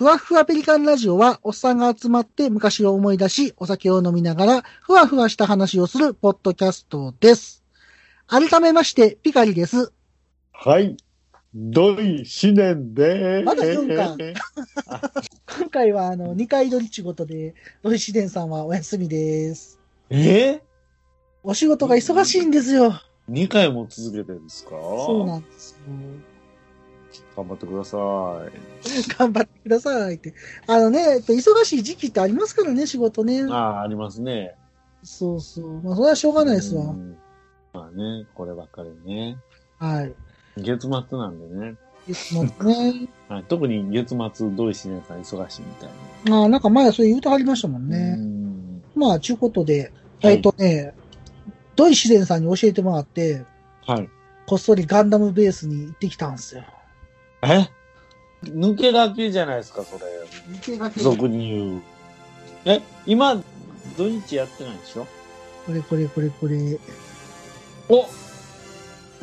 [0.00, 7.62] ふわふわペリカンラジオは、おっさんが集まって昔を思い出し、お酒を飲みながら、ふわふわした話をするポッドキャストです。
[8.26, 9.92] 改めまして、ピカリです。
[10.54, 10.96] はい。
[11.54, 13.44] 土井思念でーす。
[13.44, 14.16] まだ言うんか
[15.58, 19.78] 今回は、あの、二回撮りちごとで、土井紫伝さんはお休みです。
[20.08, 20.62] え？
[21.42, 22.94] お仕事が忙しいんですよ。
[23.28, 24.70] ?2 回も続けてるんですか？
[24.70, 25.76] そうなんですよ。
[27.40, 27.96] 頑張ってくださ
[29.18, 30.34] 頑張ってくださいって。
[30.66, 33.42] あのね、やっぱ忙しい時期ってありますからね、仕事ねい。。
[33.44, 34.54] ああ、ありますね。
[35.02, 35.80] そうそう。
[35.80, 36.86] まあ、それはしょうがないですわう。
[36.94, 37.16] ん
[37.72, 39.38] まあね、こればっかりね。
[39.78, 40.14] はい。
[40.58, 41.76] 月末なんでね。
[42.08, 43.08] いつもね。
[43.28, 45.88] はい、特に月末、土井思念さん忙しいみたい
[46.24, 46.30] な。
[46.38, 48.16] まあ、なんか前それ言うてはりましたもんね。
[48.18, 50.94] うんまあ、ちゅうことで、はいえっとね、
[51.76, 53.44] 土井自然さんに教えてもらって、
[53.86, 54.08] はい。
[54.46, 56.64] こっそりガンダムベースに行ってきたんですよ。
[57.42, 57.68] え？
[58.44, 60.04] 抜けがけじゃないですか、それ。
[60.56, 61.82] 池がけ俗に言う。
[62.64, 63.42] え、今、
[63.96, 65.06] 土日やってないでしょ？
[65.66, 66.78] これこれこれこれ。
[67.88, 68.06] お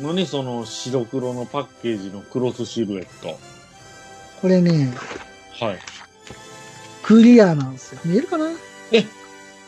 [0.00, 3.38] 何その白黒のパッケージのクロスシルエット？
[4.40, 4.92] これね、
[5.60, 5.78] はい。
[7.02, 8.00] クリアなんですよ。
[8.04, 8.46] 見えるかな？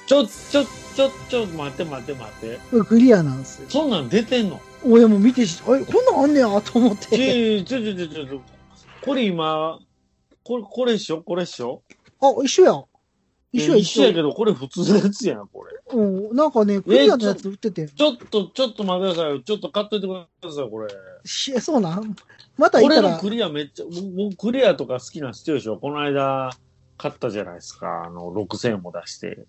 [0.06, 2.58] ちょ、ちょ、ちょ、ちょ、待って待って待って。
[2.70, 3.66] これクリアなんですよ。
[3.68, 4.60] そんなん出てんの？
[4.86, 7.60] 俺も見てし、あれ、こんなんあんねやと思っちて。
[7.60, 8.40] ょ、ちょ、ちょ、ちょ、ちょ、ちょ
[9.04, 9.78] これ今、
[10.44, 11.22] これ、これっしょ？
[11.22, 11.82] これっしょ？
[12.20, 12.82] あ、一緒や。
[13.52, 14.28] 一緒や、一緒やけど。
[14.28, 15.72] ど、これ普通のやつやん、これ。
[15.92, 17.88] うん、なんかね、クリアのやつ売ってて。
[17.88, 19.40] ちょっと、ちょっと待ってくださいよ。
[19.40, 20.88] ちょっと買っといてください、これ。
[21.24, 22.16] しそうなん？
[22.56, 26.50] また行ったら、俺のクリアめっちゃ、僕僕クリアとか好きな人でしょこの間、
[26.96, 28.04] 買ったじゃないですか。
[28.04, 29.46] あの、6000円も出して。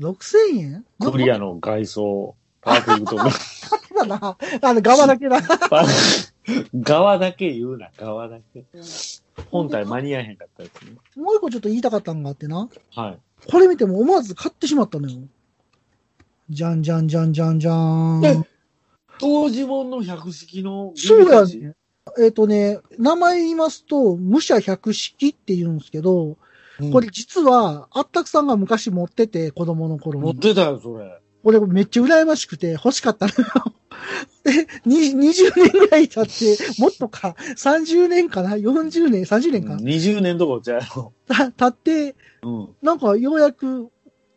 [0.00, 0.84] 6000円？
[1.00, 3.30] クリアの外装、パーフェクトが。
[4.06, 4.36] だな。
[4.62, 5.40] あの、側だけだ。
[5.68, 5.84] パ
[6.74, 8.64] 側だけ言うな、側だけ。
[9.50, 10.92] 本体間に合えへんかったやつね。
[11.16, 12.68] もう一個ちょっと言いたかったのがあってな。
[12.94, 13.18] はい。
[13.50, 15.18] これ見ても思わず買ってしまったのよ。
[16.50, 18.46] じゃんじゃんじゃんじゃんじゃーえん。
[19.18, 21.56] 当時本の百式のそうやね。
[21.56, 21.74] ね。
[22.18, 26.36] えっ、とね、名前言いますと、武者百式って言うんですけど、うん
[26.92, 30.24] これ実は、あったくさんが昔持ってて、子供の頃に。
[30.24, 31.20] 持ってたよ、それ。
[31.42, 33.74] 俺めっちゃ羨ましくて欲しかったのよ。
[34.44, 41.12] で、に20年ぐらい経って、もっとか、30年かな ?40 年 ?30 年か、20年どころじゃやろ。
[41.26, 41.72] た経っ
[42.12, 42.68] て、うん。
[42.82, 43.90] なんかようやく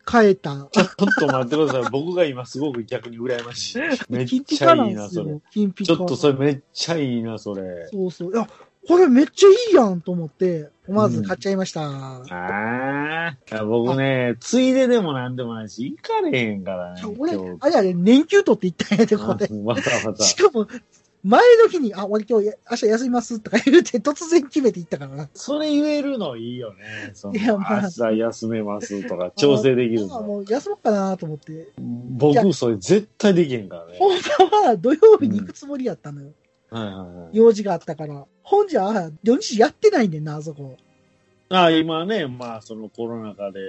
[0.09, 0.67] 変えた。
[0.71, 1.91] ちょっと待ってください。
[1.91, 3.79] 僕が今すごく逆に羨ましい。
[4.09, 5.39] めっちゃいんいな、それ。
[5.51, 7.87] ちょっとそれめっちゃいいな、それ。
[7.91, 8.33] そうそう。
[8.33, 8.47] いや、
[8.87, 11.81] これめっちゃいいやんと思って、思わず買っちゃいました。
[11.81, 13.65] ああ。
[13.65, 17.01] 僕ね、ついででもなんでもないし、行かれへんからね。
[17.17, 19.47] 俺あれあれ、年休取って行ったんやで、こあれ。
[19.47, 20.23] またまた。
[20.23, 20.67] しかも、
[21.23, 25.29] 前の日に、あ、俺今日や明日休みますとか言うて突然決めて行ったからな。
[25.33, 27.11] それ言えるのいいよね。
[27.13, 30.23] そのいやまあ明日休めますとか、調整できるあの。
[30.23, 31.69] もう休もうかなと思って。
[31.77, 33.95] 僕、それ絶対できへんからね。
[33.99, 34.17] 本
[34.51, 36.31] 当は土曜日に行くつもりやったのよ。
[36.69, 37.37] はいはいはい。
[37.37, 38.25] 用事があったから。
[38.43, 40.77] 本じゃ、土日やってないねんな、あそこ。
[41.49, 43.59] あ今ね、まあ、そのコロナ禍で、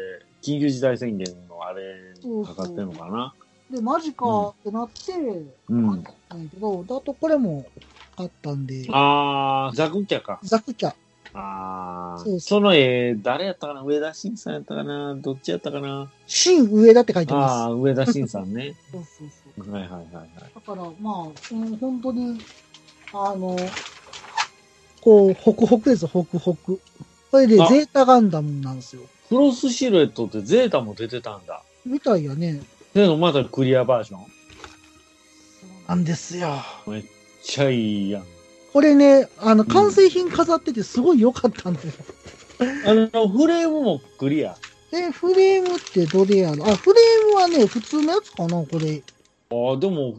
[0.43, 1.85] 緊急事態宣言のあれ、
[2.47, 3.34] かかってんのかな。
[3.71, 5.13] で、マジかってなって、
[5.69, 5.87] うん。
[5.87, 6.05] んや
[6.51, 7.67] けど、だとこれも
[8.17, 10.39] 買ったんで、あー、ザクキャか。
[10.43, 10.95] ザクキャ。
[11.37, 13.83] あー、その絵、誰やったかな？
[13.83, 15.17] 上田晋さんやったかな？
[15.17, 16.09] どっちやったかな？
[16.27, 17.53] 新上田って書いてます。
[17.65, 18.75] あー、上田晋さんね。
[18.93, 19.73] そうそうそう。
[19.73, 20.27] はいはいはいはい。
[20.55, 22.39] だから、まあ、うん、本当に、
[23.13, 23.57] あの、
[25.04, 26.81] こう、ホクホクですよ、ホクホク。
[27.31, 29.03] これで、あゼータガンダムなんですよ。
[29.28, 31.62] クロスシルエットってゼータも出てたんだ。
[31.84, 32.62] みたいやね。
[32.94, 34.20] でもまだクリアバージョン
[35.88, 36.54] なんですよ。
[36.87, 37.04] めっ
[37.42, 38.25] ちゃいいやん。
[38.72, 41.88] これね、あの、完成品飾っててすごい良かったんだよ。
[42.86, 44.56] あの、フレームもクリア。
[44.92, 46.66] え、フレームってどれやろ？
[46.66, 49.03] あ、フレームはね、普通のやつかな、これ。
[49.50, 50.15] ああ、でも、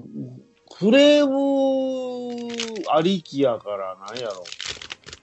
[0.77, 2.53] フレーム
[2.91, 4.43] ありきやからなんやろ。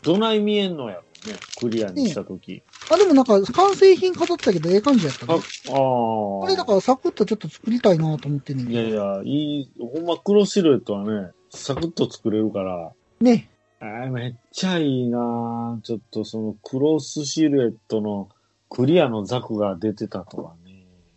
[0.03, 1.39] どない見えんのやろね。
[1.59, 2.63] クリアにしたとき。
[2.91, 5.43] あ、でもなんか、完成品飾ってたけど、ええ感じやったあ、あね。
[5.69, 5.71] あ。
[5.71, 8.81] これだからサクッとちょっと作りたいなと思ってんねんけど。
[8.81, 12.93] いやいや、いい、ほんまクロスシルエットはね、サクッと作れるから。
[13.21, 13.51] ね。
[13.81, 18.29] あーめっちゃいいなちょっとそのクロスシルエットの
[18.69, 20.62] クリアのザクが出てたとはね。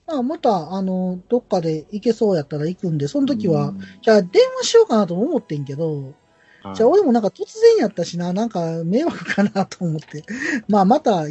[0.08, 10.24] まあ、また、あの、どっかで行けそうやったら行くんで、その時は、うんじゃあ電話しようかなとも思ってんけど、はいじゃあ俺もなんか突然やったしな、なんか迷惑かなと思って。
[10.68, 11.26] まあまた、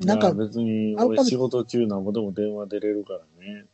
[0.00, 3.64] なんか、別に俺仕事中なんぼでも電話出れるからね。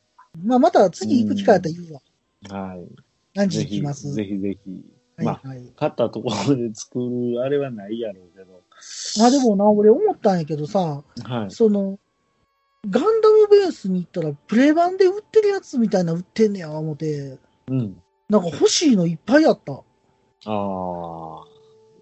[0.45, 2.67] まあまた次行く機会やったら言うわ。
[2.69, 2.87] はい。
[3.35, 4.13] 何時行きます？
[4.13, 4.71] ぜひぜひ。
[5.25, 5.73] まはいはい。
[5.77, 8.63] 買ったところで作るあれはないやろうけど。
[9.19, 11.51] まあでもな、俺思ったんやけどさ、はい。
[11.51, 11.99] その、
[12.89, 17.39] ガンダムベースに行ったら、プレ版で売ってるやつみたいな売ってんねや、思って。
[17.69, 18.03] うん。
[18.29, 19.73] なんか欲しいのいっぱいあった。
[19.73, 19.83] あ
[20.47, 21.45] あ。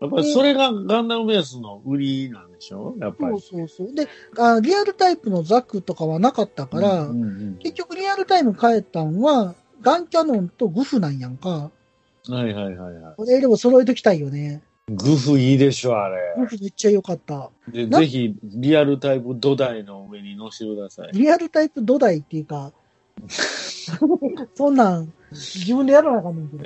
[0.01, 2.95] やっぱりそれがガンダムベースの売りなんでしょ？
[2.99, 3.41] やっぱそうり。
[3.43, 3.95] そうそう。
[3.95, 11.71] であ、リアルタイプのザクとかはなかったから、うんうん結局リアルタイム変えたんは、ガンキャノンとグフなんやんか。
[12.29, 14.63] うん、はいはいはいは俺でも揃えときたいよね。
[14.91, 14.97] い。
[14.97, 16.35] グフいいでしょ、あれ。
[16.39, 17.51] グフめっちゃ良かった。
[17.69, 21.11] で、なぜひ、リアルタイプ土台の上に乗せてください。
[21.13, 22.73] リアルタイプ土台っていうか、
[24.55, 26.65] そんなん、自分でやらなあかんねんけど。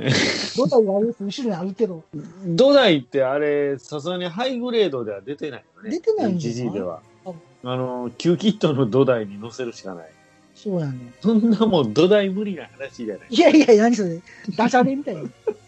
[0.56, 2.05] 土台があるやつ後ろにあるけど。
[2.47, 5.91] 土台ってあれ、さすがにハイグレードでは出てないよね。
[5.91, 7.00] 出てないんじゃない HG では。
[7.27, 7.32] あ
[7.65, 10.11] あの、旧キットの土台に乗せるしかない。
[10.55, 11.12] そうやね。
[11.20, 13.27] そんなもん土台無理な話じゃない。
[13.29, 14.20] いやいや、何それ。
[14.56, 15.23] ダジャレみたいな。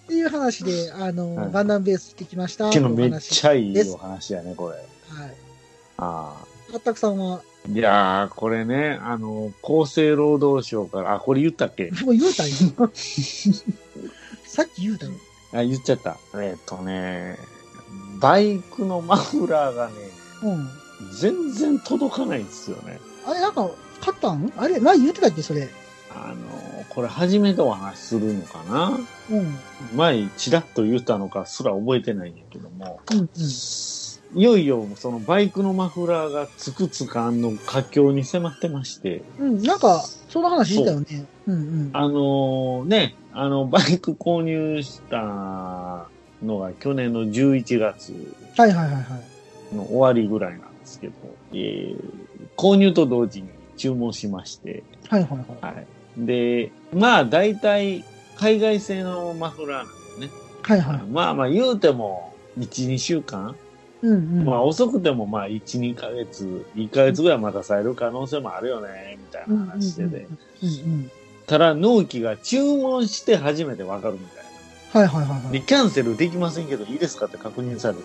[0.07, 2.71] っていう話で、あの、はいガンダムベースしてきました。
[2.71, 3.21] けどめっゃ。
[3.21, 4.77] ちゃいいお話やね、これ。
[4.77, 4.81] は
[5.27, 5.35] い。
[5.99, 6.47] ああ。
[6.75, 7.43] あったくさんは、
[7.73, 11.91] いやー、これね、あの、厚生労働省から、あ、これ言ったっけ？
[12.05, 12.55] もう言うたんよ。
[14.47, 15.13] さっき言うたよ。
[15.53, 16.17] あ、言っちゃった。
[16.41, 17.37] えっとね、
[18.21, 19.93] バイクのマフラーがね、
[20.45, 20.69] うん。
[21.21, 23.01] 全然届かないんですよね。
[23.27, 23.69] あれ、なんか、
[24.01, 24.53] 買ったん？
[24.57, 25.69] あれ、前言ってたっけ、それ？
[26.25, 28.99] あの、これ初めてお話しするのかな？
[29.31, 29.59] うん。
[29.97, 33.29] 前、ちらっと言ったのかすら覚えてないんだけども、うん、うん。
[34.35, 41.07] いよいよ、そのバイクのマフラーがつくつかんの佳境に迫ってまして、うん、なんか、その話したよね。
[41.47, 41.91] うん、うん。
[41.93, 46.11] あのね、あの、バイク購入した
[46.43, 48.13] のが去年の11月
[48.57, 49.75] はいはいはいはい。
[49.75, 51.15] の終わりぐらいなんですけど、
[51.53, 51.97] えー
[52.57, 55.75] 購入と同時に注文しまして、はいはいはい。
[55.75, 55.87] はい。
[56.17, 58.05] で、まあ大体
[58.37, 60.33] 海外製のマフラーなんでね。
[60.63, 61.03] はいはい。
[61.11, 63.55] まあまあ言うても1、2週間、
[64.03, 64.45] うんうん。
[64.45, 70.27] まあ遅くてもまあ1、2ヶ月、1ヶ月ぐらい待たされる可能性もあるよね、みたいな話でで。
[70.63, 71.11] うんうん。
[71.47, 74.36] ただ納期が注文して初めてわかるみたいな。
[74.97, 75.53] はいはいはいはい。
[75.53, 78.01] で、キャンセルできませんけどいいですかって確認されて。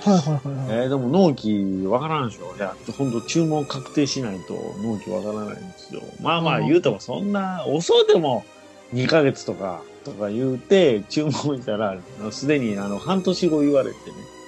[0.00, 0.84] はいはいはいはい。
[0.84, 6.02] えー、でも納期わからんでしょいや、ほんと注文確定しないと納期わからないんですよ。
[6.20, 8.44] まあまあうん言うてもそんな、遅うても
[8.94, 11.96] 2ヶ月とか、とか言うて、注文したら、
[12.30, 13.96] すでにあの、半年後言われて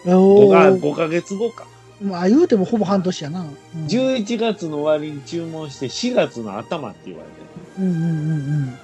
[0.07, 0.15] ね。
[0.15, 1.67] お 5, かー5ヶ月後か。
[2.01, 3.41] まあ言うてもほぼ半年やな。
[3.41, 7.39] うん11月の終わりに注文して4月の頭って言われて。
[7.81, 8.35] うんうんう
[8.67, 8.79] ん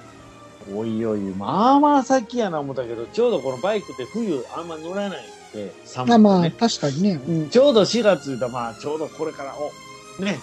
[0.73, 5.23] おいおい、まあまあ先やな思ったけど、ちょうどこのバイクって冬あんま乗らないん
[5.53, 6.07] で、うん。
[6.07, 6.69] まあまあ、寒くてね。
[6.69, 7.21] 確かにね。
[7.27, 9.55] うんちょうど4月言うたらまあちょうどこれから、
[10.19, 10.39] お、ね、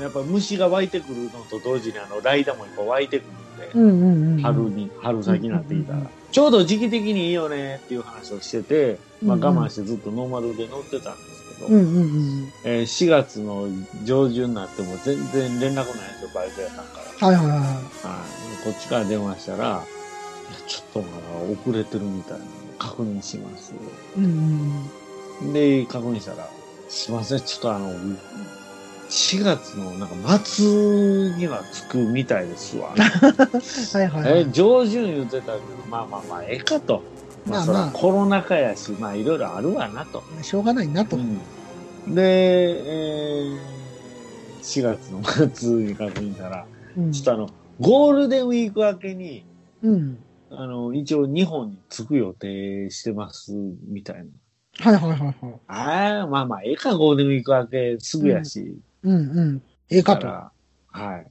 [0.00, 4.42] やっぱ虫が湧いてくるのと同時にあの、ライダーもいっぱい湧いてくるんで、うんうんうん。
[4.42, 12.04] 春に、春先になってきたら、うんうんうんちょうど時期的にいいよねっていう話をしてて、まあ我慢してずっとノーマルで乗ってたんですけど、うんうんう
[12.42, 12.52] ん。
[12.64, 13.68] えー4月の
[14.04, 16.84] 上旬になっても全然連絡ないんですよ、バイク屋さん。
[17.20, 17.58] はいはいはい。
[17.58, 19.84] はい、こっちから電話したら、いや
[20.66, 22.44] ちょっとまだ遅れてるみたいな
[22.78, 23.72] 確認します。
[24.16, 26.48] うんうんで、確認したら、
[26.88, 27.92] すいません、ちょっとあの、
[29.08, 30.64] 4月のなんか末
[31.36, 32.94] には着くみたいですわ。
[32.94, 33.00] うん。
[33.00, 33.08] は
[34.02, 34.40] いはいはい。
[34.40, 35.58] え、上旬言ってたけど、
[35.90, 37.02] まあまあまあ、ええかと。
[37.46, 40.22] まあ、そまあまコロナ禍やし、まあいろいろあるわなと。
[40.42, 41.16] しょうがないなと。
[41.16, 41.40] うん
[42.08, 43.58] で、えー、
[44.60, 47.50] 4月の末に確認したら、うんちょっとあの、
[47.80, 49.44] ゴールデンウィーク明けに、
[49.82, 50.18] うん。
[50.50, 54.24] あの、一応日本に着く予定してます、みたいな。
[54.78, 55.34] はいはいはいはい。
[55.68, 58.78] ああ、まあまあ、ええか、ゴールデンウィーク明けすぐやし。
[59.02, 59.62] うんうん。
[59.90, 60.26] ええかと。
[60.26, 60.52] は
[61.18, 61.26] い。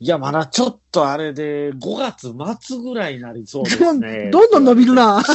[0.00, 2.34] いや、まだちょっとあれで、5月
[2.66, 4.30] 末ぐらいになりそうですね。
[4.30, 4.94] どんどん伸びる。
[4.94, 5.22] な。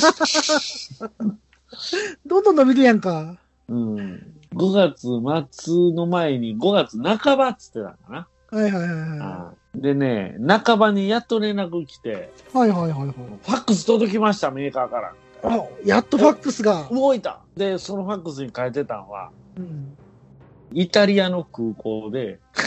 [2.25, 3.37] どんどん伸びるやんか。
[3.69, 4.35] うん。
[4.53, 5.07] 5月
[5.51, 8.27] 末の前に5月半ばっつってたかな。
[8.51, 12.57] はいはいはいはあーでね、半ばにやっと連絡来て、い。
[12.57, 13.07] はいはいはいはい。
[13.07, 15.13] ファックス届きました、メーカーから。
[15.43, 16.87] あ、やっとファックスが。
[16.91, 17.41] 動いた。
[17.55, 19.95] で、そのファックスに書いてたのは、うん。
[20.73, 22.39] イタリアの空港で、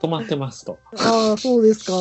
[0.00, 0.78] 止まってますと。
[0.98, 1.94] ああ、そうですか。
[1.94, 1.98] あ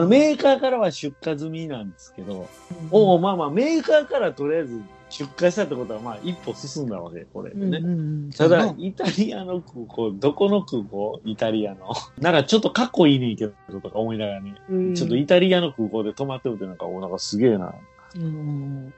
[0.00, 2.48] の、メーカーからは出荷済みなんですけど、
[2.92, 7.78] おおまあまあ、メーカーからとりあえず出荷したってことは、まあ、一歩進んだわけ、これでね。
[7.78, 8.30] うんうんうん。
[8.30, 11.92] ただ、イタリアの空港、どこの空港イタリアの。
[12.18, 14.54] なんかちょっとかっこいいねんけど、とか思いながらね。
[14.70, 17.74] うんちょっとイタリアの空港で止まってるってなんか、おなんかすげえな。
[18.16, 18.94] うんうん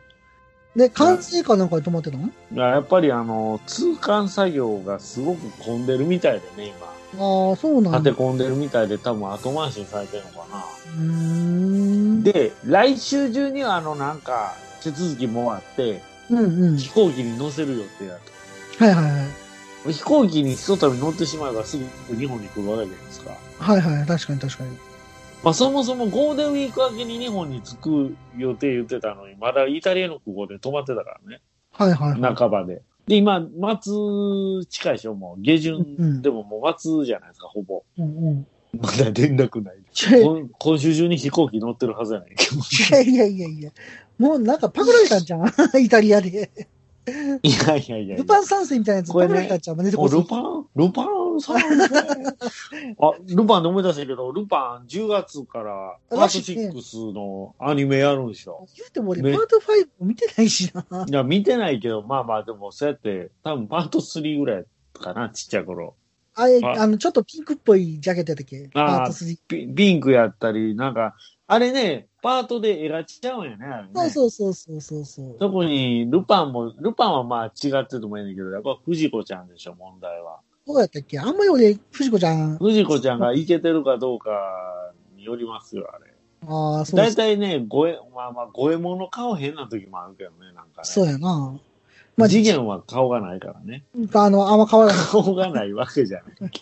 [0.75, 2.31] で、完成かなんかで止まってたの？
[2.55, 6.73] やっぱりあの、通関作業がすごく混んでるみたいでね、
[7.15, 7.49] 今。
[7.51, 7.99] ああ、そうなんだ。
[7.99, 10.65] 立て込んでるみたいで多分後回しにされてるのかな。
[10.97, 12.23] うーん。
[12.23, 16.77] で、来週中にはあのなんか手続きもあって、うんうん。
[16.77, 18.19] 飛行機に乗せる予定だ
[18.79, 19.29] はいはいはい。
[19.85, 19.91] と。
[19.91, 23.37] 飛行機にひとたび乗ってしまえばすぐ日本に来るわけじゃないですか。
[23.59, 24.07] はいはい。
[24.07, 24.71] 確かに確かに。
[25.43, 31.41] まあそもそもゴールデンウィーク明けに日本に着く予定言ってたのに、まだイタリアの空港で止まってたからね。
[31.73, 32.35] はいはいはい。
[32.35, 32.83] 半ばで。
[33.09, 33.41] で、今、
[33.81, 35.15] 末近いでしょ？
[35.15, 37.83] もう下旬でももう末じゃないですか、ほぼ。
[37.99, 38.47] うんうん。
[38.79, 39.77] まだ連絡ない。
[40.23, 42.57] 今今週中に飛行機乗ってるはずやないけど。
[42.57, 42.61] い
[42.91, 43.71] やいやいやいや。
[44.19, 45.45] もうなんかパクられたんじゃん
[45.79, 46.51] イタリアで。
[47.43, 48.17] いやいやいやいや。
[48.17, 49.77] ルパン三世みたいなやつパこれねクられたんじゃん。
[49.79, 51.87] 出ておこそルパンルパンさんね。
[52.99, 58.67] あ、ルパンで思い出したけど、ルパン10月からパートらしいね6のアニメやるんですよ。
[58.77, 59.61] 言うても俺、めパート5
[60.01, 61.07] も見てないしな。
[61.07, 64.65] いや、見てないけど、まあまあ、でもそうやって、多分パート3ぐらい
[64.95, 65.95] かな、ちっちゃい頃。
[66.35, 68.69] あれ、ああの、ちょっとピンクっぽいジャケットやったっけ？
[68.73, 69.39] パあーート3。
[69.49, 71.15] ピピンクやったり、なんか、
[71.47, 73.91] あれね、パートで絵がちゃうんやね、あれね。
[74.11, 75.37] そうそうそうそうそう。
[75.39, 80.41] 特に、ルパンも、ルパンはまあ違っててもいいんだけど、やっぱ藤子ちゃんでしょ、問題は。
[80.67, 81.19] どうやったっけ？
[81.19, 84.31] あんまり俺、藤子ちゃん、藤子ちゃんがイケてるかどうか
[85.17, 86.13] によりますよ、あれ。
[86.47, 87.17] ああ、そうで大す。
[87.17, 90.85] 体ね、ごえ、まあまあ、五右衛門の顔変な時もあるけどね、なんかね。
[90.85, 91.61] そうやな。
[92.17, 93.85] まあ、次元は顔がないからね。
[94.15, 95.05] あの、あんま変わらない。
[95.07, 96.53] 顔がないわけじゃない。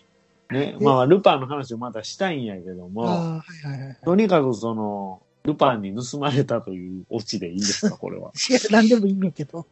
[0.53, 3.97] ね、まあまあ、ルパンの話をまたしたいんやけども、ああ、はいはいはい。
[4.05, 8.31] とにかくその、ルパンに盗まれたというオチでいいですか、これは。
[8.51, 9.67] いや、なんでもいいんやけど。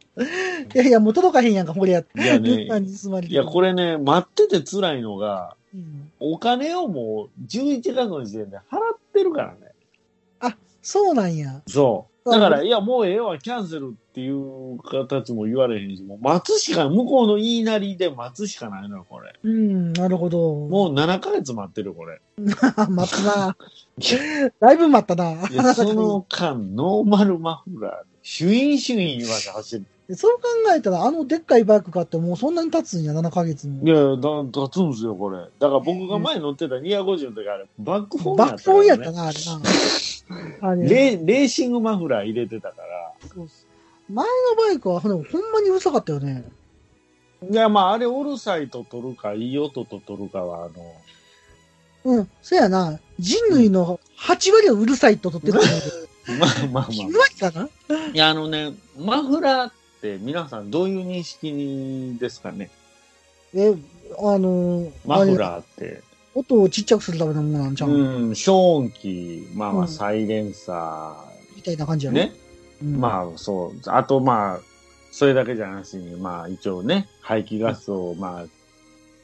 [0.74, 2.20] いやいや、もう届かへんやんか、これやって。
[2.20, 9.68] いやねルパンに包まれていや、これね、待ってて辛いのが、うんお金をもう11月の時点で払ってるからね。
[10.82, 11.60] そうなんや。
[11.66, 12.17] そう。
[12.30, 19.34] だから、いや、もうええわ、キャンセルっていう形も言われへんし、もう待つしか、向こうの言いなりで待つしかないのよ、これ。
[19.42, 20.38] うん、なるほど。
[20.38, 22.20] もう7ヶ月待ってる、これ。
[22.38, 22.42] う、
[22.90, 23.56] 待ったな。
[24.60, 25.48] だいぶ待ったな。
[25.48, 29.84] いや、その間、ノーマルマフラーで、シュインシュイン言わせ走る。
[30.14, 33.88] そう考えたら、あのでっかいバイク買ってもうそんなに経つんや、7ヶ月もい。
[33.88, 35.38] や、だ、立つんすよ、これ。
[35.38, 39.38] だから僕が前乗ってた250の時あれ、バックフォームバックフォンやかったな、あれ
[40.62, 40.70] な。
[40.70, 40.74] あ。
[40.74, 40.88] れ。
[40.88, 43.12] レレーシングマフラー入れてたから。
[43.34, 43.48] そう
[44.10, 46.44] 前のバイクは、ほんほんまにうるさかったよね。
[47.50, 52.98] いや、まあ、あれ、オルサイと取るか、いい音と取るかは、あの、うん、そやな。
[53.18, 55.60] 人類の8割はうるさいと取ってる。
[56.38, 57.68] まあまあまあ 9割かな？
[58.14, 62.70] いや、あのね、マフラーって皆さんどういう認識ですかね？
[63.54, 63.74] え、
[64.18, 66.02] あのー、マフラーって。
[66.34, 71.16] 音をちっちゃくするためのものなんちゃう、うん、消音器、まあまあ、うんサイレンサ
[71.56, 72.12] みたいな感じや。
[72.12, 72.32] ね。
[72.80, 73.80] うん、まあ、そう。
[73.86, 74.60] あと、まあ、
[75.10, 78.44] それだけじゃなしに、まあ、一応ね、排気ガスを、まあ、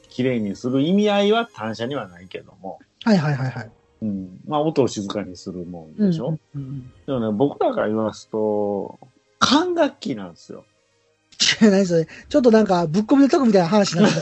[0.09, 3.71] きれいにする意味合いは単車にはないけども、はいはいはいはい。
[4.01, 4.39] うん。
[4.45, 8.99] まあ、音を静かにするもんでしょ、うんうんでもね、僕らから言わすと、
[9.45, 10.65] 管楽器なんですよ。
[11.61, 11.71] うん。
[11.71, 12.07] 何それ？
[12.29, 14.15] ちょっとなんか、ぶっ込みのとこみたいな話になる。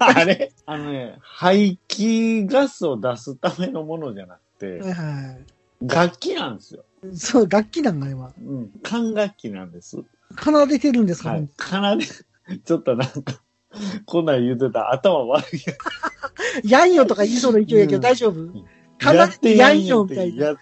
[0.00, 0.52] あれ？
[0.66, 5.36] あのね、排気ガスを出すためのものじゃなくて、はいは
[5.82, 6.84] 楽器なんですよ。
[7.12, 7.16] い。
[7.16, 8.32] そう、楽器なんか今。
[8.36, 8.70] うん。
[8.82, 10.02] 管楽器なんです。
[10.42, 11.48] 奏でてるんですか、はい。
[11.58, 13.40] 奏で、ちょっとなんか、
[14.06, 15.60] こんなん言うてたら頭悪い
[16.70, 18.34] ややんよとか言いそうな勢いやけどうん大丈夫？
[18.34, 19.14] つ。
[19.14, 20.56] やってやんよ奏でてやんよみたいなや、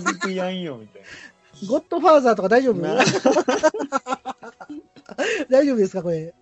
[0.00, 1.02] 奏でてやんよみたい
[1.64, 2.80] ゴッドファーザーとか大丈夫？
[5.48, 6.34] 大丈夫ですかこれ？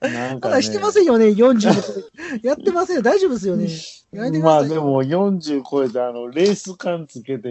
[0.00, 0.52] なんか、ね。
[0.52, 2.48] ただしてませんよね、40で。
[2.48, 3.02] やってませんよ。
[3.02, 3.68] 大丈夫ですよね。
[4.12, 7.48] まあでも40超えてあの、レース感つけて、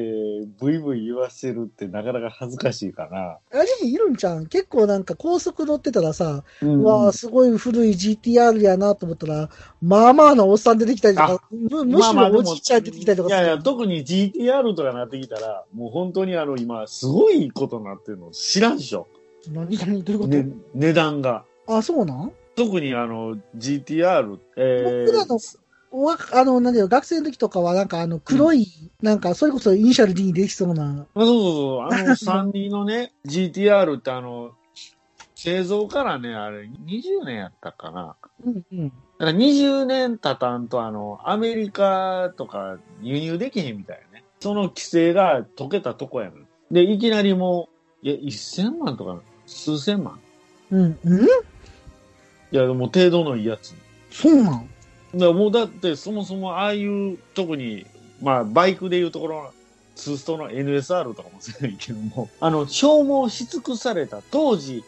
[0.60, 3.38] ブイブイ言わせるってなかなか恥ずかしいかな。
[3.58, 9.50] あでもいるんちゃん結構なんか高速乗ってたらさ、ううわあすごい古い GTR やなと思ったら、
[9.82, 19.08] まあまあなおっさん出てきたりとか、むむしろおじいちゃん出てきたりとかいやいや、特に GTR とかなってきたら、もう本当にあの、今、すごいことになってるの知らんでしょ。
[19.48, 21.46] 何何どういうこと、ね、値段が。
[21.68, 22.32] あ、そうなん？
[22.56, 25.40] 特にあの、GTR、え僕らの
[25.92, 28.68] わあの、なんだよ、学生の時とかはなんかあの黒い、
[29.02, 32.16] なんかそれこそイニシャル D にできそうな、あそうそうそう、あの
[32.54, 34.52] 32のね、GTR ってあの、
[35.36, 38.16] 製造からね、あれ、20年やったかな。
[38.46, 38.90] うんうん。
[38.90, 44.26] だから20年経たんと、あの、アメリカとか輸入できへんみたいなね。
[44.42, 46.36] その規制が解けたとこやの。
[46.72, 47.70] で、いきなりも
[48.04, 50.20] う、いや、1000万とか、数千万？
[50.72, 51.00] うん。
[51.04, 51.26] うん？
[51.26, 51.28] い
[52.52, 53.74] や、もう程度のいいやつ。
[54.12, 54.70] そうなん？
[55.16, 57.86] だもうだって、そもそもああいう、特に、
[58.22, 59.52] まあ、バイクでいうところの、
[59.96, 64.84] ツーストの NSR とかもそうやけども、あの、消耗し尽くされた当時、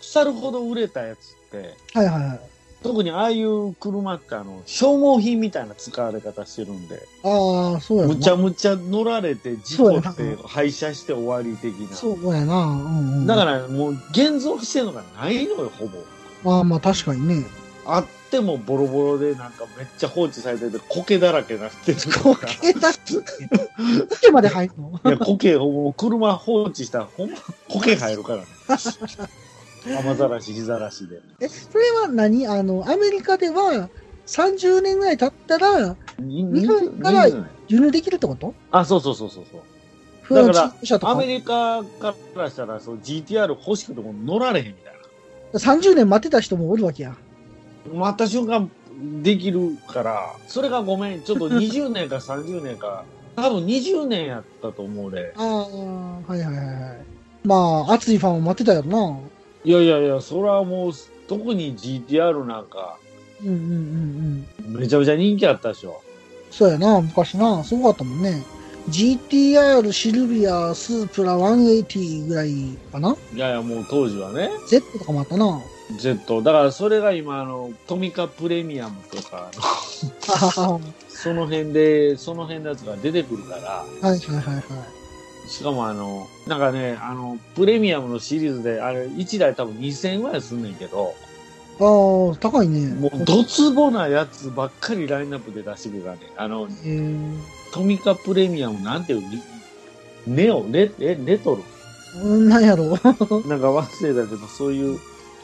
[0.00, 2.40] 腐るほど売れたやつって、はいはいはい。
[2.86, 8.14] 特にああいう車ってあの、消耗品みたいな使われ方してるんで、ああ、そうやな。
[8.14, 11.96] むちゃむちゃ乗られて事故って廃車して終わり的な。
[11.96, 12.58] そうやな。
[12.58, 13.26] うんうん。
[13.26, 15.98] だからもう現像してるのがないのよ、ほぼ。
[16.44, 17.44] まあまあ確かにね。
[17.86, 22.48] あってもボロボロでなんかめっちゃ放置されてて苔だらけになってるとコか。
[22.60, 22.98] ケだって。
[23.14, 25.00] コケまで入るの？
[25.04, 27.36] いや、苔、もう車放置したらほんま
[27.68, 28.46] 苔入るからね。
[29.98, 31.20] 雨ざらし、日ざらしで。
[31.40, 32.46] え、それは何？
[32.46, 33.88] あの、アメリカでは
[34.26, 37.26] 30年ぐらい経ったらに日本から
[37.68, 38.54] 輸入できるってこと？
[38.70, 39.60] あ、そうそうそうそうそう。
[40.34, 40.74] だから
[41.08, 44.96] アメリカからしたら、そう GTR 欲しくても乗られへんみたい
[45.54, 47.10] 30年待ってた人もおるわけや。
[47.10, 47.94] な。
[47.94, 48.70] 待った瞬間
[49.22, 53.04] できるから、それがごめん、ちょっと20年か30年か、
[53.36, 55.32] 多分20年やったと思うで。
[55.38, 55.62] ああ、
[56.20, 56.98] はいはいはいはい。
[57.44, 59.18] まあ、熱いファンを待ってたよな。
[59.66, 60.92] いやいやいや、それはもう、
[61.26, 62.98] 特に GTR なんか、
[63.42, 64.80] うんうんうんうん。
[64.80, 66.00] めちゃめちゃ人気あったでしょ。
[66.52, 68.44] そうやな、昔な、すごかったもんね。
[68.88, 75.60] GTR、シルビア、スープラ180ぐらいかないやいや、もう当時はね、?Z とかもあったな。
[75.98, 76.42] Z。
[76.42, 79.50] だからそれが今、あの、トミカプレミアムとか、
[81.08, 84.95] その辺で、その辺のやつが出てくるから、いはいはいはい。
[85.46, 91.14] しかもあの、なんかね、あの、プレミアムのシリーズで、あれ、1台多分2000円ぐらいすんねんけど、
[91.78, 92.94] ああ、高いね。
[92.94, 96.20] もう、ドツボなやつばっかりラインナップで出してくるからね。
[96.36, 97.38] あの、えー
[97.72, 99.42] トミカプレミアムなんていう、リ
[100.26, 101.62] ネオレ、え、レトロ？
[102.24, 103.04] うん、なんやろ なんか
[103.70, 104.98] 忘れたけど、そういう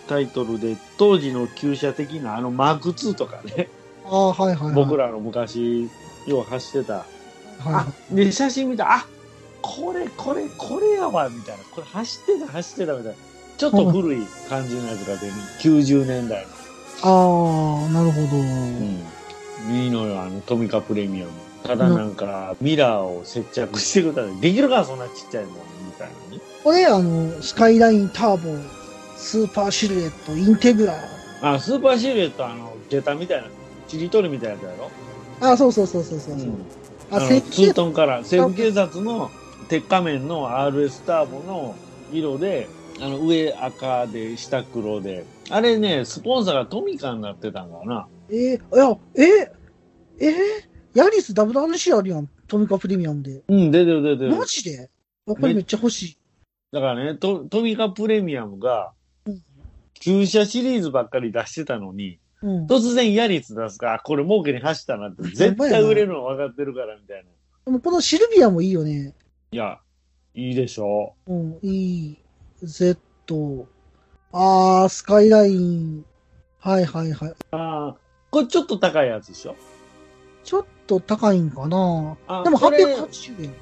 [0.08, 3.68] タイトルで、当時の旧車的なあのマーク2とかね、
[4.06, 4.74] ああ、はいはいはい。
[4.74, 5.90] 僕らの昔、
[6.26, 6.94] よう走ってた。
[6.94, 7.04] は
[7.64, 9.06] あ、で、写真見たあ、
[9.62, 11.64] これ、これ、これやわ、みたいな。
[11.64, 13.18] これ走ってた、走ってた、みたいな。
[13.56, 15.32] ちょっと古い感じのやつが出る。
[15.60, 16.48] 90年代の。
[16.48, 16.52] い。
[17.02, 18.36] ああ、なるほど。
[18.36, 19.12] うん。
[19.70, 21.30] いいのよ、あの、トミカプレミアム。
[21.62, 26.42] ただなんか、ミラーを接着してくれたら、できるか、そんなちっちゃいもん、みたいなね。
[26.64, 28.60] これ、あの、スカイラインターボ、
[29.16, 30.94] スーパーシルエット、インテグラ。
[31.42, 33.48] あ、スーパーシルエット、あの、ゲタみたいな、
[33.86, 34.90] チリトリみたいなやつやろ
[35.52, 36.34] あ、そうそうそうそうそう。
[36.34, 36.66] うん。
[37.10, 39.30] あ、あの、セツートンから、西部警察の
[39.72, 41.74] 鉄仮面の RS ターボの
[42.12, 42.68] 色で、
[43.00, 45.24] あの、上赤で、下黒で。
[45.48, 48.06] あれね、スポンサーがトミカになってたんかな。
[48.28, 49.50] えー、いや、え
[50.20, 52.28] えー、ヤリス WRC あるやん。
[52.48, 53.42] トミカプレミアムで。
[53.48, 54.36] うん、出てる出てる。
[54.36, 54.90] マジで？
[55.26, 56.18] あこれめっちゃ欲しい。
[56.70, 58.92] だからね、トトミカプレミアムが
[59.24, 59.42] うん、
[59.94, 62.66] 旧車シリーズばっかり出してたのに、うん。
[62.66, 67.30] 突然ヤリス出すかこれ儲けに走ったなって、絶対売れるの分かってるから、みたいな。
[67.64, 69.14] でもこのシルビアもいいよね。
[69.54, 69.78] いや、
[70.32, 72.18] いいでしょうん、いい。
[72.62, 72.96] Z。
[74.32, 76.06] あー、スカイライン。
[76.58, 77.34] はいはいはい。
[77.50, 77.96] ああ、
[78.30, 79.54] これちょっと高いやつでしょ
[80.42, 83.54] ちょっと高いんかなあでもこれ880円。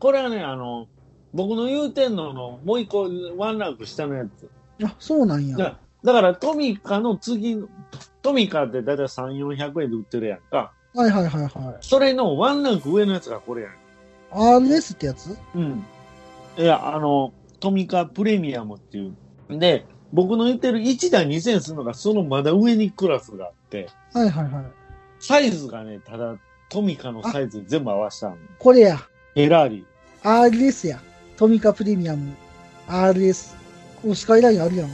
[0.00, 0.88] これはね、あの、
[1.32, 4.50] 僕の言うてんのの、もう一個、ワンランク下のやつ。
[4.84, 5.56] あ、そうなんや。
[5.56, 7.68] だだから、トミカの次の、
[8.22, 10.72] トミカってだいたい3、400円で売ってるやんか。
[10.92, 11.76] はいはいはいはい。
[11.82, 13.79] それのワンランク上のやつがこれやん。
[14.32, 15.36] RS ってやつ？
[15.54, 15.84] うん。
[16.56, 19.58] いや、あの、トミカプレミアムっていう。
[19.58, 24.64] で、僕の言ってる1台2000するのが、そのまだ上にクラスがあって、はいはいはい。
[25.20, 26.36] サイズがね、ただ、
[26.68, 28.36] トミカのサイズに全部合わせたの。
[28.58, 28.96] これや。
[28.96, 29.86] フェラーリ。
[30.22, 31.00] RS や。
[31.36, 32.32] トミカプレミアム。
[32.88, 33.54] RS。
[34.02, 34.90] このスカイラインあるやん。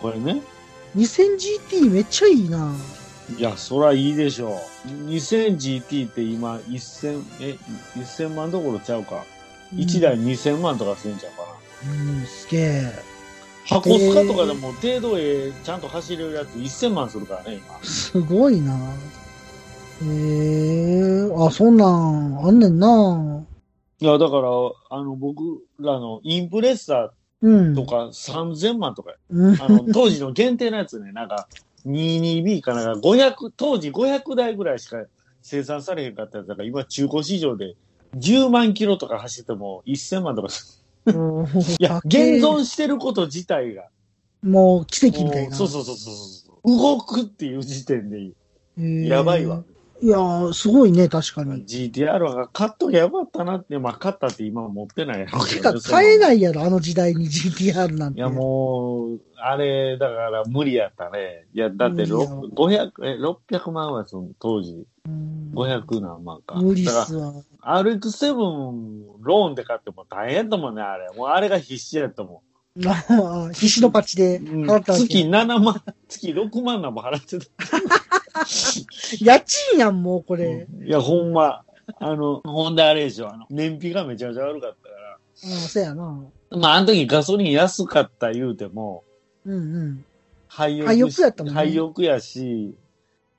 [0.00, 0.40] これね。
[0.96, 2.74] 2000GT めっちゃいいな。
[3.38, 4.88] いや、そらいいでしょう。
[5.08, 7.58] 2000GT って今、1000、え、
[7.96, 9.24] 1000万どころちゃうか。
[9.74, 11.92] 1台2000万とかするんちゃうかな。
[11.92, 12.92] うん、すげえ。
[13.66, 17.84] 箱スカとかでも程度ええちゃんと走れるやつ1000万するからね、今。
[17.84, 18.76] すごいな。
[20.02, 23.44] ええー、あ、そんなん、あんねんな。
[24.00, 24.48] いや、だから、
[24.90, 27.72] あの、僕らのインプレッサうん。
[27.72, 29.62] ーとか3000万とか、うん。
[29.62, 31.48] あの、当時の限定のやつね、なんか、
[31.86, 35.04] 22B かなんか500、当時500台ぐらいしか
[35.42, 37.74] 生産されへんかったやつだから、今中古市場で
[38.16, 40.48] 10万キロとか走っても1000万とか
[41.78, 43.88] いや、現存してること自体が。
[44.42, 45.56] もう奇跡みたいな。
[45.56, 46.78] そうそうそうそうそう。
[46.78, 48.32] 動くっていう時点で
[49.08, 49.64] やばいわ。。
[50.02, 51.64] いやー、すごいね、確かに。
[51.64, 55.38] GTR は買っときゃよかったなって、まあ買ったって今は持ってないやろ。
[55.80, 56.18] 買えい。
[56.18, 58.18] ないやろ、あの時代に GTR なんて。
[58.18, 61.46] いやもう、あれ、だから無理やったね。
[61.54, 63.18] いや、だって無理やろ500、え、
[63.56, 66.56] 600万はその当時、うん、500何万か。
[66.56, 67.32] 無理っすわ。
[67.62, 68.34] ら RX7
[69.20, 71.10] ローンで買っても大変だもんね、あれ。
[71.16, 72.42] もうあれが必死やったも
[72.86, 73.04] あ
[73.48, 75.04] あ 必死のパッチでうん払ったわけ。
[75.04, 78.21] 月7万、月6万なんも払ってた。
[79.20, 80.66] 家賃やん、もうこれ。
[80.84, 81.64] いや、ほんま。
[81.98, 86.24] あの、ほんであれでしょ、あの、燃費がめちゃめちゃ悪かったかうん、そうやな。
[86.50, 86.58] ら。
[86.58, 89.04] まあ、あの時ガソリン安かった言うても、
[89.44, 90.04] うんうん。
[90.48, 92.74] 廃屋廃屋やったもんね廃屋やし、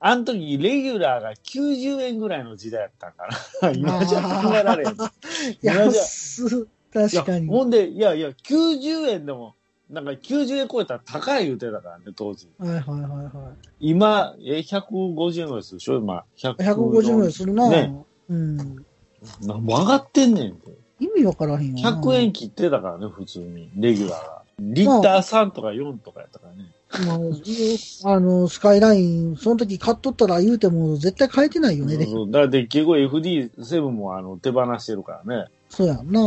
[0.00, 3.28] あの時レギュラーが90円ぐらいの時代やったんか
[3.62, 3.70] な。
[3.72, 4.96] 今じゃ考えられへん。
[5.62, 7.48] 安確かに。
[7.48, 9.54] ほんで、いやいや、90円でも、
[9.94, 12.48] なんか90円超えたら高い言うてたからね、当時。
[12.58, 15.98] はいはいはいは今、え、150円ぐらいするでしょ？
[15.98, 16.56] 今、100い。
[16.66, 17.70] 150円ぐらいするな。
[17.70, 17.94] ね
[18.28, 18.56] うん。
[18.56, 20.70] なんぼ上がってんねんって。
[21.00, 22.00] 意味わからへんよな。
[22.00, 23.70] 100円切ってたからね、普通に。
[23.76, 24.42] レギュラーが。
[24.60, 26.70] リッター3とか4とかやったからね。
[27.08, 31.96] まあ、あの、スカイライン、その時買っとったら言うても絶対買えてないよね。
[31.96, 35.46] でそうだからで、結構 FD7 もあの手放してるからね。
[35.68, 36.20] そうやんな。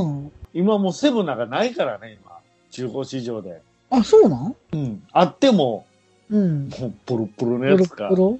[0.53, 2.26] 今もう7なんかないからね、今。
[2.71, 3.61] 中古市場で。
[3.89, 4.55] あ、そうなん？
[4.73, 5.03] うん。
[5.11, 5.85] あっても、
[6.29, 6.69] うん。
[6.69, 8.09] もうプルプルのやつか。
[8.09, 8.39] プロ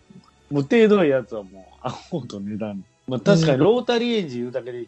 [0.49, 2.83] もう程度のやつはもう、アホと値段。
[3.07, 4.85] まあ確かにロータリーエンジン言うだけで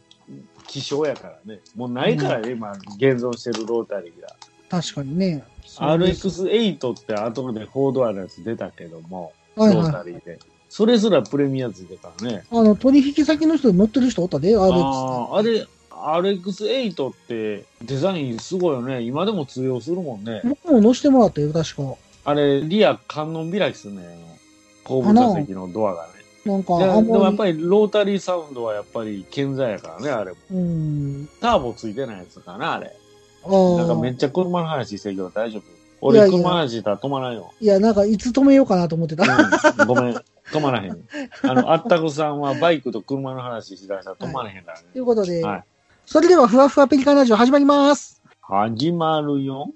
[0.67, 1.59] 希少やからね。
[1.75, 4.27] もうないからね、今、現存してるロータリーが。
[4.69, 5.43] 確かにね。
[5.77, 9.85] RX8 って後でフォードアのやつ出たけども、ロはいはい。
[9.87, 10.39] ータリーで。
[10.67, 12.43] それすらプレミアついてたね。
[12.51, 14.59] あの、取引先の人乗ってる人おったで、RX。
[14.59, 15.65] ああ、あれ、
[16.05, 19.01] RX8 ってデザインすごいよね。
[19.01, 20.41] 今でも通用するもんね。
[20.43, 21.95] 僕も乗せてもらったよ、確か。
[22.25, 24.03] あれ、リア観音開きすんね
[24.83, 26.09] 後部座席のドアがね。
[26.45, 30.37] なんか、でもやっぱりロータリーサウンドはやっぱり健在やからね、あれも。
[30.51, 31.29] うん。
[31.41, 32.95] ターボついてないやつかな、あれ。
[33.45, 34.15] あなんかめっあ。
[34.15, 35.61] ちゃ車の話してるけど大丈夫？
[35.61, 35.65] い
[36.01, 37.51] 俺車の話したら止まらんよ。
[37.59, 39.23] いや、なんか、いつ止めようかなと思ってた。
[39.23, 40.15] うん、ごめん。
[40.51, 40.97] 止まらへん。
[41.43, 44.85] あの、あったくさんはバイクと車の話しだしたら止まらへんからね。
[44.93, 45.63] ということで、はい
[46.11, 48.19] それでは、ふわふわペリカンラジオ始まります。
[48.41, 49.67] 始まるよ。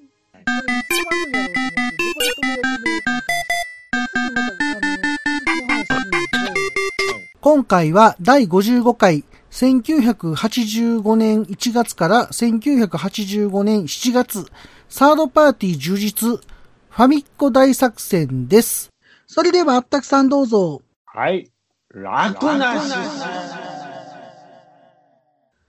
[7.40, 14.48] 今回は第55回、1985年1月から1985年7月、
[14.90, 18.90] サードパーティー充実、ファミッコ大作戦です。
[19.28, 20.82] それでは、あったくさんどうぞ。
[21.06, 21.52] はい。
[21.94, 23.63] 楽なし。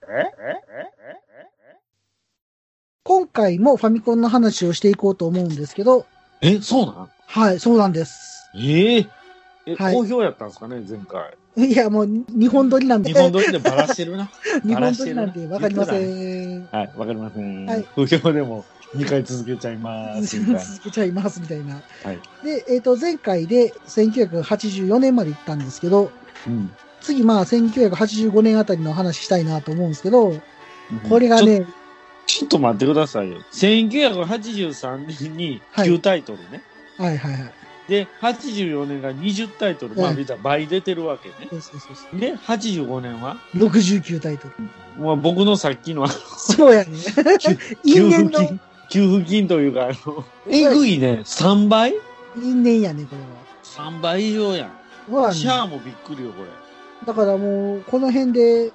[0.09, 0.25] え
[3.05, 6.07] 今回もファミコンの話をしていこうと思うんですけど、
[6.41, 8.51] えそうなんはい、そうなんです。
[8.57, 9.07] ええ
[9.67, 11.37] え、はい好評やったんですかね、前回。
[11.57, 13.13] いや、もう、日本撮りなんで。
[13.13, 14.31] 日本撮りでバラしてるな。
[14.65, 16.69] 日本撮りなんで、わかりません。
[16.71, 17.67] はい、わかりません。
[17.67, 18.65] はい不評でも
[18.97, 20.39] 2回続けちゃいます。
[20.39, 21.81] 続けちゃいます、みたいな。
[22.03, 22.21] はい。
[22.45, 26.11] で、えっ、と、前回で1984年まで行ったんですけど、
[26.47, 26.71] うん。
[27.05, 30.41] 次、まあ、1985年あたりの話したいなと思うんですけど、
[31.09, 31.41] これが。
[31.43, 31.67] ね、
[32.27, 33.39] ちょっと待ってくださいよ。
[33.53, 36.63] 1983年にはい9タイトルね。
[36.97, 37.53] はいはいはい。
[37.89, 39.95] で、84年が20タイトル。
[39.95, 41.35] まあ、はい見たら倍出てるわけね。
[41.51, 42.19] そうそうそうそう。
[42.19, 44.55] で、85年は、69タイトル。
[45.05, 46.97] まあ、僕のさっきのそうやね。
[47.85, 51.21] 因給付金、給付金というか、あの、えぐいね。
[51.25, 51.95] 3倍？
[52.41, 53.23] 因縁やね、これ
[53.63, 54.71] ?3 倍以上やん。
[55.35, 56.64] シャアもびっくりよ、これ。
[57.05, 58.73] だからもう、この辺で、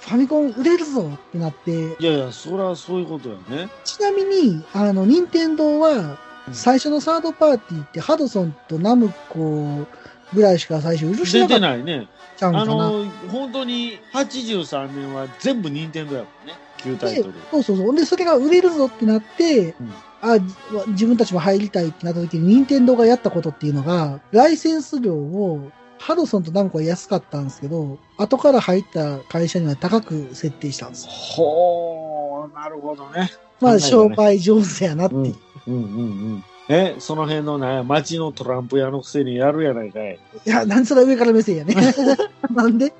[0.00, 3.68] ファミコン売れるぞってなって、いやいや、そりゃそういうことやね。
[3.84, 6.18] ちなみに、あの、任天堂は、
[6.52, 9.86] 最初のサードパーティーってハドソンとナムコ
[10.32, 12.08] ぐらいしか最初許して出てなかっないね。
[12.08, 12.64] あちゃうんかな。
[12.64, 16.54] の、本当に83年は全部任天堂やもんね。
[16.78, 17.34] 9タイでトル。
[17.50, 17.94] そうそうそう。
[17.94, 20.54] で、それが売れるぞってなって、うんあ、じ
[20.88, 31.12] 自分たちも入りたいってなった時に、任天堂がやったことっていうのが、ライセンス料を、ハドソンとナムコは安かったんですけど、後から入った会社には高く設定したんですよ。
[31.12, 33.30] ほー、なるほどね。
[33.60, 35.36] まあ、商売上手やなっていう。
[35.66, 36.44] うん、うん、うんうん。
[36.70, 40.18] え、その辺のね、街のトランプ屋のくせにやるやないかい。
[40.46, 41.74] いや、なんそれ上から目線やね。
[42.54, 42.94] なんで？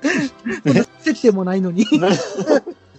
[0.99, 1.83] 設定もないのに。
[1.83, 1.87] っ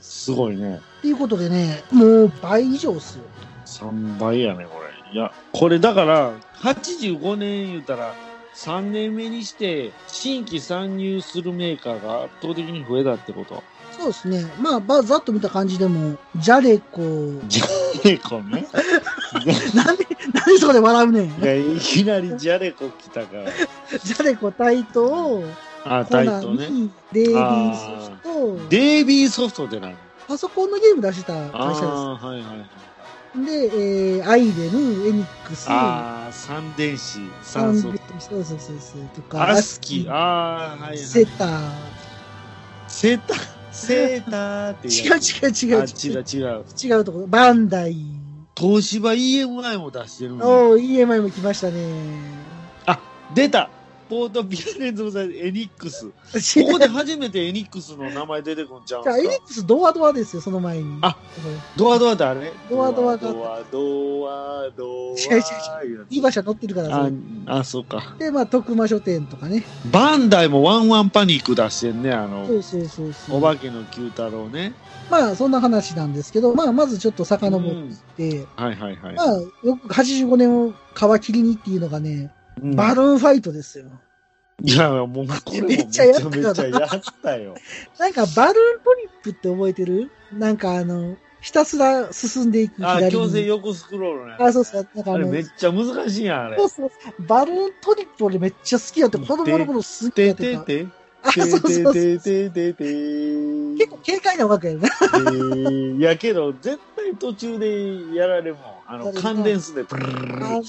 [0.00, 0.80] すごいね。
[1.00, 3.24] ていうことでね、もう倍以上っすよ。
[3.66, 5.12] 3倍やね、これ。
[5.12, 8.14] いや、これだから、85年言うたら、
[8.54, 13.62] 3年目にして、新規参入するメーカーが圧倒的に増えたってこと？
[13.92, 14.46] そうですね。
[14.58, 17.00] まあ、ばざっと見た感じでも、ジャレコ、
[17.46, 18.66] ジャレコね。
[19.74, 21.42] なんで、なんでそこで笑うねん。
[21.42, 23.44] いや、いきなりジャレコ来たから。
[24.02, 25.42] ジャレコ、タイトー、
[25.84, 26.68] あ、タイトーね。
[26.70, 29.94] ミ、デイビーソフト、デイビーソフトって何？
[30.28, 32.66] パソコンのゲーム出したあ会社あー、はいはいはい。
[33.34, 38.04] でえー、アイレム、エニックス、ああ、サン電子、サンソフト。
[38.20, 40.98] そうそうそうそう、とか、アスキー、ああ、はいはい。
[40.98, 41.70] セター。
[42.88, 43.34] セタ、
[43.72, 45.16] セーターって違う。
[45.16, 46.64] 違う違うあ、違う違う。
[46.96, 47.26] 違うところ。
[47.26, 47.96] バンダイ。
[48.54, 52.42] 東芝 EMI も出してるんだおー、EMI も来ましたね。
[53.34, 53.70] 出た
[54.08, 56.06] ポートピアレンズもさエニックス。
[56.06, 56.12] こ
[56.66, 60.98] ここで初めてエニックスの名前出てくんちゃうんじゃあ、エニックスドアドアですよ、その前に。
[61.02, 61.16] あ
[61.76, 64.84] ドアドアってあれドアドアがドアドアドアド
[65.16, 65.42] 違う違う
[65.80, 67.12] アいういい場所乗ってるからあそ
[67.46, 68.14] あ、そうか。
[68.18, 69.64] れで、まあ、徳間書店とかね。
[69.90, 73.38] バンダイもワンワンパニック出してんね、あのそ、うそうそうそう。
[73.38, 74.74] お化けの九太郎ね。
[75.10, 79.14] まあ、そんな話なんですけど、まあ、まずちょっと遡っうんて、はいはいはい。
[79.14, 83.86] まあ、よく85年を皮切りにっていうのがね、うんバルーンファイトですよ。
[84.64, 86.90] いや、もうこれもめちゃやったよめちゃやっ
[87.22, 87.54] たよ。
[87.98, 90.10] なんか、バルーントリップって覚えてる？
[90.32, 93.48] なんか、あの、ひたすら進んでいくあ、左強制に。
[93.48, 94.36] 横スクロールね。
[94.38, 94.88] あ、そうそう。
[94.94, 96.68] なんかあれめっちゃ難しいやん、あれそう。
[96.68, 96.90] そう。
[97.26, 100.84] バルーントリップ俺めっちゃ好きやって、子供の頃すっげえてやってた。
[100.84, 100.92] てて。
[101.24, 101.94] あ、そうそうそう。
[101.94, 102.84] ててててて。
[103.78, 104.88] 結構軽快な音楽やるな。
[104.88, 108.62] えーいやけど、絶対途中でやられるもん。
[108.92, 110.62] あの、感電数でプルルルルあの、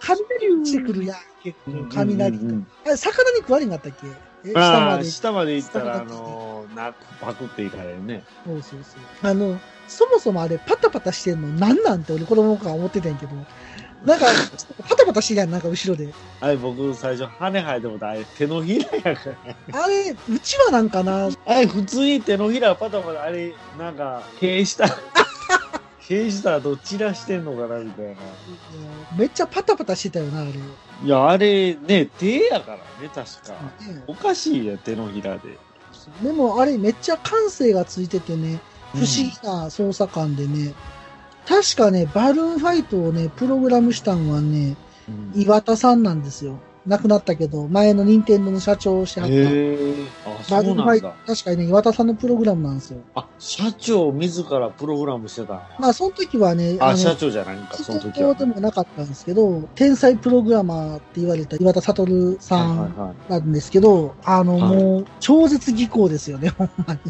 [0.00, 1.88] 雷落ちてくるやん、結構。
[1.92, 2.38] 雷
[2.86, 4.06] あれ、魚に食われんかったっけ？
[4.48, 5.04] え下まで。
[5.10, 8.22] 下まで行ったら、あのー、な、パクっていかれるね。
[8.46, 9.28] そうそうそう。
[9.28, 9.58] あの、
[9.88, 13.34] そもそもあれ、パタパタしてんのなんなんて俺子供の頃から思ってたんやけど、
[14.04, 14.26] なんか、
[14.88, 16.12] パタパタしてるやん、なんか後ろで。
[16.40, 19.30] あれ、僕、最初、羽生えてもあれ、手のひらやか
[19.72, 19.82] ら。
[19.82, 24.22] あれ、うちはなんかな、あれ、普通に手のひらパタパタ、あれ、なんか、
[26.08, 28.14] 塀下、塀下どちらしてんのかな、みたいな。
[29.16, 30.50] めっちゃパタパタしてたよな、あれ。
[30.52, 32.82] いや、あれ、ね、手やからね、
[33.14, 33.52] 確か。
[33.86, 35.58] ねおかしいや、手のひらで。
[36.22, 38.60] でもあれめっちゃ感性がついててね、
[38.92, 40.74] 不思議な操作感でね、
[41.46, 44.76] 確かね、バルーンファイトをね、プログラムしたのはね、
[45.08, 46.58] うん岩田さんなんですよ。
[46.86, 49.34] 亡くなったけど、前の任天堂の社長をしてはった。
[49.34, 49.94] へえ。
[50.26, 53.00] あ、そうなんだ。、確かにね、岩田さんのプログラムなんですよ。
[53.14, 58.12] あ、社長自らプログラムしてたんやまあ、その時はね、あ、の社長じゃないんか、その時は。
[58.12, 63.32] 東京でもなかったんですけど、天才プログラマーって言われた岩田悟さんはいはいはい。
[63.32, 67.00] なんですけど、あの、はいもう、超絶技巧ですよね、 ほんまに。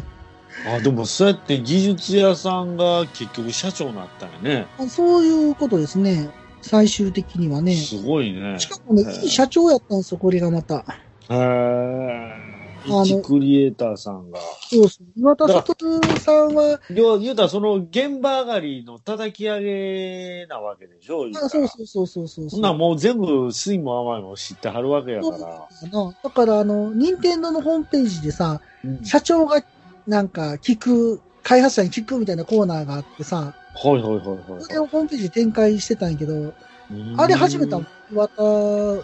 [0.73, 4.67] あ、でもそうやって技術屋さんが結局社長になったんやね。
[4.87, 6.29] そういうことですね。
[6.67, 7.75] 最終的にはね。
[7.75, 8.59] すごいね。
[8.59, 10.77] しかもね、いい社長やったんですよ、これがまた。
[10.77, 10.83] へ
[11.29, 12.55] え。
[12.87, 14.39] あの一クリエイターさんが。
[14.69, 15.07] そうそう。
[15.15, 25.37] 岩田悟さんは、要言うたらその現場上がりの叩き上げなわけでしょあそうそうそうそうそうそんなんもう全部酸いも甘いも知ってはるわけやから。
[25.37, 29.63] なだから、あの、任天堂のホームページでさ、うん社長が
[30.07, 36.53] なんか聞く、開発者に聞くみたいなコーナーがあってさ、はいはいはいそれはをホームページで展開してたんやけど、い。
[37.17, 37.79] あれ始めた
[38.11, 38.41] 岩田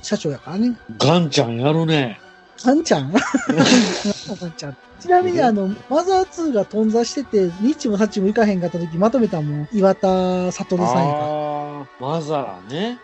[0.04, 0.76] 社長やからね。
[0.98, 2.20] ガンちゃんやるね。
[2.64, 3.12] あんちゃん？
[3.12, 4.78] あんちゃん。
[5.00, 11.26] ちなみにあの、マザー2が頓挫してて、ニッチもサッチもいかへんかった時まとめたもん、岩田悟さんやから。
[11.26, 13.00] ああ、マザーね。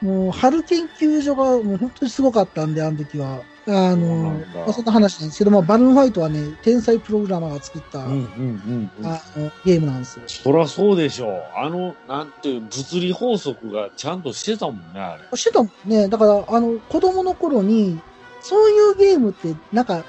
[0.00, 3.42] もう、春研究所がもう本当にすごかったんで、あの時は。
[3.66, 9.06] あの、まあ、そんな話なんですけど、まあ、バルーンファイトはね、天才プログラマーが作った、うんうんうんうん。
[9.06, 10.24] あのゲームなんですよ。
[10.26, 11.42] そらそうでしょう。
[11.56, 15.36] あの、なんていう、物理法則がちゃんとしてたもんね、あれ。
[15.36, 16.08] してたもんね。
[16.08, 17.98] だから、あの、子供の頃に、
[18.42, 20.04] そういうゲームって、なんか、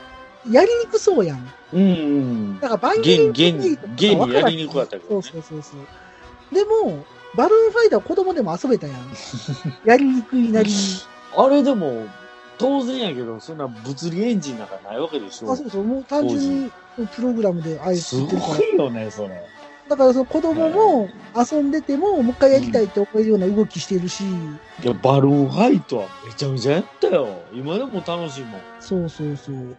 [0.50, 1.54] やりにくそうやん。
[1.74, 2.60] うんうん。
[2.60, 6.54] だから、バンゲリンゲンゲンゲンにやりにくかったけどねそうそうそうそう。
[6.54, 8.98] でも、バルーンファイターは子供でも遊べたやん。
[9.86, 10.76] やりにくいなりに。
[11.38, 12.06] あれでも、
[12.58, 15.52] 当然やけど、そんな物理エンジンなんかないわけでしょ。
[15.52, 15.84] あ、そうそう。
[15.84, 16.72] もう単純に、
[17.16, 18.64] プログラムでああいうす作ってるからご。
[18.64, 19.42] いよね、それ。
[19.88, 27.28] だからその子供も遊んでても、もう一回やりたいって思えるような動きしてるし、いや、バルーンファイトはめちゃめちゃやったよ。
[27.54, 28.62] 今でも楽しいもん。
[28.80, 29.76] そうそうそう。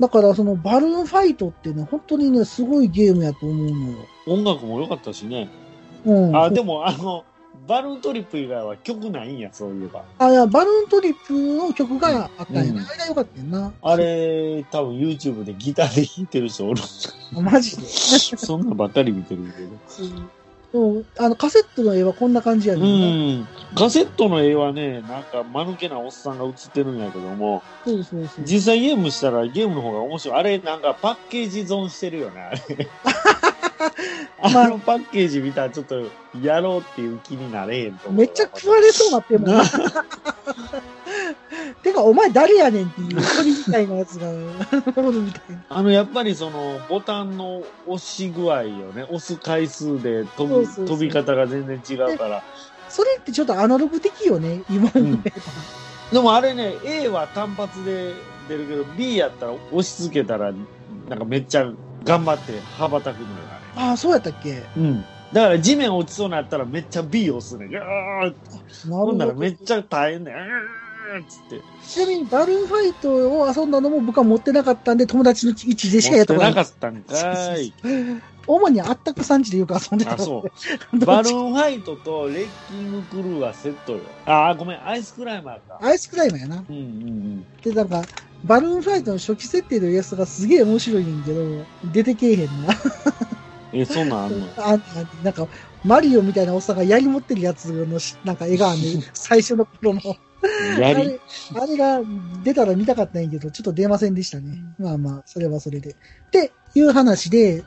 [0.00, 3.98] だからそのバルーンファイトってね、本当にね、すごいゲームやと思うのよ。
[4.26, 5.50] 音楽も良かったしね。
[6.06, 6.36] うん。
[6.36, 7.24] あ、でも、あの、
[7.66, 10.04] バルーントリップ以外は曲ないんや、そういえば。
[10.18, 12.86] あ、いや、バルーントリップの曲があったんやうんな。
[12.86, 13.72] あれが良かったよな。
[13.82, 16.82] あれ、多分 YouTube でギターで弾いてる人おる。
[17.36, 17.82] あ マジで？
[18.36, 19.68] そんなんばっかり見てるけど。
[19.88, 20.08] そう
[21.18, 23.42] あの、カセットの絵はこんな感じやうねんな。
[23.44, 23.48] ん。
[23.76, 28.44] カセットの絵はね、なんか間抜けなおっさんが写ってるんやけども、そうそうそう。
[28.44, 30.38] 実際ゲームしたらゲームの方が面白い。
[30.38, 32.60] あれ、なんかパッケージ損してるよね、あれ。
[34.42, 36.02] まああのパッケージ見たらちょっと
[36.40, 38.10] やろうっていう気になれへんと。
[38.10, 39.62] めっちゃ食われそうなってもんな。
[41.82, 44.28] てか、お前誰やねんっていう鳥みたいなやつが
[44.96, 45.64] おるみたいな。
[45.68, 49.02] あの、やっぱりその、ボタンの押し具合よね。
[49.04, 52.42] 押す回数で飛びそうそうそう飛び方が全然違うから。
[52.88, 55.40] それってちょっとアナログ的よね、今思えば。
[56.12, 58.14] でもあれね、A は単発で
[58.48, 60.52] 出るけど、B やったら押し付けたら、
[61.08, 61.72] なんかめっちゃ
[62.04, 63.26] 頑張って羽ばたくのよ、
[63.76, 64.50] あああ、そうやったっけ？
[64.52, 64.62] れ。
[64.76, 65.04] うん。
[65.32, 67.70] だから地面落ちそうになったらめっちゃ B 押すねん。
[67.70, 69.38] ガーッなるほほんならど。
[69.40, 70.34] めっちゃ大変ねん。
[70.34, 71.64] うーっつって。
[71.86, 76.54] ちなみにバルーンファイトを遊んだのも僕は持ってなかったんで、友達の位置でしかやったことない。
[76.54, 77.72] かったんかい。
[78.46, 80.44] 主にあったくさんちでよく遊んでたあ、のそ
[80.92, 80.98] う。
[80.98, 84.00] でバルーンファイトとレッキングクルーはセットよ。
[84.26, 85.78] あー、ごめん、アイスクライマーか。
[85.80, 86.64] アイスクライマーやな。
[86.68, 86.84] うんうんう
[87.40, 87.46] ん。
[87.62, 88.02] で、なんか、
[88.44, 91.40] バルーンファイトの初期設定のやつがすげえ面白いねんけど、
[91.82, 92.74] 出てけえへんな。
[93.74, 94.46] え、そんなんあんの？
[94.56, 94.78] あ
[95.22, 95.48] なんか、
[95.84, 100.00] マリオみたいなおっさんが槍持ってるやつのし、なんか絵があんねん最初の頃の。
[100.76, 101.20] あれ、
[101.60, 102.00] あれが
[102.42, 104.58] 出たら見たかったんやけど、ちょっと出ませんでしたね。
[104.78, 105.90] まあまあ、それはそれで。
[105.90, 105.94] っ
[106.30, 107.64] ていう話で、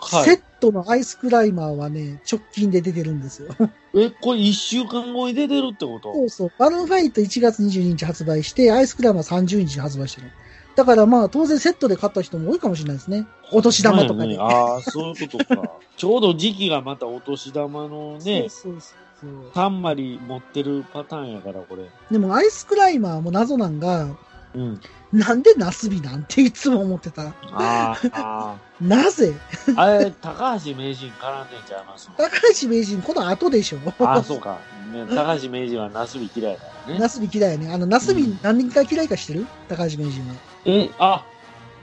[0.00, 0.24] はい。
[0.24, 3.48] セットのアイスクライマーはね、直近で出てるんですよ。
[3.94, 6.14] え、これ一週間後に出てるってこと？
[6.14, 6.52] そうそう。
[6.58, 10.30] バルーンファイト1月22日発売して、アイスクライマー30日発売してる。
[10.78, 13.26] だからまあ、当然セットで買った人も多いかもしれないですね。
[13.50, 14.28] お年玉とかで。
[14.28, 15.72] ねああ、そういうことか。
[15.98, 18.80] ちょうど時期がまたお年玉のね、そうそう
[19.20, 19.50] そう。
[19.52, 21.90] たんまり持ってるパターンやから、これ。
[22.12, 24.06] でも、アイスクライマーも謎なんが、
[24.54, 24.80] うん。
[25.12, 27.34] なんでナスビなんていつも思ってた。
[27.52, 29.34] あーあ なぜ？
[29.66, 29.74] ー。
[29.76, 32.30] あれ、高橋名人絡んでんちゃいます高
[32.62, 34.58] 橋名人、この後でしょああ、そうか。
[34.92, 37.00] ね、高橋名人はナスビ嫌いだよね。
[37.02, 37.72] ナスビ嫌いやね。
[37.74, 39.46] あの、ナスビうん何人か嫌いか知ってる？
[39.68, 40.34] 高橋名人は。
[40.64, 41.24] え、あ、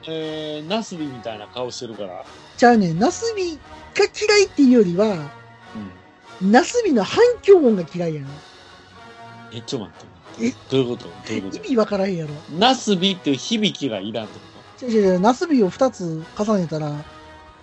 [0.08, 2.24] えー、ナスビみたいな顔してるから。
[2.58, 3.60] じゃあね、ナスビが
[4.28, 5.32] 嫌いっていうよりは、
[6.42, 6.52] うん。
[6.52, 8.28] ナスビの反響音が嫌いやな。
[9.52, 10.16] え、ちょっと待って。
[10.48, 10.54] え？
[10.70, 11.06] どういうこと？
[11.06, 12.34] どういうこ意味わからへんやろ。
[12.34, 14.38] とナスビっていう響きがいらんって
[14.80, 16.92] こ違う違う違う、ナスビを2つ重ねたら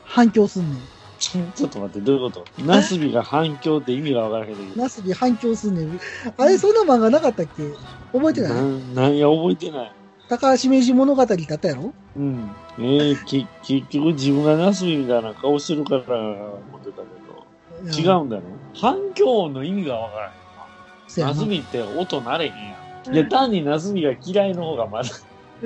[0.05, 0.81] 反響すんねん。
[0.81, 0.83] と
[1.19, 2.45] ちょちょっと待って、どういうこと？
[2.63, 4.83] ナスビが反響って意味がわからへんけど。
[4.83, 6.01] ナスビ反響すんねん。
[6.39, 7.63] あれ、そんな漫画なかったっけ？
[8.13, 8.53] 覚えてない？
[8.55, 9.93] なん、なんや、覚えてない。
[10.39, 11.93] 高橋名人物語ってあったやろ？
[12.17, 12.51] うん。
[12.79, 18.13] えー、き、結局自分がナスビみたいな顔してるから思ってたけど。
[18.13, 18.43] 違うんだよ。
[18.75, 21.25] 反響音の意味がわからへん。
[21.27, 23.15] なナスビって音なれへんやん。
[23.15, 25.11] いや、単にナスビが嫌いの方がまだ、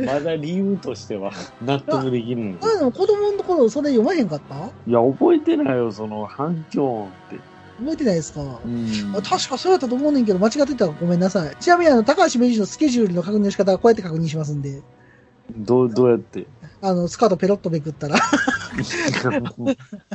[0.05, 1.31] まだ理由としては
[1.65, 4.57] 納得できるんやけどあでも子供の頃それ読まへんかった？
[4.87, 7.37] いや、覚えてないよ、その反響音って。
[7.79, 11.57] 覚えてないですか、うんあ確かそうやったと思うねんけど、間違ってたらごめんなさい。
[11.61, 14.83] ちなみにあの、高橋名人のスケジュールの確認の仕方はこうやって確認しますんで、
[15.57, 16.47] どう、どうやって？
[16.81, 18.17] あの、スカートペロッとめくったら、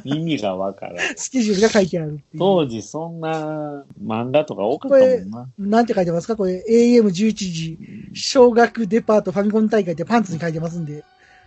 [0.03, 1.15] 意味がわからん。
[1.15, 2.19] スケジュールが書いてある。
[2.37, 5.49] 当時そんな漫画とか多かったもんな。
[5.57, 6.35] なんて書いてますか？
[6.35, 7.77] これ、AM11 時、
[8.13, 11.03] 小学デパートファミコン大会ってパンツに書いてますんで。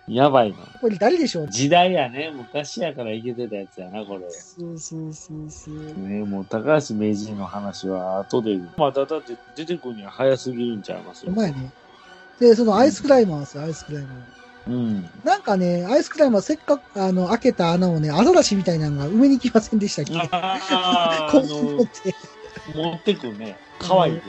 [0.07, 0.57] やばいな。
[0.81, 1.49] これ誰でしょう？
[1.49, 2.31] 時代やね。
[2.35, 4.31] 昔やからいけてたやつやな、これ。
[4.31, 5.75] そうそうそうそう。
[6.09, 8.59] ねもう高橋名人の話は後で。
[8.77, 11.33] まだだって出てくるには早すぎるんちゃいますよ。
[11.33, 11.71] うまいね。
[12.39, 14.15] で、そのアイスクライマーですよ、アイスクライマー。
[14.67, 15.11] うん。
[15.25, 20.29] なんかね、アイスクライマーせっかく、あの、開けた穴をね、アザラシみたいなのが埋めに来ませんでしたっけ？
[20.33, 22.15] あー こうあの、思って。
[22.75, 23.57] 持ってくね。
[23.79, 24.27] 可愛いけ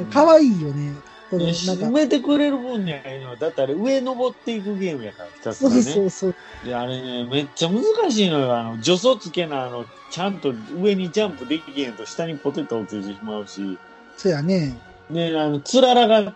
[0.00, 0.10] どね。
[0.12, 0.92] かわいいよね。
[1.32, 3.36] なんか埋、めてくれる分にはいいの。
[3.36, 5.82] だってあれ上登っていくゲームやから、ひたすそうらね。
[5.82, 6.34] そうそう。
[6.64, 8.56] で、あれね、めっちゃ難しいのよ。
[8.56, 13.78] あの、助走つけな、あの、ちゃんと上にジャンプできへんと下にポテト落ちてしまうし、
[14.16, 14.76] そうやね。
[15.10, 16.34] で、あの、つららが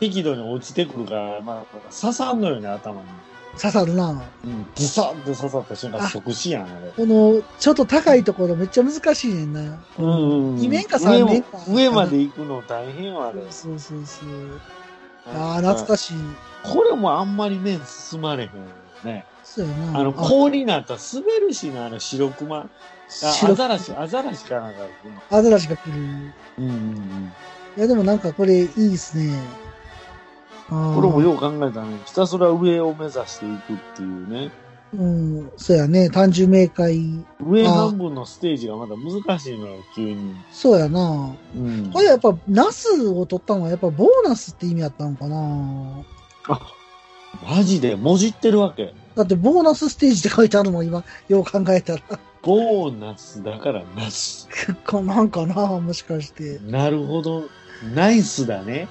[0.00, 3.08] 適度に落ちてくるから、まあ、刺さんのよね、頭に。
[3.58, 4.10] 刺さるな。
[4.44, 6.92] うん、ズサ刺さった瞬間、あ即死やん、あれ。
[6.96, 9.60] この、ちょっと高いところめっちゃ難しいねんな。
[9.98, 10.56] うんうんうん。
[10.58, 11.58] 2面か3面か。
[11.66, 13.40] 上も上まで行くの大変よ、あれ。
[13.50, 14.28] そうそうそう。
[15.34, 16.16] ああ、懐かしい。
[16.62, 18.54] これもあんまり面進まれへんよ
[19.04, 19.24] ね。
[19.44, 20.00] そうやな。
[20.00, 22.56] あの、氷になったら滑るしな、あの、白熊。
[22.58, 22.66] あ
[23.10, 24.80] 白アザラシ、アザラシかなんか。
[25.30, 25.92] アザラシが来る。
[25.92, 27.32] うんうんうん。
[27.76, 29.32] いや、でもなんかこれいいですね。
[30.68, 31.98] これもよう考えたね。
[32.04, 34.50] ひたすら上を目指していくっていうね。
[34.94, 36.08] うん、そうやね。
[36.08, 36.98] 単純明快。
[37.46, 40.34] 上半分のステージがまだ難しいのよ、急に。
[40.50, 41.34] そうやな。
[41.54, 46.04] うんこれやっぱ、ナスを取ったのはやっぱボーナスって意味やったのかな
[47.46, 48.94] マジで、もじってるわけ？
[49.14, 51.04] だってボーナスステージって書いてあるもん、今。
[51.28, 52.00] よう考えたら。
[52.42, 54.46] ボーナスだからなし。
[54.84, 56.60] か なんかなもしかして。
[56.64, 57.44] なるほど。
[57.94, 58.88] ナイスだね。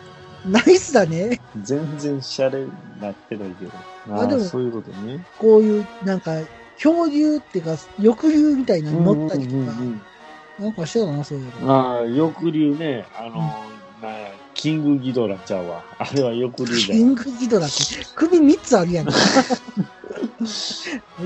[0.47, 1.39] ナイスだね。
[1.61, 3.71] 全然シャレになってないけど。
[4.09, 5.25] あああでもそういうことね。
[5.37, 6.31] こういう、なんか、
[6.77, 10.01] 漂流っていうか、翼流みたいなのに乗ったりとか、うんうんうん
[10.59, 11.71] なんかしてたな、そういうの。
[11.71, 13.05] ああ、翼流ね。
[13.15, 13.37] あの、
[14.01, 15.83] なんやキングギドラちゃうわ。
[15.99, 16.93] あれは翼流だよ。
[16.93, 17.75] キングギドラって、
[18.15, 19.05] 首3つあるやん。
[19.07, 19.15] めっ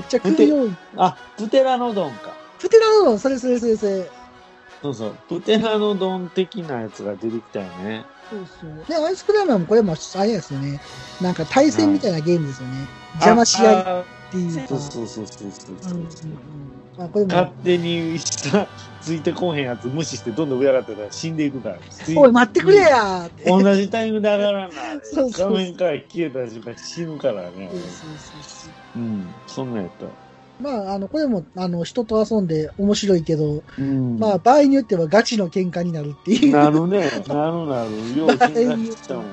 [0.06, 0.76] ちゃ首多い。
[0.96, 2.34] あ、プテラノドンか。
[2.58, 4.10] プテラノドン、それそれそれそれ。
[4.82, 5.16] そうそう。
[5.28, 8.04] プテラノドン的なやつが出てきたよね。
[8.30, 8.84] そうそう。
[8.86, 10.80] で、アイスクライマーもこれも、あれですよね。
[11.20, 12.86] なんか対戦みたいなゲームですよね。
[13.14, 14.68] 邪魔し合いっあていうか。
[14.68, 15.92] そうそうそうそうそうそう。
[15.92, 16.08] うんうんうん
[16.98, 18.68] あこれ勝も、手に下
[19.00, 21.78] ついてこうへんやつ無視してどんどん上上がってたら死んでいくから。
[22.16, 23.44] おい、待ってくれやーって。
[23.44, 27.80] 同じタイミングで上がらなそうそう画面から消えた瞬間死ぬからねそう。
[27.80, 28.68] そうそうそ
[28.98, 29.34] ううん。
[29.46, 30.04] そんなんやった。
[30.60, 36.52] まあ、あの、これも、あの、人と遊んで面白いけど、うんまあ、場合によってはガチの喧嘩になるっていう。
[36.52, 37.10] なるね。
[37.26, 37.90] なるなる。
[38.16, 39.24] よう喧嘩したもん。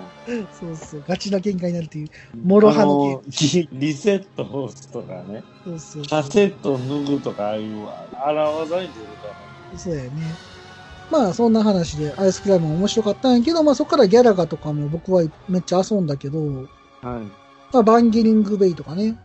[0.60, 2.10] そうそう、ガチな喧嘩になるっていう。
[2.44, 5.44] 諸刃のあのリリセット押すとかね。
[5.64, 10.10] そうそうカセット脱ぐとか、ああいう荒技に出るかそうやね。
[11.12, 16.68] まあ、そんな話で、アイスクライムも面白かったんやけど、まあ、そこからギャラガとかも僕はめっちゃ遊んだけど、
[17.02, 17.10] ら。
[17.10, 17.22] はい。
[17.74, 19.18] まあ、バンゲリングベイとかね。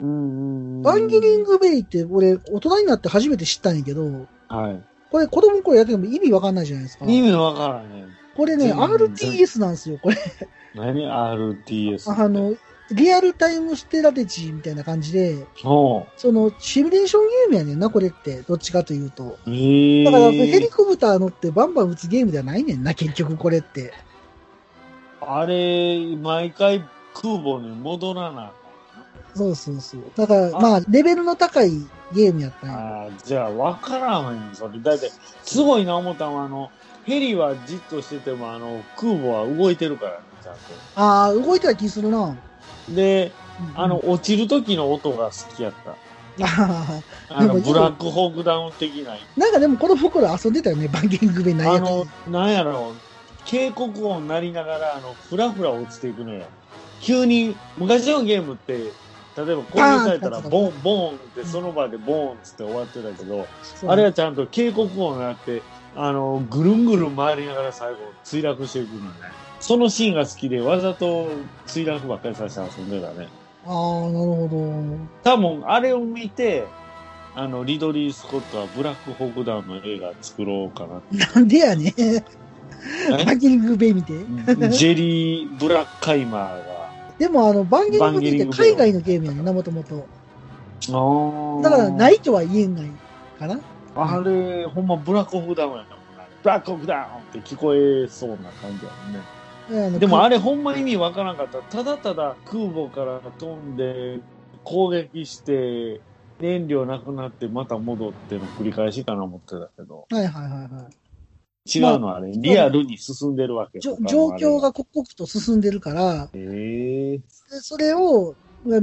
[0.00, 0.82] うんうんうん。
[0.82, 4.82] バンゲリングベイって、俺、大人になって初めて知ったんやけど、はい。
[5.10, 7.04] これ子供の頃やってても意味わかんないじゃないですか。
[7.04, 8.08] 意味わからへん。
[8.36, 10.16] これね、全然 RTS なんですよ、これ。
[10.74, 12.10] 何 ?RTS。
[12.10, 12.54] あの、
[12.90, 18.42] リアルタイムステラテジーみたいな感じで、ほその、シミュレーションゲームやねんな、これって。
[18.42, 19.38] どっちかというと。
[19.46, 19.50] う。
[19.50, 20.04] へえ。
[20.04, 23.92] だから、ヘリコプター乗ってバンバン撃つゲームではないねんな、結局これって。
[25.20, 26.84] あれ、毎回
[27.14, 28.52] 空母に戻らな
[29.34, 30.02] そうそうそう。
[30.16, 31.70] だから、あまあ、レベルの高い
[32.14, 32.76] ゲームやったんや。
[32.76, 34.78] ああ、じゃあ分からんへん、それ。
[34.78, 35.10] だって、
[35.42, 36.70] すごいな思ったのは、あの、
[37.04, 40.54] ヘリはじっとしてても、あの、空母は動いてるからね、ちゃん
[40.94, 42.36] ああ、動いてた気するな。
[42.88, 42.94] と。
[42.94, 45.96] で、うんあの、、落ちる時の音が好きやった。
[46.44, 49.14] ああの、ブラックホークダウン的な。
[49.14, 52.94] ーなんかでも子供の頃遊んでたよね、バンゲリングベイなんやかんやあの、なんやろ、
[53.44, 56.46] 警告音鳴りながら、あの、ふらふら落ちていくのよ。
[57.00, 58.92] 急に、昔のゲームって、
[59.36, 63.46] 例えば攻撃されたら、ボン、ボンって、その場でボンっつって終わってたけど、
[63.86, 65.62] あれはちゃんと警告音があって、
[65.96, 69.10] あの、ぐるんぐるん回りながら最後、墜落していくのね。
[69.60, 71.28] そのシーンが好きで、わざと
[71.66, 73.28] 墜落ばっかりさせて遊んでたね。
[73.66, 74.72] ああ、なるほど。
[75.22, 76.66] 多分、あれを見て、
[77.34, 81.02] あの、リドリー・スコットはブラックホークダウンの映画作ろうかな
[81.34, 82.00] なんでやねん。
[82.00, 82.24] え？
[83.10, 84.12] バンゲリングベイ見て。
[84.12, 86.83] ジェリー・ブラッカイマーが。
[87.18, 90.06] でもあの、バンゲリングって海外のゲームやねんな、もともと。
[90.90, 92.90] あだから、ないとは言えない
[93.38, 93.60] かな。
[93.96, 95.86] あれ、ほんまブラックホークダウンやな。
[96.42, 98.92] ブラックホークダウンって聞こえそうな感じや
[99.70, 99.98] もんね。
[99.98, 101.58] でもあれほんま意味わからんかった。
[101.62, 104.20] ただただ空母から飛んで、
[104.64, 106.00] 攻撃して、
[106.40, 110.06] 燃料なくなってまた戻っての繰り返しかな思ってたけど。
[110.10, 111.03] はいはいはいはい。
[111.66, 117.20] 違うのあれ、リアルに進んでるわけ状況が刻々と進んでるから、で
[117.62, 118.34] それを、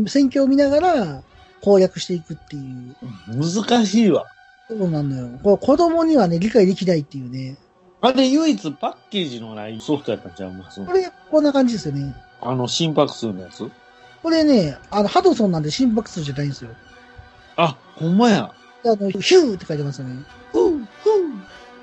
[0.08, 1.24] 戦況を見ながら
[1.62, 2.96] 攻略していくっていう。
[3.38, 4.26] 難しいわ。
[4.68, 5.40] そうなんだよ。
[5.44, 7.56] これ子供にはね、理解できないっていうね。
[8.02, 12.16] あれ唯一パッケージのないソフトやったんちゃいますこれ、こんな感じですよね。
[12.42, 13.70] あの心拍数のやつ？
[14.24, 16.72] これね、あの、ハドソンなんで心拍数じゃないんですよ。
[17.58, 18.52] あ、ほんまや。
[18.84, 20.24] であの、ヒューって書いてますよね。
[20.52, 20.82] ふう、ふう。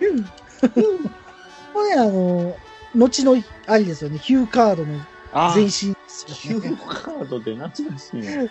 [0.01, 0.27] ヒュー。
[1.73, 2.57] これ、あの、
[2.95, 4.19] 後の、ありですよね。
[4.19, 5.01] ヒューカードの
[5.33, 5.75] あ、前身で
[6.09, 6.61] すヒュ。
[6.61, 8.49] ーカードって懐かしいね。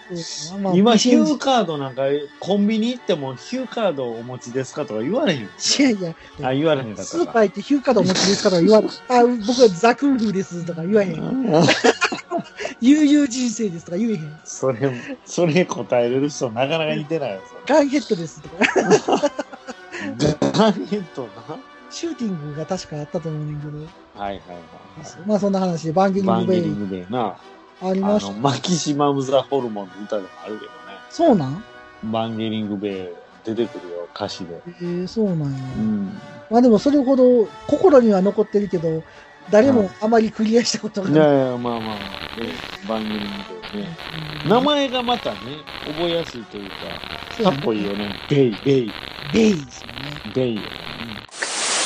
[0.62, 2.03] まあ今、ヒュいーカードなんか、
[2.39, 5.47] コンビニ行っても、ヒューカードお持ちですかとか言われへんよ。
[5.80, 11.16] やいや、あ、言われへんかったスーパー行ってヒューカードお持ちですかとか言われ、あ、僕はザクーフですとか言わへん。
[11.16, 11.68] ー
[12.80, 14.39] 悠々人生ですとか言えへん。
[14.45, 14.91] それ、
[15.26, 18.55] それ答えれる人なかなかいてないよ、ガンヘッドですとか。
[20.53, 21.30] ガンヘッドな。
[21.90, 23.78] シューティングが確かあったと思うねんけど。
[23.80, 24.40] はいはいはい。
[25.26, 27.38] まあそんな話でバンゲリングベイバンゲリングでな。
[27.82, 30.78] ありましあの、マキシマム・ザ・ホルモンの歌でもあるけどね。
[31.10, 31.64] そうなん？
[32.04, 33.10] バンゲリングベイ
[33.46, 34.62] 出てくるよ、歌詞で。
[34.82, 35.48] えー、そうなんや。
[35.78, 36.12] うん。
[36.50, 39.04] まあでもそれほど心には残ってるけど、
[39.50, 41.20] 誰もあまりクリアしたことがない。
[41.20, 42.50] いやいや、まあまあ、ね、
[42.88, 43.98] バンゲリングベイね。
[44.46, 45.38] 名前がまたね、
[45.86, 47.00] 覚えやすいというか、
[47.44, 48.18] かっこいいよね。
[48.28, 48.94] ベイ、ベイ、
[49.32, 50.22] ベイですよね。
[50.26, 50.68] ベイよね。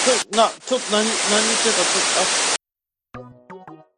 [0.04, 1.86] うん、な、ちょっと何、何言ってた？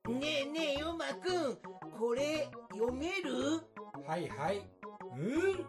[0.09, 1.57] ねえねえ、ヨマくん、
[1.97, 3.61] これ、読める？
[4.05, 4.57] はいはい。
[5.15, 5.65] うん？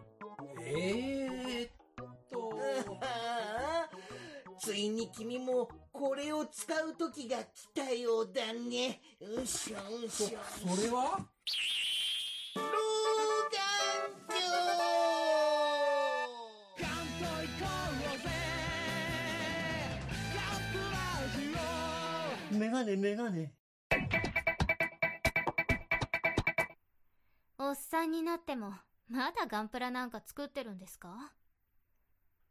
[0.59, 1.71] えー、っ
[2.29, 2.53] と。
[4.59, 8.99] ついに君も、これを使う時が来たようだね。
[9.21, 10.39] うしょうそ、しょ。
[10.75, 11.19] それは？
[12.55, 12.61] 老
[16.77, 16.85] 眼
[17.59, 18.04] 鏡
[22.65, 23.53] メガネメガネ。
[27.59, 28.73] おっさんになっても、
[29.07, 31.31] まだガンプラなんか作ってるんですか？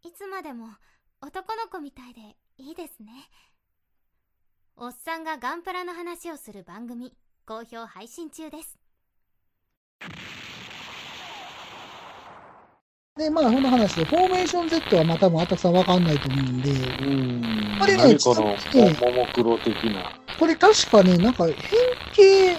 [0.05, 0.69] いつまでも
[1.21, 2.21] 男の子みたいで
[2.59, 3.11] いいですね。
[4.77, 7.13] おっさんがガンプラの話をする番組、
[7.45, 8.79] 好評配信中です。
[13.17, 17.77] で、まあ、その話で、フォーメーション Z はまあ多分、あたくさんわかんないと思うんで、うん。
[17.79, 20.11] これね何この、ちょっとねももクロ的な。
[20.37, 21.55] これ確かね、なんか変
[22.11, 22.57] 形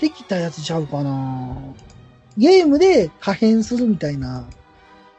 [0.00, 1.58] できたやつちゃうかな
[2.38, 4.48] ゲームで可変するみたいな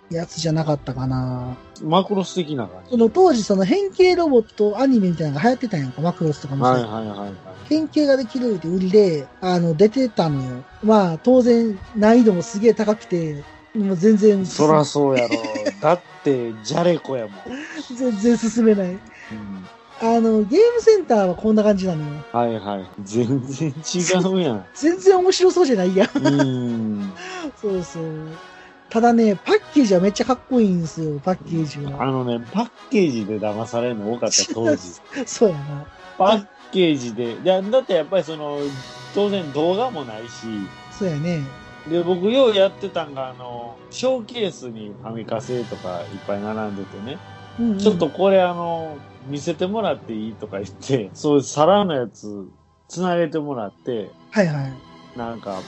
[0.09, 2.89] やつじゃなかったかなマクロス的な感じ。
[2.89, 7.33] その当時その変形ロボットアニメみたいなのが流行ってたんやんか、マクロスとかもそうはいはいはいはい。
[7.65, 10.63] 変形ができるって売りで、あの、出てたのよ。
[10.81, 13.43] まあ、当然、難易度もすげえ高くて、
[13.76, 15.36] もう全然、そらそうやろ。
[15.80, 17.36] だって、じゃれこやもん。
[17.95, 18.91] 全然進めない。
[18.91, 18.99] うん
[20.01, 22.24] あの、ゲームセンターはこんな感じなのよ。
[22.32, 22.89] はいはい。
[23.03, 24.65] 全然違うやん。
[24.74, 26.09] 全然面白そうじゃないやん。
[26.26, 27.13] うん。
[27.61, 28.03] そうそう。
[28.89, 32.05] ただね、パッケージはめっちゃかっこいいんですよ、パッケージあは。
[32.05, 34.93] のね、パッケージで騙されるの多かった、当時。
[35.26, 35.86] そうやな。
[36.17, 37.34] パッケージで。
[37.34, 38.57] いや、だってやっぱりその、
[39.13, 40.47] 当然動画もないし、
[40.97, 41.41] そうやね。
[41.88, 47.17] で、僕ようやってたんが、あの、ショーケースにファミカセとかいっぱい並んでてね、
[47.59, 47.77] うん、うん。
[47.80, 52.47] ちょっとこれあの、見せてもらっていいとか言って、そういう皿のやつ、
[52.88, 55.17] つなげてもらって、はいはい。
[55.17, 55.59] なんか、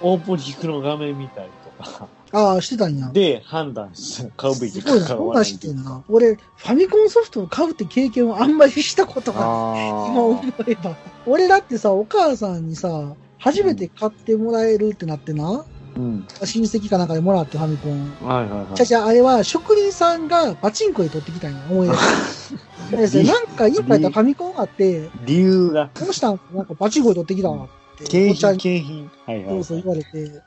[0.00, 3.08] オープニングの画面見たりとか、ああ、してたんや。
[3.10, 5.06] で判断して買うべきすごいな。
[5.06, 6.04] そんなん知ってんな。
[6.08, 9.48] 俺、ファミコンソフトを買うって経験をあんまりしたことがない。
[9.48, 10.96] あ今思えば。
[11.24, 15.64] 俺だってさ、お母さんにさ、初めて買ってもらえるってなってな、
[15.96, 16.26] うん。
[16.44, 18.14] 親戚かなんかでもらってファミコン。
[18.26, 18.74] はいはいはい。
[18.74, 23.22] じゃじゃあれは職人さんがパチンコで取ってきたんや、 思い出して。
[23.24, 27.68] なんか家帰ったらファミコンがあって、理由が、どうしたんなんかパチンコで取ってきたわっ
[27.98, 28.04] て。
[28.04, 29.10] 景品、景品。
[29.26, 29.54] はいはい、はい。
[29.54, 30.42] そうそう言われて、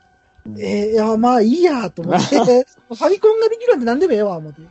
[0.46, 4.62] うんえー、いや、まあいいやと思って、 ファミコンができるなんて何でもええわ、思って。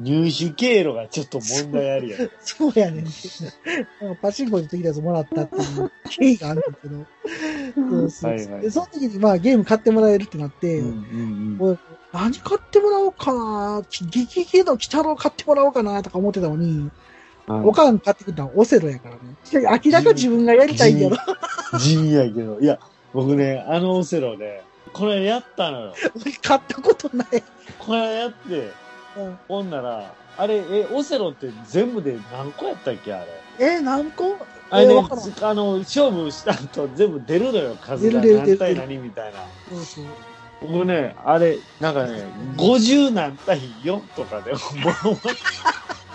[0.00, 2.30] 入手経路がちょっと問題ありやん。
[2.40, 3.04] そうやねん。
[3.04, 7.06] なんかパチンコで取ってきたやつもらったっていう経緯があるんだけど。
[7.74, 11.78] そうそうはいはいで、その時にまあゲーム買ってもらえるってなって、うんうん俺
[12.12, 13.82] 何買ってもらおうかな？
[13.90, 16.02] 激ゲの鬼太郎買ってもらおうかな？
[16.02, 16.90] とか思ってたのに、
[17.48, 17.66] うん。
[17.66, 19.80] おかん買ってくれたのはオセロやからね。
[19.84, 21.16] 明らか自分がやりたいんやろ。
[21.78, 22.60] 地味やけど。
[22.60, 22.78] いや、
[23.14, 24.62] 僕ね、あのオセロで、
[24.92, 25.94] これやったのよ。
[26.20, 27.42] 俺買ったことない。
[27.78, 28.70] これやって、
[29.16, 33.24] うんほんなら、あれ、え、オセロって全部で何個やったっけあ
[33.58, 33.74] れ？
[33.76, 34.36] え、何個？
[34.70, 35.06] あれね、
[35.42, 38.22] あの、勝負した後全部出るのよ、数が。
[38.22, 39.40] 何対何みたいな。
[39.68, 40.04] そうそう。
[40.62, 42.24] 僕ね、あれ、なんかね、
[42.56, 44.58] 50何対4とかで、ボ
[45.10, 45.28] ロ負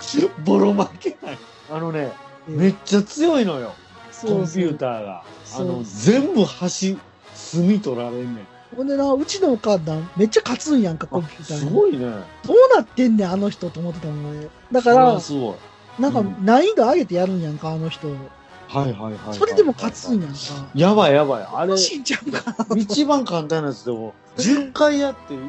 [0.00, 1.38] け、ボロ負けない。
[1.70, 2.10] あのね、
[2.48, 3.74] めっちゃ強いのよ、
[4.22, 5.18] コンピューターが。
[5.20, 6.98] あそうの、全部端、
[7.34, 8.46] 隅取られんねん。
[8.76, 11.60] ほんでな、うちのお母さん、めっちゃ勝つんやんか、コンピューターに。
[11.60, 12.04] すごいね。
[12.44, 14.48] どうなってんねん、あの人と思ってたもん、俺。
[14.72, 16.02] だからは、すごい。
[16.02, 18.08] なんかうん難易度上げてやるんやんか、あの人。
[18.08, 19.34] はいはいはいはい。
[19.34, 20.36] それでも勝つんやんか。
[20.74, 21.48] やばいやばい。
[21.50, 21.74] あれ。
[21.74, 25.40] 一番簡単なやつでも、10回やって1